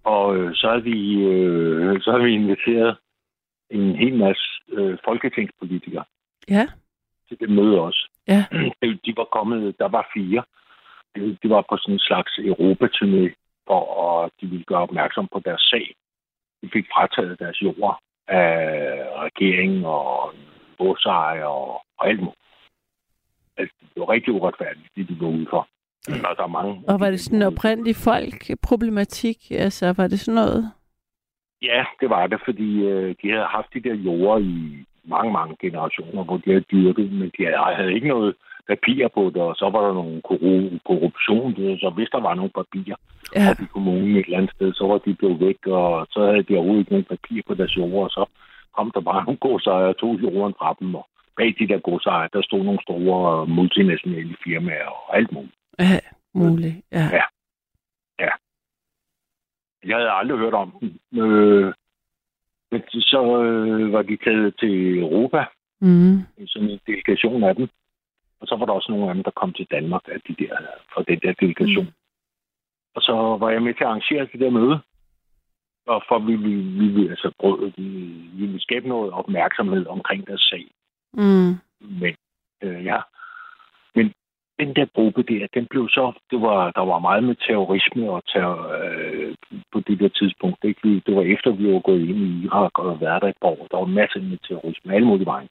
[0.05, 2.97] Og øh, så har vi øh, så har vi inviteret
[3.71, 6.05] en hel masse øh, folketingspolitikere
[6.49, 6.67] Ja.
[7.29, 8.09] til det møde også.
[8.29, 8.45] Ja.
[8.53, 10.43] De- De var kommet, der var fire.
[11.17, 13.25] De de var på sådan en slags Europaturné,
[13.67, 13.83] for
[14.25, 15.95] at de ville gøre opmærksom på deres sag.
[16.63, 17.99] De fik frataget deres jord
[18.29, 18.51] af
[19.27, 20.35] regeringen og
[20.79, 22.41] godsejer og, og alt muligt.
[23.57, 25.69] Altså, det var rigtig uretfærdigt, det de var ude for.
[26.09, 26.83] Og der er mange.
[26.89, 29.37] Og var det sådan en oprindelig folk-problematik?
[29.51, 30.73] Altså, var det sådan noget?
[31.63, 35.57] Ja, det var det, fordi øh, de havde haft de der jorder i mange, mange
[35.61, 38.35] generationer, hvor de havde dyrket, men de havde, havde ikke noget
[38.69, 42.35] papir på det, og så var der nogle korru- korruption, det, så hvis der var
[42.35, 42.97] nogle papirer
[43.37, 43.53] Ja.
[43.65, 46.55] i kommunen et eller andet sted, så var de blevet væk, og så havde de
[46.55, 48.25] overhovedet ikke nogen papir på deres jorder, og så
[48.77, 51.07] kom der bare nogle godsejere og tog jorden fra dem, og
[51.37, 55.55] bag de der godsejere, der stod nogle store multinationale firmaer og alt muligt.
[55.79, 55.99] Ja,
[56.35, 56.77] muligt.
[56.93, 57.05] Ja.
[57.19, 57.23] Ja.
[59.87, 61.21] Jeg havde aldrig hørt om den.
[61.23, 61.73] Øh,
[62.71, 65.45] men så øh, var de taget til Europa,
[65.81, 66.19] Mm.
[66.47, 67.69] sådan en delegation af dem.
[68.41, 70.57] Og så var der også nogle af dem, der kom til Danmark af de der,
[70.95, 71.85] fra den der delegation.
[71.85, 71.93] Mm.
[72.95, 74.79] Og så var jeg med til at arrangere det der møde.
[75.87, 77.83] Og for vi ville, vi ville altså prøve, vi,
[78.39, 80.67] vi ville skabe noget opmærksomhed omkring deres sag.
[81.13, 81.55] Mm.
[81.81, 82.15] Men
[82.63, 83.03] øh, ja, men
[84.59, 88.23] den der gruppe der, den blev så, det var, der var meget med terrorisme og
[88.27, 89.35] terror, øh,
[89.73, 90.65] på det der tidspunkt.
[90.65, 91.03] Ikke?
[91.07, 93.67] Det var efter, vi var gået ind i Irak og været der et par år.
[93.71, 95.49] Der var masser med terrorisme, alle mulige vejen.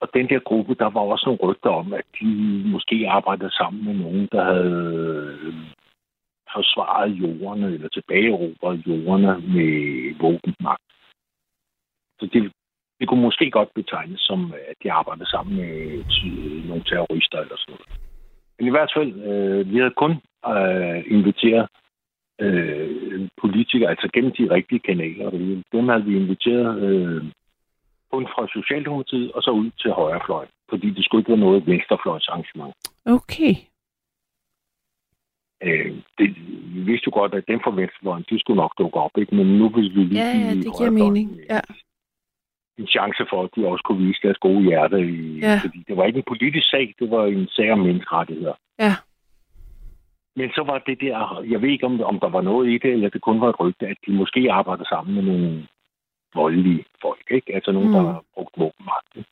[0.00, 2.26] Og den der gruppe, der var også nogle rygter om, at de
[2.66, 5.54] måske arbejdede sammen med nogen, der havde øh,
[6.54, 9.70] forsvaret jordene eller tilbageerobret jordene med
[10.20, 10.82] våbenmagt.
[12.18, 12.52] Så det,
[13.00, 17.56] det kunne måske godt betegnes som, at de arbejdede sammen med ty- nogle terrorister eller
[17.56, 17.88] sådan noget.
[18.58, 20.12] Men i hvert fald, øh, vi havde kun
[20.52, 21.68] øh, inviteret
[22.40, 25.30] øh, politikere, altså gennem de rigtige kanaler.
[25.72, 27.24] Dem havde vi inviteret øh,
[28.12, 32.74] kun fra Socialdemokratiet og så ud til højrefløjen, fordi det skulle ikke være noget venstrefløjsarrangement.
[33.06, 33.54] Okay.
[35.62, 36.28] Øh, det,
[36.74, 39.34] vi vidste jo godt, at dem fra venstrefløjen, de skulle nok dukke op, ikke?
[39.34, 41.28] men nu vil vi lige Ja, ja, det giver mening.
[41.50, 41.60] Ja.
[42.78, 44.98] En chance for, at de også kunne vise deres gode hjerte.
[45.00, 45.60] I, Ja.
[45.64, 48.54] Fordi det var ikke en politisk sag, det var en sag om menneskerettigheder.
[48.78, 48.94] Ja.
[50.36, 52.92] Men så var det der, jeg ved ikke, om, om der var noget i det,
[52.92, 55.66] eller det kun var et rygte, at de måske arbejdede sammen med nogle
[56.34, 57.54] voldelige folk, ikke?
[57.54, 57.94] Altså nogen, Mm.
[57.94, 59.10] der har brugt våbenmagt.
[59.16, 59.28] ikke?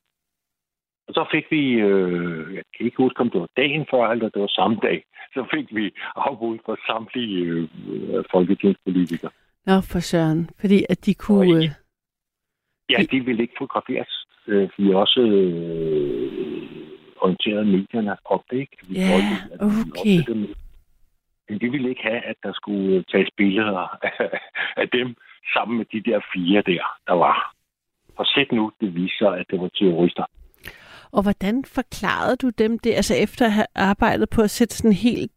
[1.07, 4.29] Og så fik vi, øh, jeg kan ikke huske, om det var dagen før, eller
[4.29, 5.03] det var samme dag,
[5.33, 7.39] så fik vi afbud for samtlige
[7.89, 9.31] øh, folketingspolitikere.
[9.65, 10.49] Nå, for søren.
[10.59, 11.55] Fordi at de kunne...
[11.57, 11.69] Og Øh,
[12.89, 14.25] Ja, de ville ikke fotograferes.
[14.47, 16.67] Øh, Vi har også øh,
[17.21, 18.77] orienteret medierne om det, ikke?
[18.87, 19.63] Vi Ja, ville
[19.99, 20.23] okay.
[20.27, 20.53] dem.
[21.49, 24.39] Men de ville ikke have, at der skulle tages billeder af,
[24.81, 25.15] af dem
[25.53, 27.53] sammen med de der fire der, der var.
[28.15, 30.25] Og sæt nu, det viser, at det var terrorister.
[31.11, 32.93] og hvordan forklarede du dem det?
[32.93, 35.31] Altså efter at have arbejdet på at sætte sådan en helt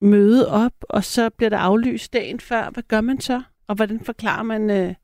[0.00, 2.70] møde op, og så bliver der aflyst dagen før.
[2.72, 3.42] Hvad gør man så?
[3.68, 4.70] Og hvordan forklarer man...
[4.70, 4.94] Øh,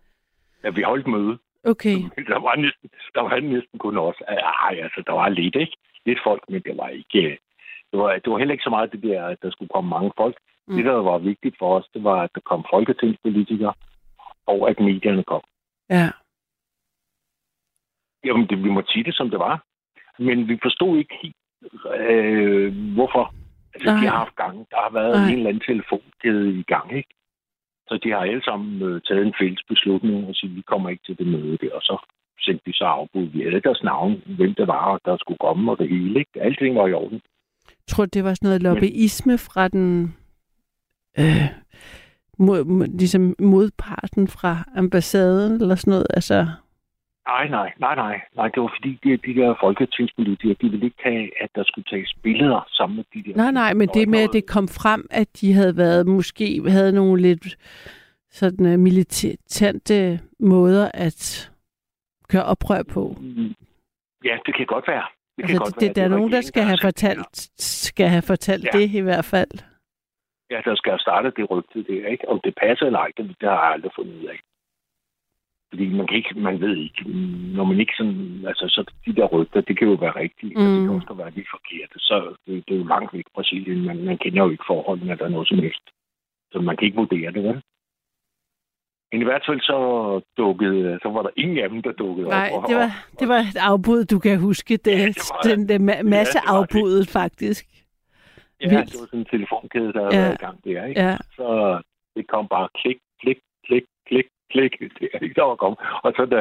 [0.64, 1.38] Ja, vi holdt møde.
[1.64, 1.97] Okay,
[2.32, 4.16] Der var næsten, der var næsten kun os.
[4.28, 5.76] Ej, altså, der var lidt, ikke?
[6.06, 7.22] Lidt folk, men det var ikke...
[7.22, 7.36] øh,
[7.93, 10.12] Det var, det var heller ikke så meget det der, at der skulle komme mange
[10.16, 10.36] folk.
[10.66, 10.76] Mm.
[10.76, 13.74] Det, der var vigtigt for os, det var, at der kom folketingspolitikere,
[14.47, 15.43] og at medierne kom.
[15.90, 16.10] ja.
[18.24, 19.64] Jamen, det, vi må sige det, som det var.
[20.18, 21.36] Men vi forstod ikke helt,
[22.01, 23.35] øh, hvorfor.
[23.74, 24.01] Altså, Nej.
[24.01, 24.66] de har haft gang.
[24.70, 25.28] Der har været Nej.
[25.28, 27.09] en eller anden telefonkæde i gang, ikke?
[27.89, 31.02] Så de har alle sammen øh, taget en fælles beslutning og sige, vi kommer ikke
[31.06, 31.73] til det møde der.
[31.74, 31.97] Og så
[32.40, 33.27] sendte de så afbud.
[33.27, 36.19] Vi havde deres navn, hvem det var, der skulle komme og det hele.
[36.19, 36.31] Ikke?
[36.40, 37.20] Alting var i orden.
[37.69, 40.15] Jeg tror, det var sådan noget lobbyisme fra den...
[41.19, 41.48] Øh,
[42.39, 46.06] mod, ligesom modparten fra ambassaden eller sådan noget.
[46.10, 46.47] Altså,
[47.28, 48.20] Nej, nej, nej, nej.
[48.36, 51.84] Nej, det var fordi, de, de der folketingspolitikere, de ville ikke have, at der skulle
[51.84, 53.36] tages billeder sammen med de der...
[53.36, 56.92] nej, nej, men det med, at det kom frem, at de havde været, måske havde
[56.92, 57.56] nogle lidt
[58.30, 61.50] sådan uh, militante måder at
[62.28, 63.16] køre oprør på.
[63.20, 63.55] Mm,
[64.24, 65.06] Ja, det kan godt være.
[65.36, 68.09] Det kan Altså, godt det, det, der er var nogen, der skal have fortalt, skal
[68.09, 68.78] have fortalt Ja.
[68.78, 69.55] det i hvert fald.
[70.50, 72.28] Ja, der skal have startet det rygte der, ikke?
[72.28, 74.38] Om det passer eller ej, det, det har jeg aldrig fundet ud af.
[75.70, 77.02] Fordi man kan ikke, man ved ikke,
[77.56, 80.60] når man ikke sådan, altså så de der rygter, det kan jo være rigtige, mm.
[80.62, 80.86] og det Mm.
[80.86, 84.18] kan også være lidt forkerte, så det, det er jo langt væk Brasilien, man, man
[84.18, 85.86] kender jo ikke forholdene, der er noget som helst.
[86.52, 87.62] Så man kan ikke vurdere det, vel?
[89.12, 89.78] Men i hvert fald så
[90.36, 92.62] dukkede, så var der ingen af dem, der dukkede Nej, op.
[92.62, 92.90] og- det var,
[93.20, 94.76] det var et afbud, du kan huske.
[94.76, 96.74] Det, Ja, det var- den der ma- masse det var det.
[96.74, 97.64] afbuddet, faktisk.
[98.60, 98.92] Ja, vildt.
[98.92, 100.18] det var sådan en telefonkæde, der Ja.
[100.18, 100.26] ja.
[100.26, 101.00] var i gang der, ikke?
[101.00, 101.16] Ja.
[101.36, 101.46] Så
[102.16, 104.72] det kom bare klik, klik, klik, klik, klik.
[105.00, 105.78] Det er ikke der var kommet.
[106.04, 106.40] Og så da,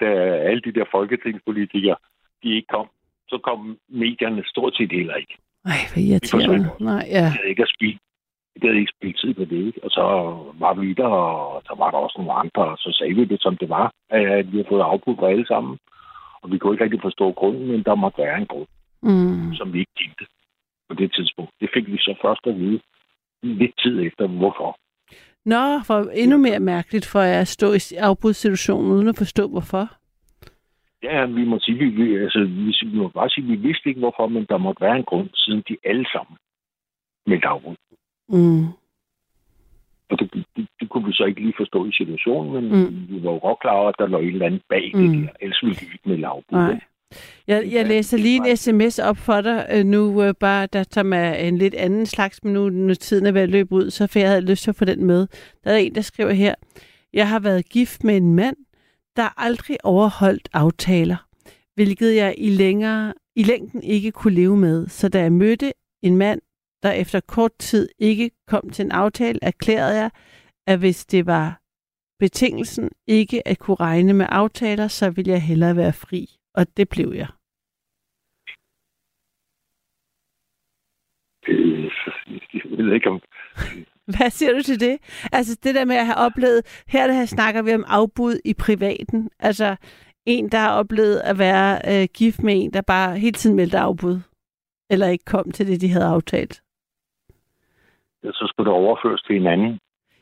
[0.00, 0.08] da
[0.48, 1.96] alle de der folketingspolitikere,
[2.42, 2.88] de ikke kom,
[3.28, 5.36] så kom medierne stort set heller ikke.
[5.64, 6.70] Ej, hvor irriterende.
[6.80, 7.24] Nej, ja.
[7.26, 7.98] De havde ikke at spille.
[8.60, 9.80] De havde ikke spillet tid på det, ikke?
[9.84, 10.02] Og så
[10.62, 13.42] var vi der, og så var der også nogle andre, og så sagde vi det,
[13.42, 15.78] som det var, at vi har fået afbud på alle sammen.
[16.42, 18.66] Og vi kunne ikke rigtig forstå grunden, men der måtte være en grund,
[19.02, 19.54] Mm.
[19.54, 20.24] som vi ikke kendte
[20.88, 21.50] på det tidspunkt.
[21.60, 22.80] Det fik vi så først at vide
[23.42, 24.78] lidt tid efter, hvorfor.
[25.44, 29.88] Nå, for endnu mere mærkeligt for at stå i afbudssituationen uden at forstå, hvorfor.
[31.02, 33.98] Ja, vi må sige, vi, vi, altså, vi, vi må bare sige, vi vidste ikke
[34.00, 36.36] hvorfor, men der måtte være en grund, siden de alle sammen
[37.26, 37.76] meldte afbud.
[38.28, 38.64] Mm.
[40.10, 43.06] Og det, det, det, kunne vi så ikke lige forstå i situationen, men Mm.
[43.08, 45.00] vi var jo godt klar over, at der lå et eller andet bag mm.
[45.00, 45.32] Det der.
[45.40, 46.58] Ellers ville de ikke melde afbud.
[46.58, 46.68] Nej.
[46.70, 46.80] vel?
[47.46, 51.12] Jeg, jeg læser lige en sms op for dig øh, nu, øh, bare der som
[51.12, 54.06] er en lidt anden slags, men nu når tiden er ved at løbe ud, så
[54.06, 55.26] for jeg havde lyst til at få den med.
[55.64, 56.54] Der er en, der skriver her,
[57.12, 58.56] jeg har været gift med en mand,
[59.16, 61.26] der aldrig overholdt aftaler,
[61.74, 64.88] hvilket jeg i, længere, i længden ikke kunne leve med.
[64.88, 65.72] Så da jeg mødte
[66.02, 66.40] en mand,
[66.82, 70.10] der efter kort tid ikke kom til en aftale, erklærede jeg,
[70.66, 71.60] at hvis det var
[72.18, 76.38] betingelsen ikke at kunne regne med aftaler, så ville jeg hellere være fri.
[76.54, 77.28] Og det blev jeg.
[81.48, 81.90] Øh,
[82.78, 83.20] Jeg ved ikke, om
[84.16, 84.96] Hvad siger du til det?
[85.32, 89.30] Altså det der med at have oplevet, her der snakker vi om afbud i privaten.
[89.38, 89.76] Altså
[90.26, 93.78] en, der har oplevet at være øh, gift med en, der bare hele tiden meldte
[93.78, 94.16] afbud.
[94.90, 96.54] Eller ikke kom til det, de havde aftalt.
[98.22, 99.78] så skulle det overføres til en anden.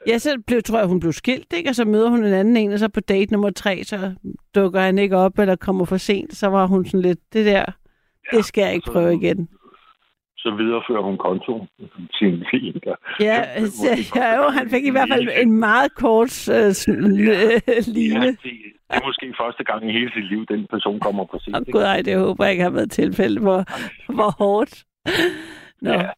[0.06, 1.70] Ja, så blev, tror jeg, hun blev skilt, ikke?
[1.70, 4.14] Og så møder hun en anden en, og så på date nummer tre, så
[4.54, 6.34] dukker han ikke op, eller kommer for sent.
[6.36, 7.64] Så var hun sådan lidt, det der,
[8.32, 9.48] det skal jeg ikke så- prøve igen.
[10.36, 11.68] Så viderefører hun kontoen
[12.18, 12.80] til en fin.
[13.20, 13.88] Ja, altså,
[14.20, 18.26] ja, jo, han fik i hvert fald en meget kort øh, sådan, øh, Ja, line.
[18.26, 18.52] det, det
[18.90, 21.56] er måske første gang i hele sit liv, den person kommer for sent.
[21.58, 21.72] Ikke?
[21.72, 23.64] gud, ej, det håber jeg ikke har været tilfælde, hvor,
[24.12, 24.84] hvor hårdt.
[25.82, 26.08] Nå, Ja.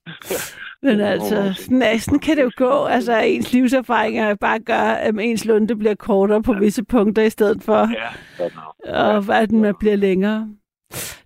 [0.85, 1.53] Men altså, er-
[1.99, 2.85] sådan kan det jo gå.
[2.85, 7.63] Altså, ens livserfaringer bare gør, at ens lunde bliver kortere på visse punkter, i stedet
[7.63, 8.45] for, Ja,
[8.85, 9.17] er.
[9.29, 10.49] og at den bliver længere.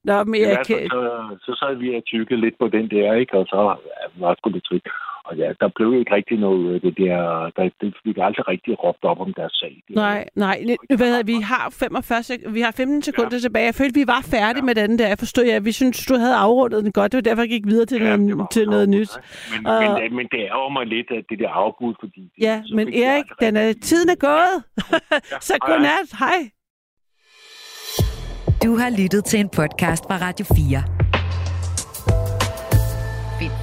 [0.04, 0.76] Nå, men jeg hvert kan...
[0.76, 1.00] så,
[1.46, 3.38] så sad vi og tykke lidt på den der, ikke?
[3.38, 4.82] Og så ja, var sgu det tryk.
[5.28, 7.16] Og ja, der blev ikke rigtig noget det der.
[7.56, 9.82] Der, det fik aldrig rigtig råbt op om deres sag.
[9.88, 10.56] Det Nej, nej.
[10.90, 13.38] Jeg, vi har 45 sek- vi har 15 sekunder ja.
[13.38, 13.64] tilbage.
[13.64, 14.68] Jeg følte, vi var færdige ja.
[14.68, 15.08] med den der.
[15.08, 17.12] Jeg forstod, ja, vi synes, du havde afrundet den godt.
[17.12, 19.10] Det var derfor, jeg gik videre til, Ja, ja, det noget, til noget afbrudt, nyt.
[19.56, 22.30] Men, Og- men, men, men det er jo mig lidt af det der afbud, fordi...
[22.40, 24.54] Ja, så men Erik, den er, tiden er gået.
[25.48, 25.68] Så hej.
[25.70, 26.08] godnat.
[26.18, 26.38] Hej.
[28.64, 30.97] Du har lyttet til en podcast fra Radio 4.